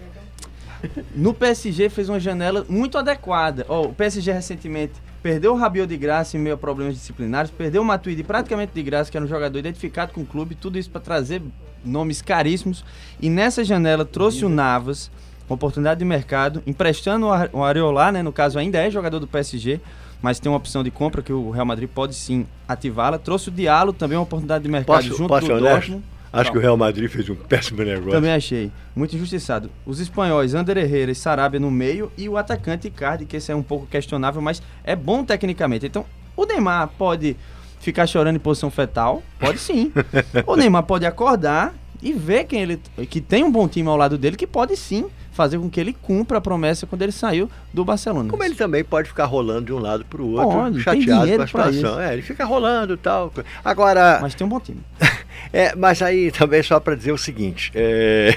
No 1.14 1.34
PSG 1.34 1.88
fez 1.88 2.08
uma 2.08 2.20
janela 2.20 2.64
muito 2.68 2.96
adequada. 2.96 3.66
Oh, 3.68 3.82
o 3.82 3.94
PSG 3.94 4.32
recentemente 4.32 4.94
perdeu 5.22 5.52
o 5.52 5.56
Rabiot 5.56 5.86
de 5.86 5.96
graça 5.96 6.36
em 6.36 6.40
meio 6.40 6.54
a 6.54 6.58
problemas 6.58 6.94
disciplinares, 6.94 7.50
perdeu 7.50 7.82
o 7.82 7.84
Matuidi 7.84 8.22
praticamente 8.22 8.72
de 8.74 8.82
graça, 8.82 9.10
que 9.10 9.16
era 9.16 9.24
um 9.24 9.28
jogador 9.28 9.58
identificado 9.58 10.12
com 10.12 10.22
o 10.22 10.26
clube, 10.26 10.54
tudo 10.54 10.78
isso 10.78 10.90
para 10.90 11.00
trazer 11.00 11.42
nomes 11.84 12.22
caríssimos. 12.22 12.84
E 13.20 13.28
nessa 13.28 13.64
janela 13.64 14.04
trouxe 14.04 14.44
o 14.44 14.48
Navas, 14.48 15.10
uma 15.48 15.54
oportunidade 15.54 15.98
de 15.98 16.04
mercado, 16.04 16.62
emprestando 16.66 17.26
o 17.52 17.62
Areolar, 17.62 18.12
né, 18.12 18.22
no 18.22 18.32
caso 18.32 18.58
ainda 18.58 18.78
é 18.78 18.90
jogador 18.90 19.18
do 19.18 19.26
PSG, 19.26 19.80
mas 20.22 20.38
tem 20.38 20.50
uma 20.50 20.58
opção 20.58 20.82
de 20.84 20.90
compra 20.90 21.22
que 21.22 21.32
o 21.32 21.50
Real 21.50 21.66
Madrid 21.66 21.88
pode 21.88 22.14
sim 22.14 22.46
ativá-la. 22.68 23.18
Trouxe 23.18 23.48
o 23.48 23.52
Diallo, 23.52 23.92
também 23.92 24.16
uma 24.18 24.24
oportunidade 24.24 24.62
de 24.62 24.70
mercado 24.70 24.96
posso, 24.96 25.08
junto 25.16 25.28
posso 25.28 25.46
do 25.48 25.58
Dortmund. 25.58 26.04
Acho 26.32 26.46
Não. 26.46 26.52
que 26.52 26.58
o 26.58 26.60
Real 26.60 26.76
Madrid 26.76 27.10
fez 27.10 27.28
um 27.28 27.34
péssimo 27.34 27.82
negócio. 27.82 28.10
Também 28.10 28.32
achei. 28.32 28.70
Muito 28.94 29.16
injustiçado. 29.16 29.70
Os 29.84 29.98
espanhóis, 29.98 30.54
Ander 30.54 30.78
Herrera 30.78 31.10
e 31.10 31.14
Sarabia 31.14 31.58
no 31.58 31.70
meio 31.70 32.10
e 32.16 32.28
o 32.28 32.36
atacante 32.36 32.86
Icardi, 32.88 33.24
que 33.24 33.36
esse 33.36 33.50
é 33.50 33.54
um 33.54 33.62
pouco 33.62 33.86
questionável, 33.86 34.40
mas 34.40 34.62
é 34.84 34.94
bom 34.94 35.24
tecnicamente. 35.24 35.86
Então, 35.86 36.04
o 36.36 36.44
Neymar 36.44 36.88
pode 36.96 37.36
ficar 37.80 38.06
chorando 38.06 38.36
em 38.36 38.40
posição 38.40 38.70
fetal? 38.70 39.22
Pode 39.38 39.58
sim. 39.58 39.92
o 40.46 40.54
Neymar 40.54 40.84
pode 40.84 41.04
acordar 41.04 41.74
e 42.02 42.12
ver 42.12 42.44
quem 42.44 42.62
ele 42.62 42.80
que 43.08 43.20
tem 43.20 43.44
um 43.44 43.50
bom 43.50 43.68
time 43.68 43.88
ao 43.88 43.96
lado 43.96 44.16
dele 44.16 44.36
que 44.36 44.46
pode 44.46 44.76
sim 44.76 45.06
fazer 45.32 45.58
com 45.58 45.70
que 45.70 45.80
ele 45.80 45.92
cumpra 45.92 46.38
a 46.38 46.40
promessa 46.40 46.86
quando 46.86 47.02
ele 47.02 47.12
saiu 47.12 47.50
do 47.72 47.84
Barcelona. 47.84 48.28
Como 48.28 48.42
ele 48.42 48.54
também 48.54 48.84
pode 48.84 49.08
ficar 49.08 49.24
rolando 49.24 49.66
de 49.66 49.72
um 49.72 49.78
lado 49.78 50.04
para 50.04 50.20
o 50.20 50.32
outro, 50.32 50.50
pode, 50.50 50.80
chateado 50.82 51.36
com 51.36 51.42
a 51.42 51.46
situação. 51.46 52.00
É, 52.00 52.12
ele 52.12 52.22
fica 52.22 52.44
rolando 52.44 52.94
e 52.94 52.96
tal. 52.96 53.32
Agora. 53.64 54.18
Mas 54.20 54.34
tem 54.34 54.46
um 54.46 54.50
bom 54.50 54.60
time. 54.60 54.80
é, 55.52 55.74
mas 55.74 56.02
aí 56.02 56.30
também 56.30 56.62
só 56.62 56.78
para 56.78 56.94
dizer 56.94 57.12
o 57.12 57.18
seguinte. 57.18 57.70
É... 57.74 58.36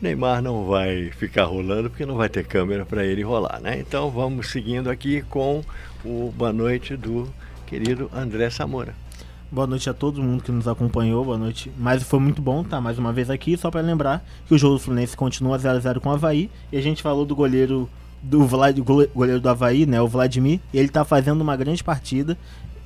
Neymar 0.00 0.42
não 0.42 0.66
vai 0.66 1.10
ficar 1.10 1.44
rolando 1.44 1.88
porque 1.88 2.04
não 2.04 2.16
vai 2.16 2.28
ter 2.28 2.44
câmera 2.44 2.84
para 2.84 3.04
ele 3.04 3.22
rolar, 3.22 3.60
né? 3.60 3.78
Então 3.78 4.10
vamos 4.10 4.50
seguindo 4.50 4.90
aqui 4.90 5.22
com 5.22 5.62
o 6.04 6.32
boa 6.36 6.52
noite 6.52 6.96
do 6.96 7.32
querido 7.66 8.10
André 8.14 8.50
Samora. 8.50 9.05
Boa 9.48 9.66
noite 9.66 9.88
a 9.88 9.94
todo 9.94 10.20
mundo 10.20 10.42
que 10.42 10.50
nos 10.50 10.66
acompanhou, 10.66 11.24
boa 11.24 11.38
noite. 11.38 11.70
Mas 11.78 12.02
foi 12.02 12.18
muito 12.18 12.42
bom 12.42 12.62
estar 12.62 12.78
tá, 12.78 12.80
mais 12.80 12.98
uma 12.98 13.12
vez 13.12 13.30
aqui, 13.30 13.56
só 13.56 13.70
para 13.70 13.80
lembrar 13.80 14.26
que 14.44 14.52
o 14.52 14.58
jogo 14.58 14.74
do 14.74 14.80
Fluminense 14.80 15.16
continua 15.16 15.56
0 15.56 15.76
a 15.76 15.80
0 15.80 16.00
com 16.00 16.08
o 16.08 16.12
Havaí. 16.12 16.50
E 16.72 16.76
a 16.76 16.80
gente 16.82 17.00
falou 17.00 17.24
do 17.24 17.36
goleiro 17.36 17.88
do 18.20 18.44
Vlad, 18.44 18.76
goleiro 19.14 19.40
do 19.40 19.48
Havaí, 19.48 19.86
né, 19.86 20.00
o 20.00 20.08
Vladimir, 20.08 20.58
e 20.72 20.78
ele 20.78 20.88
tá 20.88 21.04
fazendo 21.04 21.42
uma 21.42 21.56
grande 21.56 21.84
partida. 21.84 22.36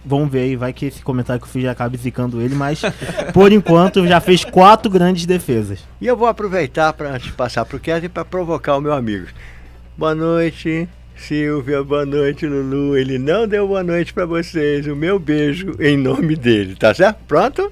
Vamos 0.04 0.30
ver 0.30 0.40
aí, 0.40 0.56
vai 0.56 0.72
que 0.72 0.86
esse 0.86 1.02
comentário 1.02 1.40
que 1.40 1.48
eu 1.48 1.50
fiz 1.50 1.62
já 1.62 1.72
acabe 1.72 1.96
zicando 1.96 2.42
ele, 2.42 2.54
mas 2.54 2.82
por 3.32 3.52
enquanto 3.52 4.06
já 4.06 4.20
fez 4.20 4.44
quatro 4.44 4.90
grandes 4.90 5.24
defesas. 5.24 5.80
E 5.98 6.06
eu 6.06 6.16
vou 6.16 6.28
aproveitar 6.28 6.92
para 6.92 7.10
antes 7.10 7.28
de 7.28 7.32
passar 7.32 7.64
pro 7.64 7.80
Kevin 7.80 8.10
para 8.10 8.24
provocar 8.24 8.76
o 8.76 8.82
meu 8.82 8.92
amigo. 8.92 9.28
Boa 9.96 10.14
noite. 10.14 10.86
Silvia, 11.20 11.84
boa 11.84 12.06
noite, 12.06 12.46
Lulu. 12.46 12.96
Ele 12.96 13.18
não 13.18 13.46
deu 13.46 13.68
boa 13.68 13.84
noite 13.84 14.12
para 14.12 14.24
vocês. 14.24 14.86
O 14.86 14.96
meu 14.96 15.18
beijo 15.18 15.76
em 15.78 15.96
nome 15.96 16.34
dele, 16.34 16.74
tá 16.74 16.92
certo? 16.94 17.18
Pronto? 17.28 17.70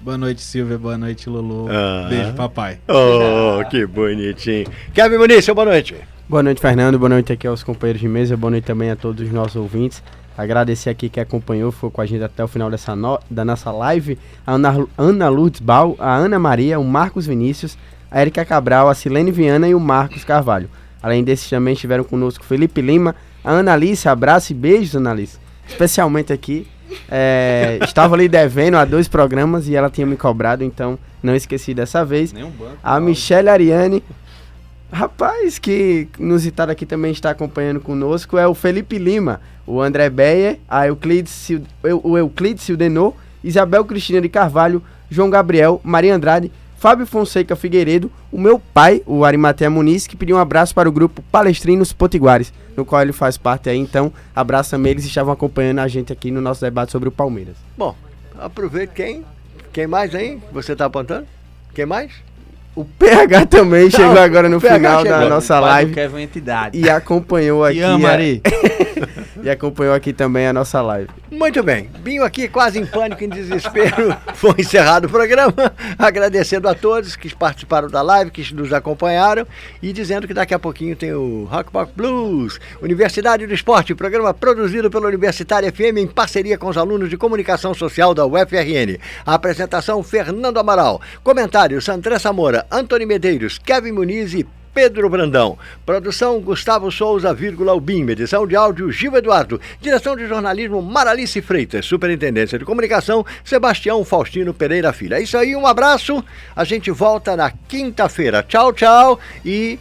Boa 0.00 0.16
noite, 0.16 0.40
Silvia. 0.40 0.78
Boa 0.78 0.96
noite, 0.96 1.28
Lulu. 1.28 1.66
Ah. 1.68 2.06
Beijo, 2.08 2.32
papai. 2.34 2.78
Oh, 2.88 3.68
que 3.68 3.84
bonitinho. 3.84 4.66
Kevin 4.94 5.18
Muniz, 5.18 5.46
boa 5.48 5.64
noite. 5.64 5.96
Boa 6.28 6.42
noite, 6.42 6.60
Fernando. 6.60 6.98
Boa 6.98 7.08
noite 7.08 7.32
aqui 7.32 7.46
aos 7.46 7.64
companheiros 7.64 8.00
de 8.00 8.08
mesa. 8.08 8.36
Boa 8.36 8.52
noite 8.52 8.64
também 8.64 8.90
a 8.90 8.96
todos 8.96 9.26
os 9.26 9.32
nossos 9.32 9.56
ouvintes. 9.56 10.02
Agradecer 10.38 10.88
aqui 10.88 11.08
que 11.08 11.18
acompanhou, 11.18 11.72
foi 11.72 11.90
com 11.90 12.00
a 12.00 12.06
gente 12.06 12.22
até 12.22 12.44
o 12.44 12.48
final 12.48 12.70
dessa 12.70 12.94
no... 12.94 13.18
da 13.28 13.44
nossa 13.44 13.72
live. 13.72 14.16
A 14.46 14.52
Ana, 14.52 14.86
Ana 14.96 15.28
Lourdes 15.28 15.60
Bal, 15.60 15.96
a 15.98 16.14
Ana 16.14 16.38
Maria, 16.38 16.78
o 16.78 16.84
Marcos 16.84 17.26
Vinícius, 17.26 17.76
a 18.10 18.20
Erika 18.20 18.44
Cabral, 18.44 18.88
a 18.88 18.94
Silene 18.94 19.32
Viana 19.32 19.68
e 19.68 19.74
o 19.74 19.80
Marcos 19.80 20.24
Carvalho. 20.24 20.70
Além 21.06 21.22
desses, 21.22 21.48
também 21.48 21.72
estiveram 21.72 22.02
conosco 22.02 22.44
Felipe 22.44 22.80
Lima, 22.80 23.14
a 23.44 23.52
Analice, 23.52 24.08
abraço 24.08 24.50
e 24.50 24.56
beijos, 24.56 24.96
Analice. 24.96 25.38
Especialmente 25.68 26.32
aqui. 26.32 26.66
É, 27.08 27.78
estava 27.86 28.16
ali 28.16 28.28
devendo 28.28 28.76
a 28.76 28.84
dois 28.84 29.06
programas 29.06 29.68
e 29.68 29.76
ela 29.76 29.88
tinha 29.88 30.04
me 30.04 30.16
cobrado, 30.16 30.64
então 30.64 30.98
não 31.22 31.32
esqueci 31.32 31.72
dessa 31.72 32.04
vez. 32.04 32.32
Banco, 32.32 32.52
a 32.82 32.98
Michelle 32.98 33.48
Ariane, 33.48 34.02
rapaz, 34.90 35.60
que 35.60 36.08
inusitado 36.18 36.72
aqui 36.72 36.84
também 36.84 37.12
está 37.12 37.30
acompanhando 37.30 37.78
conosco, 37.78 38.36
é 38.36 38.48
o 38.48 38.52
Felipe 38.52 38.98
Lima, 38.98 39.40
o 39.64 39.80
André 39.80 40.10
Beyer, 40.10 40.58
a 40.68 40.88
Euclides, 40.88 41.52
o 42.02 42.18
Euclides 42.18 42.64
Sildenô, 42.64 43.14
Isabel 43.44 43.84
Cristina 43.84 44.20
de 44.20 44.28
Carvalho, 44.28 44.82
João 45.08 45.30
Gabriel, 45.30 45.80
Maria 45.84 46.16
Andrade 46.16 46.50
Fábio 46.78 47.06
Fonseca 47.06 47.56
Figueiredo, 47.56 48.12
o 48.30 48.38
meu 48.38 48.58
pai, 48.58 49.02
o 49.06 49.24
Arimatea 49.24 49.70
Muniz, 49.70 50.06
que 50.06 50.16
pediu 50.16 50.36
um 50.36 50.38
abraço 50.38 50.74
para 50.74 50.88
o 50.88 50.92
grupo 50.92 51.22
Palestrinos 51.32 51.92
Potiguares, 51.92 52.52
no 52.76 52.84
qual 52.84 53.00
ele 53.02 53.12
faz 53.12 53.38
parte 53.38 53.70
aí. 53.70 53.78
Então, 53.78 54.12
abraço 54.34 54.70
também, 54.70 54.92
eles 54.92 55.04
estavam 55.04 55.32
acompanhando 55.32 55.78
a 55.78 55.88
gente 55.88 56.12
aqui 56.12 56.30
no 56.30 56.40
nosso 56.40 56.60
debate 56.60 56.92
sobre 56.92 57.08
o 57.08 57.12
Palmeiras. 57.12 57.56
Bom, 57.76 57.96
aproveita 58.38 58.92
quem? 58.92 59.24
Quem 59.72 59.86
mais 59.86 60.14
aí? 60.14 60.38
Você 60.52 60.72
está 60.72 60.84
apontando? 60.84 61.26
Quem 61.74 61.86
mais? 61.86 62.12
O 62.76 62.84
PH 62.84 63.46
também 63.46 63.90
chegou 63.90 64.18
agora 64.18 64.50
no 64.50 64.60
final 64.60 65.02
chegou. 65.02 65.18
da 65.18 65.28
nossa 65.30 65.58
live. 65.58 65.94
Kevin 65.94 66.20
entidade. 66.20 66.78
E 66.78 66.90
acompanhou 66.90 67.64
aqui. 67.64 67.80
Ama, 67.80 68.10
a... 68.10 68.20
e 69.42 69.48
acompanhou 69.48 69.94
aqui 69.94 70.12
também 70.12 70.46
a 70.46 70.52
nossa 70.52 70.82
live. 70.82 71.08
Muito 71.30 71.62
bem. 71.62 71.88
Binho 72.00 72.22
aqui, 72.22 72.48
quase 72.48 72.78
em 72.78 72.84
pânico, 72.84 73.24
em 73.24 73.30
desespero. 73.30 74.14
Foi 74.34 74.54
encerrado 74.58 75.06
o 75.06 75.08
programa. 75.08 75.54
Agradecendo 75.98 76.68
a 76.68 76.74
todos 76.74 77.16
que 77.16 77.34
participaram 77.34 77.88
da 77.88 78.02
live, 78.02 78.30
que 78.30 78.52
nos 78.52 78.70
acompanharam. 78.74 79.46
E 79.82 79.90
dizendo 79.90 80.26
que 80.26 80.34
daqui 80.34 80.52
a 80.52 80.58
pouquinho 80.58 80.94
tem 80.94 81.14
o 81.14 81.44
Rockbox 81.50 81.92
Blues, 81.96 82.60
Universidade 82.82 83.46
do 83.46 83.54
Esporte, 83.54 83.94
programa 83.94 84.34
produzido 84.34 84.90
pela 84.90 85.08
Universitária 85.08 85.72
FM 85.72 85.96
em 85.96 86.06
parceria 86.06 86.58
com 86.58 86.68
os 86.68 86.76
alunos 86.76 87.08
de 87.08 87.16
comunicação 87.16 87.72
social 87.72 88.12
da 88.12 88.26
UFRN. 88.26 88.98
A 89.24 89.32
apresentação: 89.32 90.02
Fernando 90.02 90.58
Amaral. 90.58 91.00
Comentários: 91.24 91.88
André 91.88 92.18
Samora. 92.18 92.65
Antônio 92.70 93.06
Medeiros, 93.06 93.58
Kevin 93.58 93.92
Muniz 93.92 94.34
e 94.34 94.46
Pedro 94.76 95.08
Brandão. 95.08 95.58
Produção 95.86 96.38
Gustavo 96.38 96.92
Souza, 96.92 97.32
vírgula 97.32 97.72
Albim. 97.72 98.06
Edição 98.10 98.46
de 98.46 98.54
áudio 98.54 98.92
Gil 98.92 99.16
Eduardo. 99.16 99.58
Direção 99.80 100.14
de 100.14 100.26
jornalismo 100.26 100.82
Maralice 100.82 101.40
Freitas. 101.40 101.86
Superintendência 101.86 102.58
de 102.58 102.64
comunicação 102.66 103.24
Sebastião 103.42 104.04
Faustino 104.04 104.52
Pereira 104.52 104.92
Filho. 104.92 105.14
É 105.14 105.22
isso 105.22 105.38
aí, 105.38 105.56
um 105.56 105.66
abraço. 105.66 106.22
A 106.54 106.62
gente 106.62 106.90
volta 106.90 107.34
na 107.34 107.50
quinta-feira. 107.50 108.42
Tchau, 108.42 108.70
tchau. 108.74 109.18
E. 109.42 109.78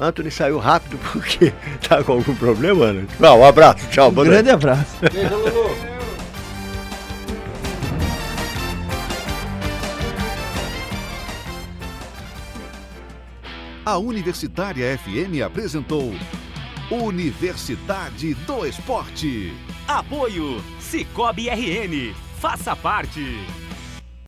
Anthony 0.00 0.30
saiu 0.30 0.58
rápido 0.58 0.96
porque 1.12 1.52
tá 1.88 2.04
com 2.04 2.12
algum 2.12 2.34
problema, 2.36 2.84
Ana? 2.84 3.08
Não, 3.18 3.40
um 3.40 3.44
abraço, 3.44 3.88
tchau. 3.90 4.10
Um 4.10 4.24
grande 4.24 4.50
abraço. 4.50 4.98
Beijo, 5.12 5.34
Lulu. 5.34 5.97
A 13.88 13.96
Universitária 13.96 14.98
FM 14.98 15.40
apresentou 15.42 16.12
Universidade 16.90 18.34
do 18.34 18.66
Esporte. 18.66 19.50
Apoio 19.86 20.62
Cicobi 20.78 21.48
RN. 21.48 22.14
Faça 22.38 22.76
parte. 22.76 23.38